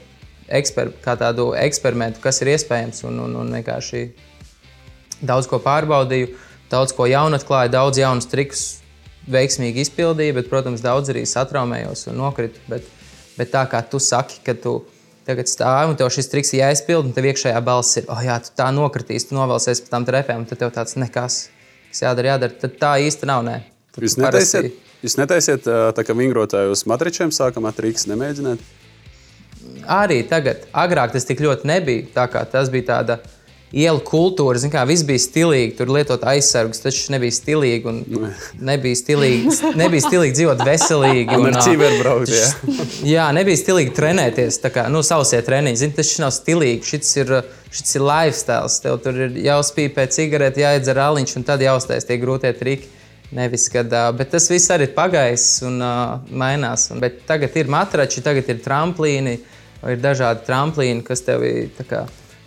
eksper, 0.52 0.92
kā 1.04 1.16
tādu 1.20 1.52
eksperimentu, 1.58 2.20
kas 2.22 2.40
ir 2.42 2.52
iespējams, 2.54 3.04
un, 3.08 3.20
un, 3.26 3.36
un 3.42 3.52
vienkārši 3.58 4.06
daudz 5.22 5.48
ko 5.50 5.60
pārbaudīju 5.62 6.32
daudz 6.72 6.94
ko 6.96 7.06
jaunu 7.10 7.38
atklāju, 7.38 7.72
daudz 7.72 8.00
jaunus 8.00 8.28
trikus 8.30 8.64
veiksmīgi 9.30 9.84
izpildīju, 9.86 10.38
bet, 10.40 10.48
protams, 10.50 10.82
daudz 10.82 11.12
arī 11.12 11.22
satraumējos 11.28 12.08
un 12.10 12.18
nokritu. 12.18 12.62
Bet, 12.70 12.88
bet 13.38 13.52
tā 13.52 13.62
kā 13.70 13.82
tu 13.86 14.00
saki, 14.02 14.40
ka 14.46 14.56
tu 14.58 14.80
tagad 15.26 15.50
stāvi 15.50 15.92
un 15.92 15.98
tev 15.98 16.10
šis 16.12 16.30
triks 16.32 16.52
ir 16.54 16.64
jāizpild, 16.64 17.06
un 17.06 17.14
tev 17.14 17.28
iekšējā 17.30 17.60
balss 17.64 18.00
ir, 18.00 18.08
oh, 18.10 18.22
jā, 18.24 18.38
tu 18.42 18.54
tā 18.58 18.68
nokritīs, 18.74 19.28
tu 19.28 19.38
novelsies 19.38 19.84
pēc 19.84 19.92
tam 19.92 20.06
trepēm, 20.08 20.42
un 20.42 20.48
tad 20.50 20.62
tev 20.64 20.72
tāds 20.74 20.98
nekas, 20.98 21.44
kas 21.92 22.04
jādara, 22.04 22.34
jādara. 22.34 22.58
Tad 22.64 22.78
tā 22.80 22.94
īsti 23.06 23.28
nav. 23.30 23.44
Nē. 23.46 23.58
Jūs 24.02 24.16
netaisiet, 24.18 24.72
parasti... 24.72 25.02
jūs 25.04 25.18
netaisiet 25.20 25.68
tā 25.68 26.06
kā 26.06 26.16
vingrotāju 26.16 26.74
uz 26.74 26.86
matričiem, 26.90 27.34
sākam 27.34 27.68
ar 27.68 27.76
triks 27.76 28.08
nemēģināt? 28.10 28.64
Arī 29.92 30.22
tagad, 30.26 30.66
agrāk 30.74 31.14
tas 31.14 31.26
tik 31.28 31.42
ļoti 31.42 31.68
nebija. 31.70 32.08
Tā 32.16 32.26
kā 32.30 32.42
tas 32.48 32.70
bija 32.72 32.88
tāds 33.04 33.30
ielu 33.72 34.00
kultūra, 34.04 34.60
zin, 34.60 34.70
kā 34.72 34.82
viss 34.88 35.04
bija 35.08 35.20
stilīgi, 35.22 35.72
tur 35.78 35.90
lietot 35.92 36.22
aizsargus, 36.28 36.82
taču 36.84 37.14
nebija 37.14 37.32
stilīgi 37.34 37.88
un 37.88 38.00
nebija 38.60 38.98
stilīgi, 39.00 39.56
nebija 39.80 40.04
stilīgi 40.06 40.36
dzīvot 40.36 40.64
veselīgi. 40.68 41.38
Un, 41.38 41.48
un 41.48 41.56
ar 41.56 41.64
ciberbraukt, 41.64 42.32
jā. 42.36 42.50
jā, 43.08 43.26
nebija 43.36 43.60
stilīgi 43.62 43.94
trenēties, 43.96 44.60
tā 44.62 44.72
kā, 44.74 44.86
nu, 44.92 45.00
sausie 45.06 45.40
treniņi, 45.46 45.82
zin, 45.84 45.96
tas 45.96 46.12
nav 46.22 46.34
stilīgi, 46.36 46.84
šis 46.92 47.14
ir, 47.22 47.34
šis 47.72 47.96
ir 47.96 48.06
lifestyle, 48.06 48.72
tev 48.84 49.00
tur 49.04 49.22
ir 49.26 49.40
jāuzpīpē 49.48 50.08
cigareti, 50.12 50.66
jāiedzer 50.66 51.00
aliņš 51.08 51.38
un 51.40 51.48
tad 51.48 51.64
jāuztais 51.64 52.08
tie 52.08 52.20
grūtie 52.20 52.52
triki. 52.58 52.98
Nevis, 53.32 53.64
kad, 53.72 53.88
bet 54.12 54.28
tas 54.34 54.44
viss 54.52 54.68
arī 54.74 54.90
ir 54.90 54.92
pagājis 54.92 55.46
un 55.64 55.78
uh, 55.80 56.18
mainās. 56.36 56.90
Un, 56.92 57.00
tagad 57.24 57.54
ir 57.56 57.70
matrači, 57.72 58.20
tagad 58.20 58.50
ir 58.52 58.60
tramplīni, 58.60 59.38
ir 59.88 60.02
dažādi 60.04 60.44
tramplīni, 60.44 61.00
kas 61.06 61.24
tev 61.24 61.46
ir 61.48 61.70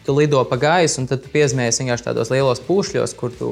tu 0.06 0.16
lido 0.18 0.44
pa 0.50 0.58
gaisu, 0.62 1.02
un 1.02 1.10
tad 1.10 1.24
tu 1.24 1.32
piesmējies 1.34 1.82
vienkārši 1.82 2.08
tādos 2.08 2.32
lielos 2.34 2.62
pūšļos, 2.68 3.16
kur 3.18 3.34
tu, 3.36 3.52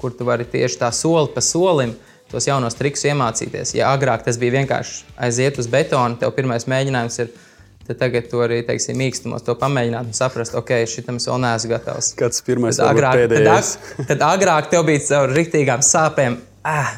kur 0.00 0.14
tu 0.16 0.26
vari 0.28 0.46
tieši 0.48 0.80
tā 0.80 0.90
soli 0.94 1.32
pa 1.34 1.44
solim 1.44 1.94
tos 2.30 2.48
jaunos 2.48 2.74
trikus 2.78 3.04
iemācīties. 3.06 3.76
Ja 3.78 3.92
agrāk 3.94 4.24
tas 4.26 4.38
bija 4.40 4.56
vienkārši 4.58 5.04
aiziet 5.28 5.60
uz 5.62 5.68
betonu, 5.70 6.18
tev 6.20 6.34
pirmais 6.36 6.68
mēģinājums 6.70 7.20
ir. 7.24 7.34
Tad 7.86 8.00
tagad 8.00 8.24
tu 8.26 8.40
arī 8.42 8.64
teiksim, 8.66 8.96
mīkstumos 8.98 9.44
to 9.46 9.54
pamēģināt 9.60 10.08
un 10.10 10.16
saprast, 10.16 10.56
ok, 10.58 10.72
šitam 10.90 11.20
es 11.20 11.28
vēl 11.30 11.38
neesmu 11.44 11.70
gatavs. 11.70 12.08
Kāds 12.18 12.42
pirmais 12.42 12.80
tad 12.80 12.90
agrāk, 12.90 13.28
tad, 13.30 14.08
tad 14.08 14.24
agrāk 14.26 14.72
tev 14.72 14.82
bija 14.88 15.04
caur 15.06 15.30
rīktīgām 15.36 15.84
sāpēm 15.86 16.34
ah, 16.66 16.90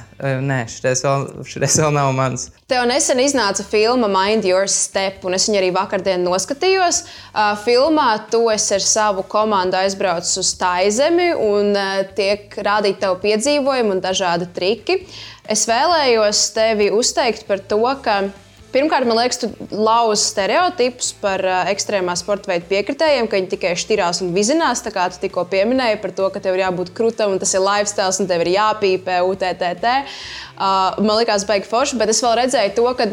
nē, 0.43 0.63
šis 0.71 1.03
vēl, 1.05 1.27
vēl 1.45 1.93
nav 1.95 2.11
mans. 2.17 2.49
Tev 2.71 2.87
nesen 2.89 3.21
iznāca 3.23 3.65
filma 3.67 4.09
Mind 4.13 4.47
Your 4.49 4.69
Step, 4.73 5.23
un 5.29 5.37
es 5.37 5.49
viņu 5.49 5.61
arī 5.61 5.71
vakardien 5.77 6.25
noskatījos. 6.25 7.03
Uh, 7.33 7.53
filmā 7.65 8.09
tu 8.33 8.47
esi 8.53 8.77
ar 8.79 8.85
savu 8.85 9.25
komandu 9.29 9.79
aizbraucis 9.81 10.41
uz 10.41 10.55
Taizemi 10.61 11.31
un 11.37 11.73
uh, 11.77 12.03
tiek 12.17 12.57
rādīti 12.57 13.03
tev 13.05 13.19
piedzīvojumi 13.25 13.97
un 13.97 14.05
dažādi 14.05 14.51
triki. 14.57 15.03
Es 15.49 15.69
vēlējos 15.69 16.43
tevi 16.57 16.91
uzteikt 16.93 17.47
par 17.49 17.63
to, 17.65 17.81
ka 18.05 18.23
Pirmkārt, 18.69 19.09
man 19.09 19.17
liekas, 19.17 19.39
tu 19.41 19.49
lauzi 19.73 20.27
stereotipus 20.29 21.15
par 21.23 21.41
uh, 21.41 21.71
ekstrēmā 21.73 22.13
sporta 22.21 22.51
veidu 22.51 22.67
piekritējiem, 22.69 23.29
ka 23.29 23.39
viņi 23.39 23.51
tikai 23.55 23.71
šķirās 23.81 24.21
un 24.27 24.35
vizinās. 24.37 24.83
Tā 24.85 24.93
kā 24.93 25.07
tu 25.09 25.23
tikko 25.23 25.47
pieminēji 25.49 26.03
par 26.03 26.13
to, 26.19 26.27
ka 26.35 26.43
tev 26.45 26.59
ir 26.59 26.67
jābūt 26.67 26.93
krūtam 26.97 27.33
un 27.33 27.41
tas 27.41 27.55
ir 27.57 27.65
lifestyle 27.65 28.13
un 28.21 28.29
tev 28.29 28.45
ir 28.45 28.53
jāpīpē 28.59 29.23
UTTT. 29.25 29.89
Uh, 29.97 31.01
man 31.01 31.15
liekas, 31.17 31.49
baigi 31.49 31.71
forši, 31.71 31.97
bet 31.97 32.13
es 32.13 32.21
vēl 32.25 32.37
redzēju 32.43 32.77
to, 32.77 32.87
ka 33.01 33.09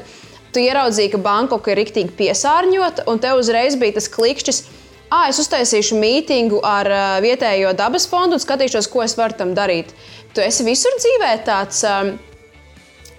tu 0.51 0.65
ieraudzīji, 0.65 1.13
ka 1.15 1.23
Bankoka 1.23 1.71
ir 1.71 1.79
riktīgi 1.85 2.11
piesārņota 2.19 3.07
un 3.07 3.23
tev 3.23 3.39
uzreiz 3.39 3.79
bija 3.79 3.95
tas 4.01 4.11
klikšķis. 4.11 4.63
Ah, 5.07 5.29
es 5.31 5.39
uztaisīšu 5.39 5.95
mītingu 6.01 6.59
ar 6.67 6.91
uh, 6.91 7.07
vietējo 7.23 7.71
dabas 7.79 8.09
fondu 8.11 8.35
un 8.35 8.43
skatīšos, 8.43 8.91
ko 8.91 9.07
es 9.07 9.15
varu 9.15 9.39
tam 9.39 9.55
darīt. 9.55 9.95
Tu 10.35 10.43
esi 10.43 10.67
visur 10.67 10.99
dzīvē 10.99 11.35
tāds. 11.47 11.85
Um, 11.87 12.17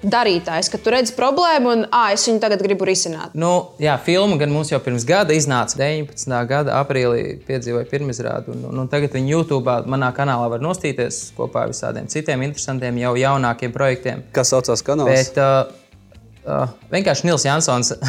darītājs, 0.04 0.68
ka 0.70 0.78
tu 0.82 0.92
redzi 0.92 1.14
problēmu 1.16 1.72
un 1.72 1.84
ah, 1.94 2.10
es 2.14 2.26
viņu 2.28 2.40
tagad 2.42 2.62
gribu 2.64 2.86
risināt. 2.88 3.32
Nu, 3.38 3.72
jā, 3.82 3.96
filma 4.04 4.36
gan 4.40 4.52
mums 4.52 4.70
jau 4.72 4.80
pirms 4.82 5.06
gada 5.08 5.34
iznāca. 5.36 5.78
19. 5.80 6.36
gada 6.50 6.76
aprīlī 6.82 7.38
piedzīvoja 7.46 7.88
pirmizrādi, 7.90 8.52
un, 8.52 8.66
un, 8.70 8.84
un 8.84 8.92
tagad 8.92 9.16
viņa 9.16 9.32
YouTube 9.32 9.76
manā 9.90 10.12
kanālā 10.16 10.50
var 10.52 10.64
nostīties 10.64 11.30
kopā 11.36 11.64
ar 11.66 11.74
visādiem 11.74 12.08
citiem 12.12 12.44
interesantiem, 12.46 13.00
jau 13.02 13.16
jaunākiem 13.20 13.74
projektiem. 13.74 14.24
Kas 14.36 14.52
saucās 14.52 14.84
kanāls? 14.86 15.12
Bet, 15.12 15.40
uh, 15.40 16.16
uh, 16.44 16.74
vienkārši 16.92 17.30
Nils 17.30 17.48
Jansons. 17.48 17.94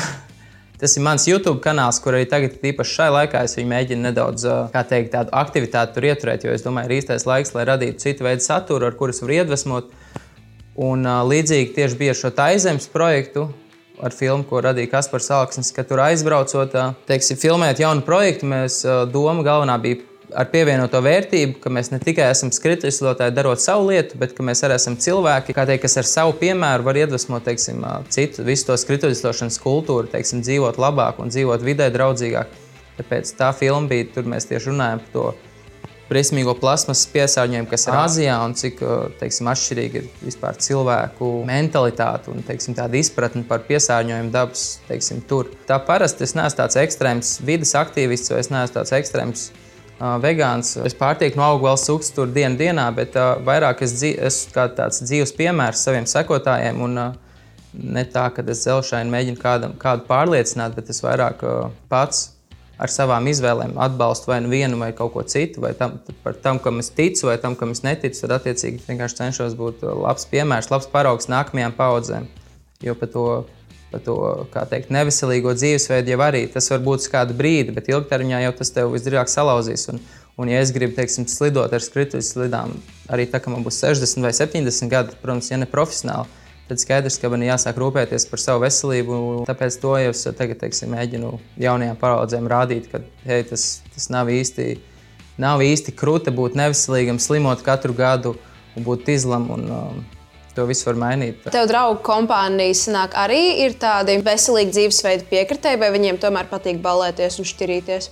Tas 0.78 0.94
ir 0.94 1.02
mans 1.02 1.24
YouTube 1.26 1.58
kanāls, 1.64 1.98
kur 2.04 2.14
arī 2.14 2.28
tagad, 2.30 2.60
īpaši 2.62 2.92
šai 3.00 3.08
laikā, 3.10 3.40
es 3.48 3.58
mēģinu 3.58 4.12
nedaudz 4.12 4.44
teikt, 4.76 5.10
tādu 5.16 5.34
aktivitāti 5.34 5.96
tur 5.96 6.06
ieturēt, 6.06 6.46
jo 6.46 6.54
es 6.54 6.62
domāju, 6.62 6.92
ir 6.92 7.00
īstais 7.00 7.26
laiks, 7.26 7.56
lai 7.56 7.64
radītu 7.66 8.04
citu 8.04 8.28
veidu 8.28 8.46
saturu, 8.46 8.86
ar 8.86 8.98
kurus 9.00 9.24
var 9.24 9.34
iedvesmot. 9.40 9.90
Un, 10.78 11.06
līdzīgi 11.06 11.74
tieši 11.74 11.98
bija 11.98 12.14
šo 12.18 12.30
taizemes 12.38 12.86
projektu. 12.94 13.48
Ar 13.98 14.14
filmu, 14.14 14.44
ko 14.46 14.60
radīja 14.62 14.92
Kaspars 14.92 15.32
Alksnis, 15.34 15.72
ka 15.74 15.82
tur 15.82 16.04
aizbraucot, 16.04 16.76
teiksim, 17.10 17.40
filmēt 17.42 17.80
jaunu 17.82 18.04
projektu, 18.06 18.46
mēs 18.46 18.84
doma 19.10 19.42
galvenā 19.42 19.80
bija 19.82 20.04
ar 20.38 20.50
pievienoto 20.52 21.00
vērtību, 21.02 21.58
ka 21.64 21.72
mēs 21.74 21.90
ne 21.94 21.98
tikai 22.04 22.28
esam 22.30 22.52
skrituļslotāji, 22.54 23.34
darot 23.34 23.62
savu 23.64 23.88
lietu, 23.90 24.20
bet 24.22 24.36
ka 24.38 24.46
mēs 24.46 24.62
arī 24.68 24.78
esam 24.78 25.00
cilvēki, 25.02 25.56
teikt, 25.58 25.82
kas 25.86 25.98
ar 26.02 26.10
savu 26.10 26.36
piemēru 26.38 26.86
var 26.86 27.00
iedvesmot 27.02 27.48
teiksim, 27.48 27.82
citu, 28.14 28.46
visu 28.46 28.70
to 28.70 28.78
skrituļslošanas 28.78 29.58
kultūru, 29.64 30.12
teiksim, 30.12 30.44
dzīvot 30.46 30.78
labāk 30.82 31.22
un 31.24 31.34
dzīvot 31.34 31.66
vidē 31.66 31.90
draudzīgāk. 31.94 32.54
Tāpēc 32.98 33.34
tā 33.38 33.52
filma 33.58 33.90
bija, 33.90 34.12
tur 34.14 34.30
mēs 34.30 34.50
tieši 34.50 34.74
runājam 34.74 35.02
par 35.06 35.14
to 35.14 35.26
briesmīgo 36.08 36.56
plasmas 36.60 37.04
piesārņojumu, 37.12 37.70
kas 37.72 37.88
ir 37.88 37.98
Āzijā, 38.00 38.38
un 38.46 38.56
cik 38.58 38.82
teiksim, 39.20 39.50
atšķirīga 39.52 40.02
ir 40.02 40.10
vispār 40.24 40.60
cilvēku 40.64 41.30
mentalitāte 41.48 42.32
un 42.34 42.44
teiksim, 42.48 42.76
tāda 42.78 43.00
izpratne 43.00 43.44
par 43.48 43.66
piesārņojumu 43.68 44.34
dabas 44.34 44.66
teiksim, 44.88 45.22
tur. 45.30 45.52
Tā 45.70 45.80
parasti 45.88 46.28
es 46.28 46.36
neesmu 46.38 46.62
tāds 46.62 46.80
ekstrēms 46.82 47.38
vidas 47.48 47.76
aktīvists 47.80 48.34
vai 48.34 48.44
es 48.44 48.52
neesmu 48.54 48.80
tāds 48.80 48.96
ekstrēms. 48.98 49.48
Uh, 49.98 50.20
vegāns. 50.22 50.76
Es 50.86 50.94
pārtieku 50.94 51.40
no 51.40 51.46
augļu 51.56 51.72
sugas 51.82 52.12
tur 52.14 52.30
dienu 52.30 52.54
dienā, 52.60 52.84
bet 52.94 53.16
uh, 53.18 53.40
vairāk 53.42 53.80
es 53.82 53.96
esmu 54.06 54.54
kā 54.54 54.68
tāds 54.78 55.02
dzīves 55.02 55.34
piemērs 55.34 55.82
saviem 55.88 56.06
sekotājiem. 56.06 56.84
Un, 56.86 57.00
uh, 57.02 57.48
ne 57.74 58.04
tā, 58.06 58.28
ka 58.36 58.46
es 58.46 58.62
zelšaini 58.68 59.10
mēģinu 59.10 59.42
kādam, 59.42 59.74
kādu 59.82 60.06
pārliecināt, 60.06 60.78
bet 60.78 60.92
es 60.94 61.02
vairāk 61.02 61.42
uh, 61.42 61.72
pats 61.90 62.28
ar 62.78 62.94
savām 62.94 63.28
izvēlēm 63.32 63.76
atbalstu 63.82 64.32
vai 64.32 64.40
nu 64.46 64.52
vienu 64.52 64.78
vai 64.80 64.92
kaut 64.96 65.14
ko 65.16 65.24
citu, 65.26 65.62
vai 65.64 65.74
tam, 65.78 65.98
tam, 66.44 66.60
kam 66.62 66.82
es 66.84 66.92
ticu, 66.94 67.28
vai 67.30 67.38
tam, 67.42 67.58
kam 67.58 67.74
es 67.74 67.84
neticu, 67.86 68.20
tad 68.24 68.38
attiecīgi 68.38 68.84
vienkārši 68.86 69.20
cenšos 69.22 69.58
būt 69.58 69.86
uh, 69.86 69.96
labs 70.06 70.28
piemērs, 70.30 70.70
labs 70.74 70.90
paraugs 70.94 71.30
nākamajām 71.32 71.74
paudzēm. 71.78 72.28
Jo 72.86 72.94
par 72.98 73.10
to, 73.14 73.26
par 73.92 74.04
to 74.06 74.18
teikt, 74.70 74.94
neveselīgo 74.94 75.56
dzīvesveidu 75.58 76.14
jau 76.14 76.22
arī 76.28 76.44
tas 76.54 76.70
var 76.70 76.84
būt 76.86 77.06
uz 77.06 77.12
kādu 77.12 77.38
brīdi, 77.38 77.74
bet 77.74 77.90
ilgtermiņā 77.90 78.44
jau 78.46 78.56
tas 78.60 78.74
tev 78.76 78.94
visdrīzāk 78.94 79.34
salauzīs. 79.34 79.88
Un, 79.94 80.04
un, 80.38 80.52
ja 80.54 80.62
es 80.62 80.74
gribu 80.76 80.94
teiksim, 81.00 81.26
slidot 81.32 81.74
ar 81.74 81.82
skrituļu 81.82 82.26
slidām, 82.26 82.76
arī 83.10 83.26
tā, 83.32 83.42
ka 83.42 83.54
man 83.54 83.66
būs 83.66 83.82
60 83.82 84.22
vai 84.28 84.36
70 84.38 84.94
gadi, 84.94 85.18
protams, 85.24 85.50
ja 85.50 85.58
ne 85.58 85.70
profesionāli, 85.70 86.30
tad 86.68 86.82
skaidrs, 86.82 87.18
ka 87.22 87.32
man 87.32 87.46
jāsāk 87.46 87.80
rūpēties 87.80 88.28
par 88.30 88.42
savu 88.44 88.66
veselību. 88.66 89.22
Tāpēc 89.48 89.80
to 89.82 89.94
jau 90.02 90.12
es 90.14 90.26
tagad 90.38 90.60
teiksim, 90.64 90.92
mēģinu 90.96 91.32
jaunajām 91.64 91.98
paudzēm 92.02 92.50
rādīt, 92.52 92.90
ka 92.92 93.02
hei, 93.28 93.42
tas, 93.48 93.70
tas 93.96 94.10
nav 94.14 94.32
īsti. 94.34 94.76
Nav 95.38 95.62
īsti 95.62 95.94
krūta 95.94 96.34
būt 96.34 96.56
neveselīgam, 96.58 97.20
slimot 97.22 97.62
katru 97.66 97.94
gadu 97.94 98.34
un 98.76 98.86
būt 98.86 99.12
izlam. 99.14 99.50
Un, 99.54 99.68
um, 99.72 100.06
To 100.58 100.64
visu 100.66 100.88
var 100.88 100.96
mainīt. 100.98 101.44
Tev 101.54 101.68
draugu 101.70 102.00
kompānijas 102.02 102.88
nāk 102.90 103.14
arī 103.14 103.60
ir 103.62 103.76
tādi 103.78 104.16
veselīgi 104.26 104.72
dzīvesveidi 104.74 105.28
piekritēji, 105.30 105.78
vai 105.78 105.92
viņiem 105.94 106.18
tomēr 106.18 106.50
patīk 106.50 106.80
balēties 106.82 107.38
un 107.38 107.46
šķirīties? 107.46 108.08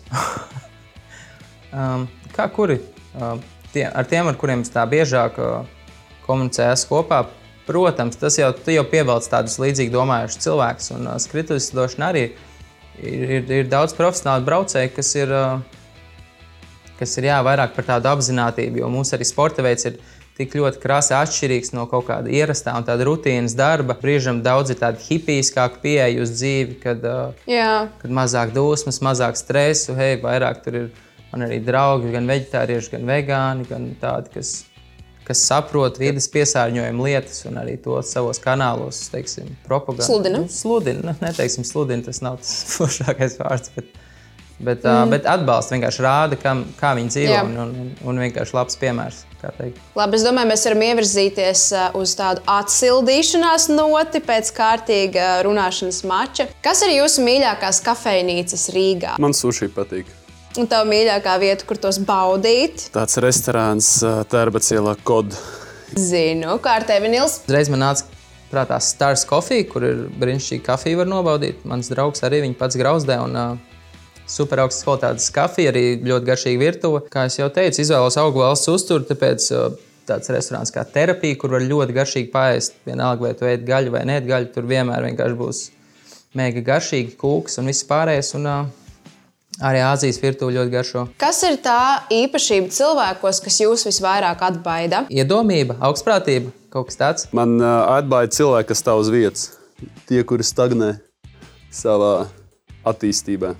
um, 1.79 2.05
kā 2.35 2.45
kuri? 2.53 2.77
Uh, 3.17 3.39
tie, 3.73 3.87
ar 3.89 4.05
tiem, 4.05 4.29
ar 4.29 4.37
kuriem 4.37 4.61
es 4.61 4.69
tā 4.69 4.85
biežāk 4.91 5.41
uh, 5.41 5.65
komunicēju 6.27 6.85
kopā, 6.91 7.23
Protams, 7.65 8.17
tas 8.21 8.37
jau, 8.37 8.51
jau 8.69 8.83
pievelc 8.89 9.25
tādus 9.29 9.57
līdzīgi 9.61 9.93
domājušus 9.93 10.43
cilvēkus, 10.43 10.91
un 10.93 11.07
uh, 11.09 11.15
skrituļus 11.21 11.71
došana 11.73 12.11
arī 12.11 12.25
ir, 13.01 13.23
ir, 13.39 13.47
ir 13.61 13.71
daudz 13.71 13.95
profesionālu 13.97 14.45
braucēju, 14.45 14.91
kas 14.93 15.09
ir, 15.17 15.33
uh, 15.33 16.91
kas 16.99 17.17
ir 17.17 17.31
jā, 17.31 17.39
vairāk 17.45 17.73
par 17.73 17.87
tādu 17.87 18.11
apziņotību, 18.13 18.83
jo 18.83 18.91
mūsu 18.93 19.17
arī 19.17 19.25
sporta 19.25 19.65
veids 19.65 19.89
ir 19.89 19.97
tik 20.35 20.53
ļoti 20.59 20.81
krasi 20.83 21.15
atšķirīgs 21.15 21.73
no 21.73 21.87
kaut 21.89 22.05
kāda 22.09 22.29
ierastā 22.29 22.75
un 22.77 22.85
tāda 22.85 23.07
rutīnas 23.07 23.55
darba. 23.57 23.95
Brīžam 23.97 24.43
daudz 24.45 24.73
ir 24.73 24.79
tāda 24.81 24.99
hipiskāka 25.01 25.79
pieeja 25.81 26.21
uz 26.21 26.35
dzīvi, 26.35 26.77
kad, 26.83 27.01
uh, 27.07 27.49
jā. 27.49 27.87
kad 28.01 28.13
mazāk 28.13 28.53
dusmas, 28.53 29.01
mazāk 29.01 29.39
stresu, 29.39 29.95
hei, 29.97 30.19
vairāk 30.21 30.61
tur 30.67 30.79
ir 30.83 30.87
man 31.31 31.47
arī 31.47 31.59
draugi, 31.65 32.13
gan 32.13 32.29
vegetārieši, 32.29 32.93
gan 32.93 33.09
vegāni, 33.09 33.67
gan 33.71 33.89
tādi, 33.99 34.35
kas 34.37 34.53
kas 35.25 35.43
saprot 35.49 35.99
vidas 36.01 36.27
piesārņojuma 36.33 37.05
lietas 37.07 37.45
un 37.49 37.59
arī 37.61 37.75
to 37.81 37.97
savos 38.05 38.41
kanālos, 38.43 39.05
teiksim, 39.13 39.49
propagandē. 39.65 40.07
Sludina. 40.07 40.41
Nu, 40.45 40.51
sludina, 40.51 41.05
nu, 41.09 41.15
neteiksim, 41.21 41.67
sludina, 41.67 42.05
tas 42.05 42.21
nav 42.25 42.41
tas 42.43 42.57
foršākais 42.77 43.39
vārds. 43.41 43.75
Bet... 43.77 44.01
Bet, 44.55 44.85
mm. 44.85 44.87
uh, 44.87 45.09
bet 45.11 45.25
atbalsts 45.27 45.73
vienkārši 45.73 46.03
rāda, 46.05 46.37
kam, 46.39 46.61
kā 46.79 46.93
viņi 46.95 47.09
dzīvo. 47.11 47.33
Jā. 47.33 47.41
Un, 47.43 47.57
un, 47.59 47.89
un 48.07 48.21
vienkārši 48.23 48.55
labs 48.55 48.77
piemērs. 48.79 49.25
Labi, 49.45 50.17
es 50.17 50.23
domāju, 50.25 50.49
mēs 50.49 50.63
varam 50.65 50.83
ievirzīties 50.87 51.63
uz 51.99 52.15
tādu 52.17 52.41
atsildīšanās 52.49 53.67
noti 53.75 54.23
pēc 54.25 54.49
kārtīga 54.55 55.27
runāšanas 55.45 56.01
mača. 56.07 56.47
Kas 56.65 56.81
ir 56.87 56.95
jūsu 56.95 57.25
mīļākās 57.27 57.83
kafejnīcas 57.85 58.69
Rīgā? 58.73 59.17
Man 59.21 59.35
suši 59.37 59.69
patīk. 59.75 60.09
Un 60.55 60.69
tā 60.71 60.81
mīļākā 60.87 61.35
vieta, 61.41 61.65
kur 61.67 61.79
tos 61.81 61.97
baudīt? 61.99 62.87
Tāds 62.95 63.17
restorāns 63.23 63.89
Tērbatas 64.31 64.71
ielā 64.71 64.93
Kod. 65.03 65.35
Zinu, 65.99 66.55
kā 66.63 66.77
ar 66.79 66.85
tevi 66.87 67.09
Nils. 67.11 67.41
Reiz 67.51 67.67
man 67.71 67.83
nāca 67.83 68.07
prātā 68.51 68.77
Stars 68.79 69.25
Coffee, 69.27 69.65
kur 69.67 69.83
ir 69.83 70.05
brīnišķīga 70.15 70.63
kafija 70.69 71.01
var 71.01 71.09
nobaudīt. 71.11 71.65
Mans 71.67 71.91
draugs 71.91 72.23
arī 72.23 72.45
viņu 72.45 72.55
pats 72.59 72.79
grauzdē. 72.79 73.17
Un, 73.25 73.35
uh, 73.35 73.75
super 74.31 74.63
augstas 74.63 74.85
kvalitātes 74.85 75.27
kafija, 75.35 75.73
arī 75.73 75.83
ļoti 76.05 76.29
garšīga 76.29 76.61
virtuve. 76.61 77.03
Kā 77.11 77.27
jau 77.29 77.49
teicu, 77.53 77.81
izvēlos 77.83 78.17
augu 78.21 78.45
valsts 78.45 78.71
uzturu, 78.71 79.05
tāpēc 79.09 79.49
uh, 79.55 79.67
tāds 80.07 80.31
restorāns 80.33 80.71
kā 80.73 80.85
terapija, 80.87 81.39
kur 81.41 81.57
var 81.57 81.65
ļoti 81.65 81.97
garšīgi 81.99 82.31
pāriest. 82.33 82.79
Vienalga, 82.87 83.27
vai 83.27 83.35
tu 83.35 83.49
ēd 83.49 83.67
gaļu 83.67 83.93
vai 83.97 84.05
nē, 84.07 84.21
gaļu, 84.29 84.51
tur 84.55 84.71
vienmēr 84.71 85.03
vienkārši 85.09 85.39
būs 85.41 85.61
mega 86.35 86.63
garšīgi 86.71 87.15
kūks 87.19 87.59
un 87.59 87.71
viss 87.71 87.87
pārējais. 87.91 88.33
Un, 88.39 88.49
uh, 88.49 88.84
Arī 89.63 89.79
Āzijas 89.87 90.17
virtuve 90.19 90.51
ļoti 90.57 90.71
garšo. 90.73 91.01
Kas 91.19 91.37
ir 91.47 91.55
tā 91.63 92.03
īpašība 92.11 92.73
cilvēkos, 92.75 93.39
kas 93.45 93.59
jūs 93.61 93.85
visvairāk 93.87 94.41
atbaida? 94.43 95.05
Iedomība, 95.07 95.77
augstprātība, 95.87 96.51
kaut 96.73 96.89
kas 96.89 96.99
tāds. 96.99 97.27
Man 97.35 97.55
uh, 97.61 97.85
atbaida 97.95 98.35
cilvēki, 98.35 98.67
kas 98.73 98.83
stāv 98.83 99.05
uz 99.05 99.11
vietas. 99.13 99.45
Tie, 100.09 100.19
kuri 100.27 100.43
stagnē 100.43 100.89
savā 101.71 102.27
attīstībā. 102.87 103.53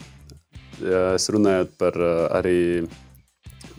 Ja 0.84 1.06
es 1.16 1.30
runāju 1.32 1.70
par 1.80 1.96
uh, 1.96 2.28
arī 2.42 2.60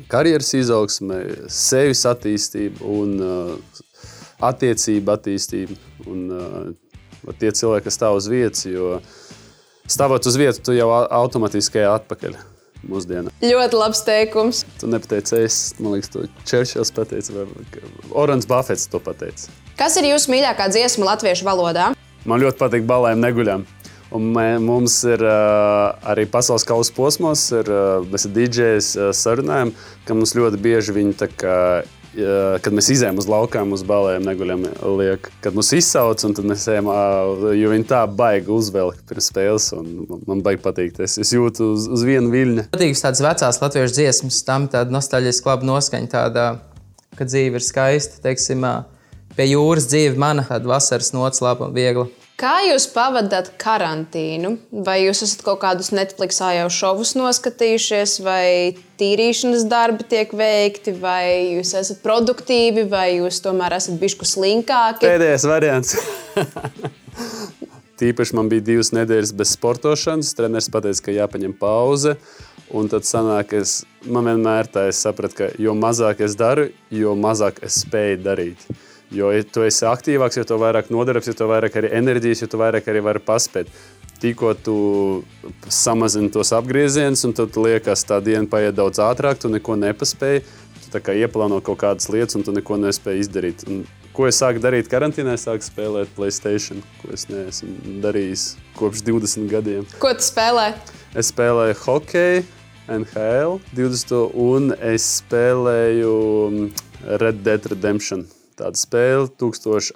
karjeras 0.09 0.55
izaugsmē, 0.57 1.21
sevis 1.53 2.07
attīstību 2.09 2.97
un 2.97 3.15
uh, 3.21 3.85
attiecību 4.49 5.17
attīstību. 5.19 5.79
Un, 6.09 6.27
uh, 6.33 7.37
tie 7.37 7.53
cilvēki, 7.53 7.91
kas 7.91 8.01
stāv 8.01 8.17
uz 8.17 8.33
vietas, 8.33 8.65
jo 8.73 8.97
uh, 9.03 9.15
stāvot 9.91 10.27
uz 10.29 10.37
vietas, 10.39 10.61
tu 10.63 10.77
jau 10.77 10.91
automātiski 10.93 11.83
ej 11.83 11.91
atpakaļ. 11.95 12.39
Mūsdienā. 12.87 13.33
Ļoti 13.43 13.79
labs 13.81 14.03
teikums. 14.07 14.61
Tu 14.79 14.87
nepateici, 14.87 15.41
es 15.43 15.57
man 15.81 15.97
liekas, 15.97 16.13
to 16.13 16.27
Čērčils 16.47 16.93
pateica, 16.95 17.33
vai 17.35 17.47
Orans 18.15 18.47
Buffets 18.47 18.87
to 18.93 19.01
pateica. 19.03 19.51
Kas 19.81 19.97
ir 19.99 20.07
jūsu 20.13 20.31
mīļākā 20.31 20.69
dziesma 20.71 21.09
latviešu 21.09 21.49
valodā? 21.49 21.89
Man 22.29 22.43
ļoti 22.45 22.61
patīk 22.61 22.87
balēm 22.87 23.25
neguļam. 23.25 23.67
Un 24.15 24.29
mē, 24.37 24.61
mums 24.63 25.01
ir 25.09 25.23
uh, 25.27 25.97
arī 26.07 26.29
pasaules 26.31 26.63
kausa 26.67 26.95
posmos, 26.95 27.43
ir, 27.59 27.67
uh, 27.67 28.05
mēs 28.07 28.29
ar 28.29 28.35
DJs 28.37 28.91
uh, 29.01 29.09
sarunājam, 29.17 29.73
ka 30.07 30.15
mums 30.15 30.37
ļoti 30.39 30.61
bieži 30.63 30.95
viņi 30.95 31.17
kad 32.17 32.75
mēs 32.75 32.89
izējām 32.95 33.19
uz 33.21 33.29
laukām, 33.31 33.73
uz 33.77 33.83
balēm, 33.87 34.25
neguļam, 34.27 34.65
liek, 34.99 35.29
kad 35.45 35.57
mums 35.57 35.73
izsauc, 35.77 36.23
un 36.27 36.37
tad 36.37 36.49
mēs 36.49 36.67
ejam, 36.73 36.89
jo 37.57 37.73
viņi 37.73 37.89
tā 37.91 38.03
baigi 38.09 38.53
uzvelk 38.55 39.03
pirms 39.09 39.31
spēles, 39.33 39.69
un 39.77 40.21
man 40.29 40.43
baigi 40.47 40.63
patīk. 40.65 41.01
Es, 41.05 41.19
es 41.23 41.33
jūtu 41.37 41.73
uz, 41.75 41.89
uz 41.93 42.05
vienu 42.07 42.33
viļņu. 42.33 42.69
Patīk 42.75 42.97
tādas 43.01 43.25
vecās 43.25 43.61
latviešu 43.63 43.99
dziesmas, 43.99 44.43
tam 44.49 44.69
tāda 44.73 44.95
nostalģiska 44.95 45.53
laba 45.53 45.71
noskaņa, 45.73 46.13
tāda, 46.13 46.47
ka 47.19 47.29
dzīve 47.29 47.61
ir 47.61 47.67
skaista, 47.67 48.23
teiksim, 48.25 48.65
pie 49.37 49.51
jūras 49.53 49.89
dzīve 49.91 50.21
mana, 50.21 50.47
tāda 50.49 50.73
vasaras 50.77 51.13
nots 51.17 51.45
laba 51.45 51.69
un 51.69 51.77
viegla. 51.77 52.09
Kā 52.37 52.59
jūs 52.67 52.85
pavadāt 52.93 53.55
karantīnu? 53.57 54.51
Vai 54.85 54.99
jūs 55.07 55.23
esat 55.25 55.41
kaut 55.47 55.63
kādus 55.63 55.89
Netflix 55.97 56.37
jau 56.37 56.67
šovus 56.69 57.15
noskatījušies, 57.17 58.19
vai 58.27 58.77
tīrīšanas 59.01 59.65
darbi 59.71 60.05
tiek 60.05 60.35
veikti, 60.37 60.93
vai 61.01 61.57
jūs 61.57 61.73
esat 61.81 62.03
produktīvi, 62.05 62.85
vai 62.93 63.07
jūs 63.23 63.41
tomēr 63.41 63.79
esat 63.79 63.97
bijuši 64.03 64.29
slinkāki? 64.35 65.09
Pēdējais 65.09 65.47
variants. 65.49 65.97
Tīpaši 67.97 68.37
man 68.37 68.53
bija 68.53 68.67
divas 68.67 68.93
nedēļas 68.93 69.33
bez 69.33 69.55
sportošanas. 69.57 70.35
Treneris 70.37 70.69
teica, 70.69 70.93
ka 71.07 71.15
jāpaņem 71.17 71.57
pauze. 71.57 72.19
Un 72.77 72.93
tad 72.93 73.09
sanāk, 73.09 73.55
es, 73.57 73.79
man 74.05 74.29
vienmēr 74.29 74.69
tā 74.69 74.91
es 74.91 75.01
sapratu, 75.01 75.39
ka 75.39 75.49
jo 75.57 75.73
mazāk 75.73 76.21
es 76.27 76.37
daru, 76.37 76.69
jo 76.93 77.17
mazāk 77.17 77.63
es 77.65 77.81
spēju 77.87 78.21
darīt. 78.29 78.69
Jo, 79.15 79.31
ja 79.31 79.45
tu 79.47 79.63
esi 79.63 79.85
aktīvāks, 79.87 80.41
jo 80.41 80.59
vairāk 80.59 80.89
nodarbs, 80.91 81.29
jo 81.31 81.47
vairāk 81.47 81.79
arī 81.79 81.93
enerģijas, 81.95 82.43
jo 82.43 82.59
vairāk 82.59 82.89
arī 82.91 83.05
vari 83.07 83.23
paspēt. 83.23 83.71
Tikko 84.17 84.55
tu 84.65 84.77
samazini 85.69 86.33
tos 86.33 86.51
apgriezienus, 86.57 87.23
un 87.29 87.35
tad 87.37 87.57
liekas, 87.61 88.03
ka 88.03 88.17
tā 88.17 88.23
diena 88.31 88.49
paiet 88.51 88.75
daudz 88.75 88.99
ātrāk, 89.05 89.39
tu 89.39 89.51
neko 89.53 89.77
nepaspēji. 89.79 90.43
Tu 90.87 91.15
ieplāno 91.19 91.59
kaut 91.61 91.83
kādas 91.83 92.09
lietas, 92.09 92.39
un 92.39 92.45
tu 92.47 92.55
neko 92.57 92.79
nespēji 92.81 93.27
izdarīt. 93.27 93.65
Un 93.69 93.83
ko 94.17 94.27
es 94.31 94.39
sāku 94.41 94.63
darīt 94.63 94.89
karantīnā? 94.89 95.35
Es 95.37 95.45
sāku 95.45 95.67
spēlēt 95.67 96.13
Playstation, 96.17 96.81
ko 97.03 97.11
es 97.13 97.27
neesmu 97.29 98.01
darījis 98.05 98.47
kopš 98.79 99.05
20 99.05 99.51
gadiem. 99.51 99.85
Ko 100.01 100.15
tu 100.17 100.25
spēlē? 100.25 100.71
Es 101.15 101.31
spēlēju 101.35 101.77
hokeju, 101.83 102.47
NHL 102.97 103.59
20, 103.77 104.25
un 104.47 104.73
es 104.79 105.11
spēlēju 105.21 106.17
mm, 106.49 106.67
Red 107.21 107.45
Dead 107.45 107.71
Redemption. 107.75 108.25
Tāda 108.57 108.81
spēle 108.81 109.29
1000. 109.41 109.93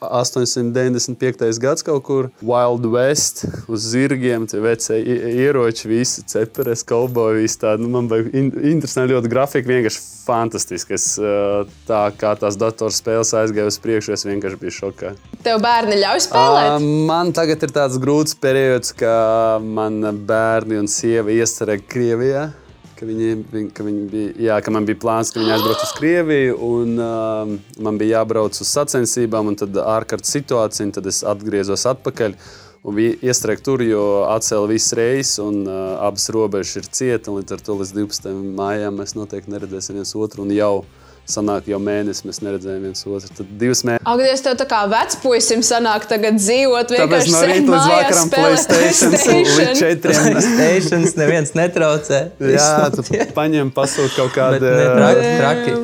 895. 0.00 1.58
gads 1.58 1.82
kaut 1.82 2.04
kur 2.06 2.28
Wild 2.44 2.86
West 2.92 3.44
uz 3.66 3.86
zirgiem, 3.92 4.46
tie 4.46 4.60
veci 4.62 4.98
ieroči, 5.42 5.88
visi 5.90 6.22
visi 7.38 7.58
tādi. 7.58 7.82
Nu, 7.82 7.90
man 7.96 8.10
bija 8.10 8.28
in, 8.30 8.52
interesanti 8.74 9.16
ļoti 9.16 9.32
grafika, 9.32 9.70
vienkārši 9.70 10.04
fantastiski. 10.28 10.94
Es, 10.98 11.08
tā 11.88 12.02
kā 12.20 12.34
tās 12.38 12.58
datorspēles 12.60 13.34
aizgāja 13.40 13.72
uz 13.72 13.80
priekšu, 13.82 14.14
es 14.14 14.26
vienkārši 14.28 14.60
biju 14.62 14.76
šokā. 14.78 15.12
Tev 15.42 15.62
bērni 15.64 15.98
ļauj 16.02 16.24
spēlēt? 16.28 16.70
Uh, 16.76 16.88
man 17.10 17.34
tagad 17.36 17.66
ir 17.66 17.74
tāds 17.74 17.98
grūts 18.02 18.38
periods, 18.38 18.94
ka 18.96 19.58
man 19.62 20.00
bērni 20.28 20.78
un 20.78 20.90
sieva 20.90 21.34
iestrēga 21.34 21.86
Krievijā 21.90 22.48
ka, 22.98 23.06
viņi, 23.06 23.68
ka, 23.74 23.84
viņi 23.86 24.06
bija, 24.10 24.30
jā, 24.48 24.60
ka 24.64 24.72
man 24.74 24.86
bija 24.88 24.98
plāns, 25.02 25.30
ka 25.32 25.40
viņi 25.40 25.54
aizbrauc 25.54 25.82
uz 25.84 25.92
Krieviju, 25.98 26.56
un 26.66 27.02
uh, 27.02 27.52
man 27.84 28.00
bija 28.00 28.18
jābrauc 28.18 28.58
uz 28.58 28.70
sacensībām, 28.70 29.52
un 29.52 29.58
tad 29.58 29.78
ārkārtas 29.82 30.34
situācija, 30.34 30.88
un 30.88 30.94
tad 30.96 31.06
es 31.10 31.22
atgriezos 31.26 31.86
atpakaļ. 31.92 32.36
Un 32.86 32.94
bija 32.94 33.16
iestrēgta 33.30 33.66
tur, 33.66 33.82
jo 33.82 34.02
atcēla 34.30 34.70
visas 34.70 34.94
reizes, 34.96 35.34
un 35.42 35.64
uh, 35.66 35.98
abas 36.06 36.28
robežas 36.34 36.78
ir 36.78 36.86
cietas. 36.86 37.32
Līdz 37.34 37.56
ar 37.56 37.64
to 37.66 37.78
līdz 37.80 37.94
12. 37.96 38.30
maijam 38.58 39.00
mēs 39.00 39.16
noteikti 39.18 39.52
neredzēsim 39.52 39.98
viens 39.98 40.14
otru. 40.16 40.46
Jau 40.54 40.72
sanāk, 41.28 41.68
jau 41.70 41.78
mēnesi 41.82 42.26
mēs 42.28 42.40
neredzējām 42.44 42.86
viens 42.88 43.04
otru. 43.04 43.30
Tad 43.40 43.52
divas 43.60 43.84
mēnešus. 43.86 44.06
Agnes, 44.12 44.44
tev 44.46 44.56
tā 44.60 44.66
kā 44.70 44.80
vecpuisim 44.92 45.64
sanāk 45.66 46.08
tagad 46.10 46.40
dzīvot 46.40 46.94
vienkārši 46.96 47.34
no 47.34 47.44
rīta 47.50 47.74
līdz 47.74 47.90
vakaram 47.92 48.32
Playstation, 48.32 49.14
līdz 49.18 49.82
četriem. 49.82 50.26
Playstation 50.38 51.06
neviens 51.20 51.54
netraucē. 51.58 52.24
Jā, 52.54 52.72
tu 52.94 53.06
paņem 53.36 53.72
pasūt 53.76 54.16
kaut 54.18 54.34
kādu. 54.36 54.64
Traki. 54.64 55.78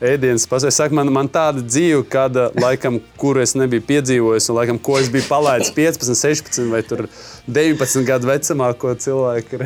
Ēdienas 0.00 0.46
pasaulē. 0.48 0.72
Saka, 0.74 0.96
man, 0.96 1.10
man 1.12 1.28
tāda 1.32 1.62
dzīve, 1.64 2.02
kāda, 2.10 2.48
laikam, 2.60 2.98
kur 3.20 3.40
es 3.42 3.54
nebiju 3.58 3.84
piedzīvojis, 3.88 4.48
un 4.50 4.58
laikam, 4.58 4.80
ko 4.80 4.98
es 5.00 5.10
biju 5.12 5.26
palaidis 5.28 5.72
15, 5.76 6.16
16 6.16 6.72
vai 6.72 6.82
19 7.46 8.08
gadu 8.08 8.30
vecumā, 8.30 8.72
ko 8.80 8.94
cilvēki 9.04 9.58
ir 9.60 9.64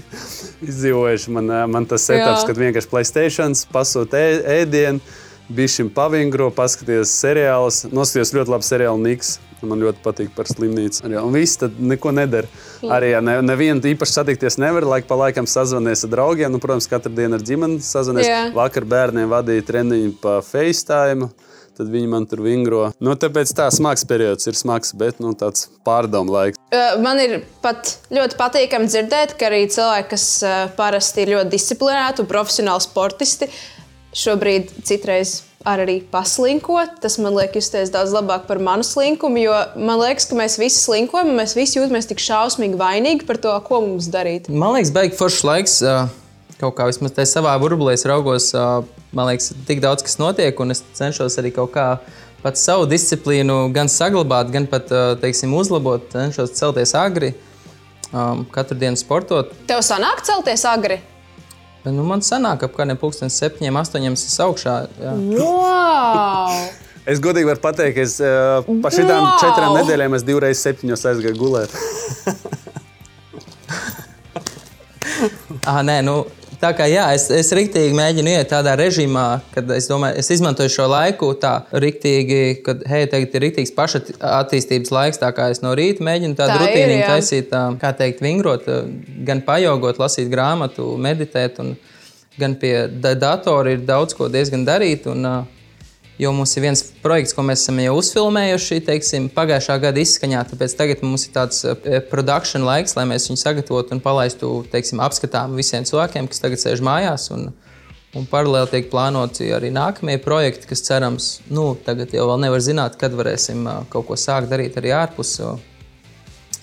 izdzīvojuši. 0.70 1.34
Man, 1.38 1.54
man 1.70 1.88
tas 1.90 2.06
setups, 2.10 2.46
kad 2.48 2.60
vienkārši 2.60 2.92
Playstation 2.92 3.58
pasūta 3.72 4.20
ēdienu, 4.60 5.00
bija 5.00 5.29
šim 5.50 5.90
pavingro, 5.94 6.50
paskaties 6.54 7.12
seriālus, 7.20 7.84
noskatījos 7.90 8.34
ļoti 8.36 8.54
labu 8.54 8.66
seriālu 8.66 9.02
Niks. 9.04 9.38
Man 9.60 9.82
ļoti 9.82 10.00
patīk 10.00 10.30
par 10.32 10.48
slimnīcu. 10.48 11.02
Un 11.20 11.34
viss 11.36 11.58
tad 11.60 11.74
neko 11.76 12.14
nedara. 12.16 12.48
Arī 12.96 13.10
ja 13.10 13.18
ne, 13.20 13.34
nevienu 13.44 13.90
īpaši 13.90 14.14
satikties 14.16 14.56
nevar. 14.56 14.86
Laik 14.88 15.04
pa 15.04 15.18
laikam 15.20 15.44
sazvanīties 15.44 16.06
ar 16.06 16.12
draugiem. 16.14 16.54
Nu, 16.54 16.60
protams, 16.62 16.86
katru 16.88 17.12
dienu 17.12 17.36
ar 17.36 17.44
ģimeni 17.44 17.76
sazvanīties. 17.84 18.54
Vakar 18.56 18.86
bērniem 18.88 19.28
vadīja 19.28 19.66
treniņu 19.68 20.14
pa 20.22 20.38
FaceTime. 20.46 21.28
Tad 21.76 21.92
viņi 21.92 22.08
man 22.12 22.24
tur 22.28 22.40
vingro. 22.44 22.86
Nu, 23.04 23.12
tāpēc 23.20 23.52
tā 23.56 23.66
smags 23.72 24.06
periods 24.08 24.48
ir 24.48 24.56
smags, 24.56 24.94
bet 24.96 25.20
nu, 25.20 25.34
tāds 25.36 25.68
pārdomu 25.86 26.32
laiks. 26.34 26.56
Man 27.00 27.20
ir 27.20 27.42
pat 27.64 27.98
ļoti 28.12 28.36
patīkami 28.40 28.88
dzirdēt, 28.88 29.36
ka 29.40 29.48
arī 29.48 29.62
cilvēki, 29.72 30.08
kas 30.12 30.24
parasti 30.76 31.24
ir 31.24 31.34
ļoti 31.36 31.52
disciplinēti 31.52 32.24
un 32.24 32.28
profesionāli 32.32 32.84
sportisti, 32.84 33.48
šobrīd 34.16 34.72
citreiz 34.86 35.40
arī 35.68 35.98
paslinkot. 36.10 36.96
Tas 37.02 37.18
man 37.20 37.36
liek 37.36 37.54
justies 37.58 37.92
daudz 37.92 38.14
labāk 38.16 38.46
par 38.48 38.60
manu 38.62 38.86
slinkumu, 38.86 39.42
jo 39.42 39.56
man 39.76 40.00
liekas, 40.00 40.28
ka 40.30 40.38
mēs 40.38 40.56
visi 40.60 40.80
slinkojam, 40.80 41.32
un 41.32 41.40
mēs 41.42 41.56
visi 41.58 41.78
jūtamies 41.78 42.08
tik 42.08 42.22
šausmīgi 42.22 42.80
vainīgi 42.80 43.28
par 43.28 43.40
to, 43.42 43.52
ko 43.66 43.82
mums 43.84 44.08
darīt. 44.12 44.48
Man 44.48 44.78
liekas, 44.78 44.94
beigas 44.96 45.20
foršs 45.20 45.44
laiks. 45.46 45.76
Kaut 46.60 46.74
kā 46.76 46.84
vismaz 46.90 47.14
tajā 47.16 47.28
savā 47.28 47.54
burbulī 47.60 47.94
raugos, 48.04 48.50
man 49.16 49.30
liekas, 49.30 49.54
tik 49.68 49.80
daudz 49.80 50.04
kas 50.04 50.18
notiek, 50.20 50.58
un 50.60 50.74
es 50.74 50.82
cenšos 50.96 51.38
arī 51.40 51.54
kaut 51.56 51.72
kā 51.72 51.86
pats 52.42 52.60
savu 52.64 52.84
disciplīnu 52.88 53.70
gan 53.72 53.88
saglabāt, 53.88 54.52
gan 54.52 54.66
pat 54.68 54.92
teiksim, 55.22 55.54
uzlabot. 55.56 56.04
Cenšos 56.12 56.52
celties 56.56 56.92
agri, 56.96 57.32
katru 58.52 58.76
dienu 58.80 59.00
sportot. 59.00 59.54
Tev 59.68 59.80
sanāk 59.86 60.20
celties 60.28 60.66
agri? 60.68 61.00
Bet, 61.80 61.94
nu, 61.96 62.02
man 62.04 62.20
sanāk, 62.20 62.66
ap 62.66 62.74
kādiem 62.76 62.98
pusdienas 63.00 63.38
septiņiem, 63.40 63.76
astoņiem 63.80 64.12
es 64.18 64.26
esmu 64.28 64.50
augšā. 64.50 64.74
Jā. 65.00 65.12
Wow! 65.40 66.52
es 67.10 67.18
godīgi 67.24 67.48
varu 67.48 67.62
pateikt, 67.62 67.94
ka 67.96 68.02
es, 68.04 68.14
uh, 68.20 68.60
pa 68.84 68.88
šīm 68.92 69.08
wow! 69.08 69.38
četrām 69.40 69.70
nedēļām 69.78 70.12
es 70.18 70.26
divreiz 70.28 70.58
septiņos 70.60 71.06
aizgāju 71.12 71.36
gulēt. 71.40 71.70
ah, 75.70 75.80
nē, 75.86 75.96
nu, 76.04 76.14
Tā 76.60 76.70
kā 76.76 76.84
jā, 76.90 77.06
es, 77.16 77.24
es 77.32 77.48
rīktīgi 77.56 77.94
mēģinu 77.96 78.34
iet 78.34 78.50
tādā 78.52 78.74
režīmā, 78.76 79.24
kad 79.54 79.70
es 79.72 79.86
domāju, 79.88 80.18
es 80.20 80.28
izmantoju 80.34 80.72
šo 80.74 80.88
laiku 80.92 81.30
tā 81.40 81.54
rīktīgi, 81.72 82.40
kad, 82.66 82.82
hei, 82.90 83.06
tagad 83.08 83.36
ir 83.38 83.46
rīktīgs 83.46 83.72
pašattīstības 83.78 84.92
laiks, 84.92 85.20
tā 85.22 85.30
kā 85.36 85.48
es 85.54 85.62
no 85.64 85.72
rīta 85.78 86.04
mēģinu 86.04 86.36
tādu 86.36 86.58
tā 86.58 86.66
rutīnu 86.66 86.98
taisīt, 87.06 87.48
tā, 87.52 87.62
kā 87.80 87.94
teikt, 87.96 88.20
vingrot, 88.24 88.68
gan 89.24 89.40
pajogot, 89.46 90.02
lasīt 90.02 90.28
grāmatu, 90.32 90.90
meditēt, 91.00 91.62
un 91.64 91.72
gan 92.40 92.58
pie 92.60 92.74
datora 93.00 93.72
ir 93.72 93.88
daudz 93.88 94.12
ko 94.18 94.28
diezgan 94.28 94.68
darīt. 94.68 95.08
Un, 95.08 95.24
uh, 95.24 95.59
jo 96.20 96.32
mums 96.36 96.52
ir 96.56 96.64
viens 96.66 96.82
projekts, 97.02 97.32
ko 97.36 97.44
mēs 97.46 97.62
esam 97.64 97.78
jau 97.80 97.94
uzfilmējuši 98.00 98.80
teiksim, 98.84 99.28
pagājušā 99.32 99.76
gada 99.80 100.02
izskaņā. 100.02 100.42
Tāpēc 100.50 100.74
tagad 100.76 101.04
mums 101.06 101.24
ir 101.26 101.34
tāds 101.36 101.62
eh, 101.64 101.98
produkcijas 102.10 102.66
laiks, 102.66 102.96
lai 102.98 103.06
mēs 103.08 103.30
viņu 103.30 103.40
sagatavotu 103.40 103.96
un 103.96 104.02
palaistu 104.04 104.52
teiksim, 104.72 105.00
apskatām 105.04 105.56
visiem 105.58 105.86
cilvēkiem, 105.88 106.28
kas 106.30 106.44
tagad 106.44 106.62
sēž 106.62 106.84
mājās. 106.84 107.30
Un, 107.34 107.48
un 108.18 108.28
paralēli 108.28 108.72
tiek 108.74 108.92
plānoti 108.92 109.48
arī 109.56 109.72
nākamie 109.72 110.18
projekti, 110.20 110.68
kas 110.68 110.84
cerams, 110.84 111.32
nu, 111.48 111.72
tagad 111.86 112.12
jau 112.14 112.28
nevar 112.42 112.60
zināt, 112.64 113.00
kad 113.00 113.16
varēsim 113.16 113.64
uh, 113.64 113.82
kaut 113.92 114.10
ko 114.10 114.20
sākt 114.20 114.50
darīt 114.52 114.76
arī 114.80 114.92
ārpus 115.00 115.38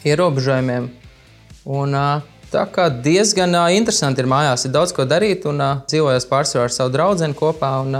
ierobežojumiem. 0.05 0.91
Un, 1.67 2.01
Tā 2.47 2.61
kā 2.71 2.85
diezgan 2.87 3.51
interesanti 3.75 4.23
ir 4.23 4.27
mājās, 4.31 4.61
ir 4.63 4.71
daudz 4.71 4.93
ko 4.95 5.03
darīt, 5.03 5.43
un 5.51 5.59
dzīvojos 5.83 6.29
pārsvarā 6.29 6.69
ar 6.69 6.71
savu 6.71 6.93
draugu 6.93 7.27
kopā. 7.35 7.73
Un, 7.83 7.97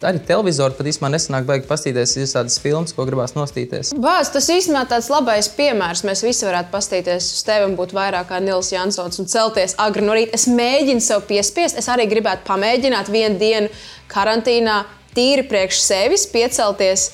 Arī 0.00 0.16
televizoru 0.24 0.72
pat 0.78 0.86
īstenībā 0.88 1.10
nesanāk 1.12 1.44
baigi 1.44 1.66
paskatīties, 1.68 2.14
ir 2.16 2.28
tādas 2.32 2.54
filmas, 2.62 2.94
ko 2.96 3.04
gribās 3.04 3.34
nostīties. 3.36 3.90
Bāz, 4.00 4.30
tas 4.32 4.46
īstenībā 4.48 4.86
tāds 4.88 5.10
labais 5.12 5.50
piemērs. 5.52 6.06
Mēs 6.08 6.24
visi 6.24 6.46
varētu 6.48 6.72
paskatīties 6.72 7.26
uz 7.34 7.42
tevi 7.44 7.66
un 7.68 7.76
būt 7.76 7.92
vairāk 7.92 8.30
kā 8.30 8.38
Nils 8.40 8.72
Jansons 8.72 9.20
un 9.20 9.28
celties 9.28 9.76
agri 9.76 10.06
no 10.06 10.16
rīta. 10.16 10.38
Es 10.40 10.48
mēģinu 10.48 11.04
sev 11.04 11.26
piespiest, 11.28 11.76
es 11.76 11.90
arī 11.92 12.08
gribētu 12.08 12.48
pamēģināt 12.48 13.12
vienu 13.12 13.36
dienu 13.44 13.68
karantīnā 14.08 14.80
tīri 15.12 15.44
priekš 15.52 15.84
sevis 15.84 16.24
piecelties. 16.32 17.10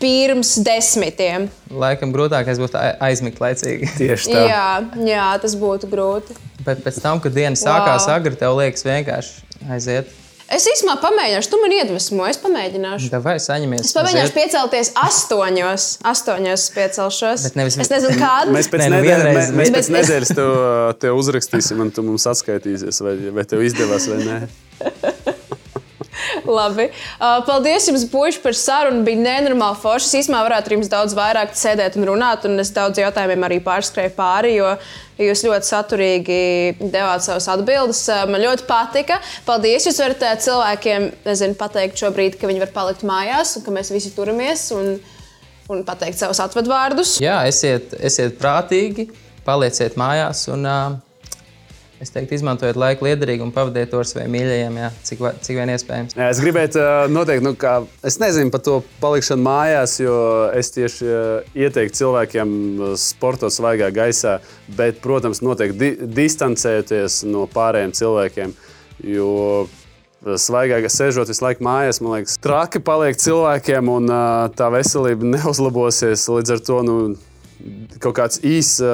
Pirms 0.00 0.56
desmitiem. 0.64 1.50
Laikam 1.72 2.16
grūtākais 2.16 2.58
būtu 2.60 2.80
aizmigt 2.80 3.40
laicīgi. 3.44 3.92
Tieši 4.00 4.32
tā. 4.32 4.48
Jā, 4.48 4.66
jā, 5.04 5.30
tas 5.44 5.56
būtu 5.56 5.88
grūti. 5.92 6.36
Bet 6.64 6.80
pēc 6.84 7.00
tam, 7.04 7.20
kad 7.20 7.36
diena 7.36 7.56
sākās 7.56 8.08
wow. 8.08 8.16
agri, 8.16 8.36
tev 8.40 8.56
liekas 8.56 8.88
vienkārši 8.88 9.66
aiziet. 9.72 10.22
Es 10.46 10.62
īstenībā 10.70 11.00
pamēģināšu, 11.02 11.50
tu 11.50 11.58
man 11.58 11.72
iedvesmo, 11.74 12.26
es 12.30 12.38
pamēģināšu. 12.38 13.10
Vai 13.24 13.34
saņemies? 13.42 13.88
Es 13.88 13.96
pamēģināšu 13.96 14.28
aiziet. 14.28 14.36
piecelties 14.36 14.90
astoņos, 15.02 15.86
astoņos 16.06 16.66
piecelšos. 16.76 17.48
Bet 17.48 17.58
nevis, 17.58 17.78
es 17.82 17.90
nezinu, 17.90 18.14
kādu. 18.22 18.54
Mēs 18.54 18.70
pēc, 18.70 18.84
ne, 18.84 18.92
nu 18.94 19.02
nedēļ, 19.02 19.26
mēs, 19.34 19.52
mēs 19.58 19.74
pēc 19.74 19.90
nedēļas 19.96 20.34
tev, 20.38 20.54
tev 21.02 21.18
uzrakstīsim, 21.18 21.82
un 21.82 21.90
tu 21.94 22.06
mums 22.06 22.30
atskaitīsies, 22.30 23.02
vai, 23.02 23.18
vai 23.34 23.46
tev 23.50 23.66
izdevās 23.66 24.06
vai 24.12 24.22
nē. 24.22 24.40
Labi. 26.46 26.88
Uh, 27.18 27.40
paldies 27.46 27.88
jums, 27.88 28.04
Puiši, 28.10 28.40
par 28.44 28.56
sarunu. 28.56 29.02
Bija 29.06 29.22
nenormāli 29.22 29.78
forši. 29.82 30.08
Es 30.08 30.18
īstenībā 30.22 30.44
varētu 30.46 30.70
ar 30.70 30.76
jums 30.76 30.92
daudz 30.92 31.16
vairāk 31.16 31.56
sēdēt 31.58 31.98
un 31.98 32.06
runāt, 32.10 32.46
un 32.48 32.62
es 32.62 32.72
daudz 32.74 33.00
jautājumiem 33.02 33.46
arī 33.48 33.58
pārskrēju 33.64 34.14
pāri, 34.16 34.56
jo 34.58 34.72
jūs 35.22 35.44
ļoti 35.46 35.70
saturīgi 35.70 36.40
devāt 36.80 37.24
savas 37.26 37.48
atbildes. 37.52 38.04
Uh, 38.10 38.24
man 38.30 38.44
ļoti 38.44 38.66
patika. 38.68 39.20
Paldies. 39.48 39.88
Jūs 39.88 40.00
varat 40.02 40.24
uh, 40.26 40.36
cilvēkiem 40.46 41.10
nezinu, 41.26 41.58
pateikt 41.58 42.02
šobrīd, 42.02 42.38
ka 42.40 42.50
viņi 42.50 42.64
var 42.66 42.74
palikt 42.74 43.06
mājās 43.08 43.56
un 43.58 43.66
ka 43.66 43.74
mēs 43.74 43.92
visi 43.94 44.14
turamies. 44.16 44.68
Un, 44.76 44.96
un 45.72 45.82
pateikt 45.86 46.20
savus 46.20 46.40
atvadvārdus. 46.44 47.16
Jā, 47.22 47.40
esiet, 47.50 47.96
esiet 47.98 48.38
prātīgi, 48.38 49.08
palieciet 49.46 49.98
mājās. 49.98 50.46
Un, 50.54 50.62
uh, 50.68 51.05
Es 51.96 52.10
teiktu, 52.12 52.34
izmantojiet 52.36 52.76
laiku 52.76 53.06
liederīgi 53.06 53.40
un 53.40 53.52
pavadiet 53.54 53.88
to 53.88 54.02
ar 54.02 54.08
saviem 54.08 54.34
mīļajiem, 54.34 54.74
jā, 54.82 54.88
cik, 55.08 55.22
cik 55.46 55.56
vien 55.56 55.70
iespējams. 55.72 56.16
Jā, 56.18 56.26
es 56.28 56.40
gribētu 56.44 56.82
noteikti, 57.08 57.44
nu, 57.46 57.54
kā 57.56 57.78
es 58.04 58.18
nezinu 58.20 58.52
par 58.52 58.60
to 58.66 58.74
palikšanu 59.00 59.46
mājās, 59.46 59.94
jo 60.02 60.16
es 60.52 60.74
tieši 60.74 61.08
ieteiktu 61.56 62.02
cilvēkiem 62.02 62.52
sportot 63.00 63.54
svaigā 63.54 63.88
gaisā, 63.96 64.36
bet, 64.76 65.00
protams, 65.04 65.40
noteikti 65.44 65.80
di 65.80 66.10
distancēties 66.18 67.22
no 67.30 67.46
pārējiem 67.54 67.94
cilvēkiem. 67.96 68.52
Jo 69.16 69.30
svaigāk 70.36 70.90
sēžot 70.92 71.32
visu 71.32 71.44
laiku 71.44 71.64
mājās, 71.64 72.02
man 72.04 72.18
liekas, 72.18 72.36
traki 72.44 72.82
paliek 72.84 73.16
cilvēkiem 73.20 73.88
un 73.92 74.12
tā 74.58 74.68
veselība 74.74 75.30
neuzlabosies. 75.38 76.28
Līdz 76.28 76.58
ar 76.58 76.62
to 76.68 76.82
nu, 76.84 76.98
kaut 78.04 78.18
kāds 78.20 78.44
īsts 78.44 78.84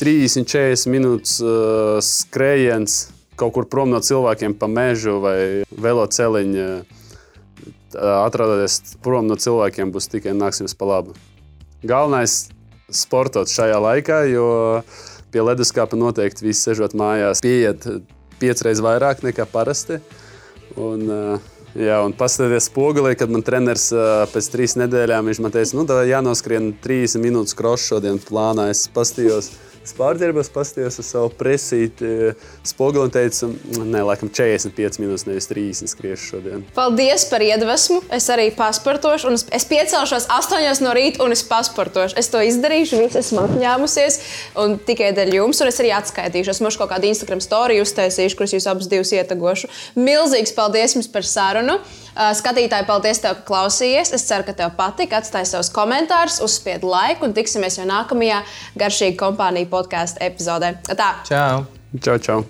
30-40 0.00 0.90
minūtes 0.90 1.38
uh, 1.44 1.98
skrejiens 2.02 3.06
kaut 3.38 3.54
kur 3.56 3.66
prom 3.70 3.90
no 3.90 4.00
cilvēkiem 4.02 4.56
pa 4.58 4.68
mežu 4.70 5.18
vai 5.22 5.38
veloceliņa. 5.70 6.68
Uh, 6.82 7.00
atrodoties 8.24 8.96
prom 9.04 9.28
no 9.30 9.38
cilvēkiem, 9.38 9.92
būs 9.94 10.10
tikai 10.10 10.34
nāksimies 10.34 10.74
pa 10.78 10.88
labu. 10.90 11.14
Galvenais 11.86 12.48
ir 12.48 12.96
sportot 12.98 13.50
šajā 13.50 13.78
laikā, 13.82 14.24
jo 14.32 14.46
pie 15.34 15.42
leduskapa 15.44 15.98
noteikti 15.98 16.46
visi 16.46 16.70
sežot 16.70 16.94
mājās, 16.98 17.42
pieiet 17.44 17.86
piecreiz 18.42 18.82
vairāk 18.82 19.22
nekā 19.26 19.46
parasti. 19.50 20.00
Un, 20.74 21.04
uh, 21.06 21.50
Jā, 21.74 21.96
un 22.06 22.12
paskatieties 22.14 22.68
spogulī, 22.68 23.16
kad 23.18 23.32
man 23.34 23.42
treneris 23.42 23.88
uh, 23.90 24.28
pēc 24.30 24.46
trīs 24.52 24.76
nedēļām 24.78 25.26
viņš 25.26 25.40
man 25.42 25.54
teica, 25.56 25.74
nu, 25.74 25.82
tā 25.88 26.04
jānoskrien 26.06 26.68
30 26.84 27.18
minūtes 27.18 27.56
krošs 27.58 27.88
šodien 27.90 28.20
plānā. 28.22 28.68
Es 28.70 28.84
pastījos, 28.94 29.48
Es 29.84 29.92
pārģērbos, 29.98 30.48
paskatījos 30.48 30.96
uz 31.02 31.08
savu 31.12 31.28
presīti, 31.36 32.32
spoguli 32.64 33.04
un 33.04 33.10
teicu, 33.12 33.50
nē, 33.84 34.00
laikam 34.08 34.30
45 34.32 35.00
minūtes, 35.02 35.26
nevis 35.28 35.48
30 35.50 35.90
skriešu 35.92 36.28
šodien. 36.30 36.62
Paldies 36.72 37.26
par 37.28 37.44
iedvesmu. 37.44 37.98
Es 38.16 38.30
arī 38.32 38.46
pasportošu, 38.56 39.28
un 39.28 39.36
es 39.36 39.66
piecelšos 39.68 40.30
8 40.32 40.80
no 40.80 40.94
rīta, 40.96 41.20
un 41.24 41.36
es 41.36 41.44
pasportošu. 41.44 42.16
Es 42.16 42.32
to 42.32 42.40
izdarīšu, 42.40 43.02
viss 43.02 43.20
esmu 43.20 43.42
apņēmusies, 43.44 44.16
un 44.64 44.78
tikai 44.88 45.12
dēļ 45.18 45.36
jums, 45.36 45.60
un 45.60 45.68
es 45.68 45.82
arī 45.84 45.92
atskaitīšos. 45.98 46.62
Es 46.64 46.80
kaut 46.80 46.88
kādu 46.94 47.10
Instagram 47.10 47.44
storiju 47.44 47.84
uztaisīšu, 47.84 48.38
kurus 48.40 48.56
jūs 48.56 48.70
abus 48.72 48.88
divus 48.88 49.12
ietegošu. 49.12 49.68
Milzīgs 50.00 50.56
paldies 50.56 50.96
jums 50.96 51.12
par 51.12 51.28
sarunu! 51.28 51.76
Skatītāji, 52.14 52.86
paldies, 52.86 53.18
tev, 53.18 53.40
ka 53.40 53.46
klausījies. 53.48 54.12
Es 54.14 54.22
ceru, 54.28 54.46
ka 54.46 54.54
tev 54.54 54.76
patika. 54.78 55.18
Atstāj 55.18 55.48
savus 55.50 55.70
komentārus, 55.74 56.38
uzspied 56.46 56.86
laiku 56.86 57.26
un 57.26 57.34
tiksimies 57.34 57.80
jau 57.80 57.86
nākamajā 57.90 58.38
garšīga 58.78 59.18
kompānija 59.18 59.66
podkāstu 59.74 60.22
epizodē. 60.24 60.76
Tā! 60.94 61.10
Čau! 61.30 61.64
Čau! 61.98 62.18
čau. 62.18 62.44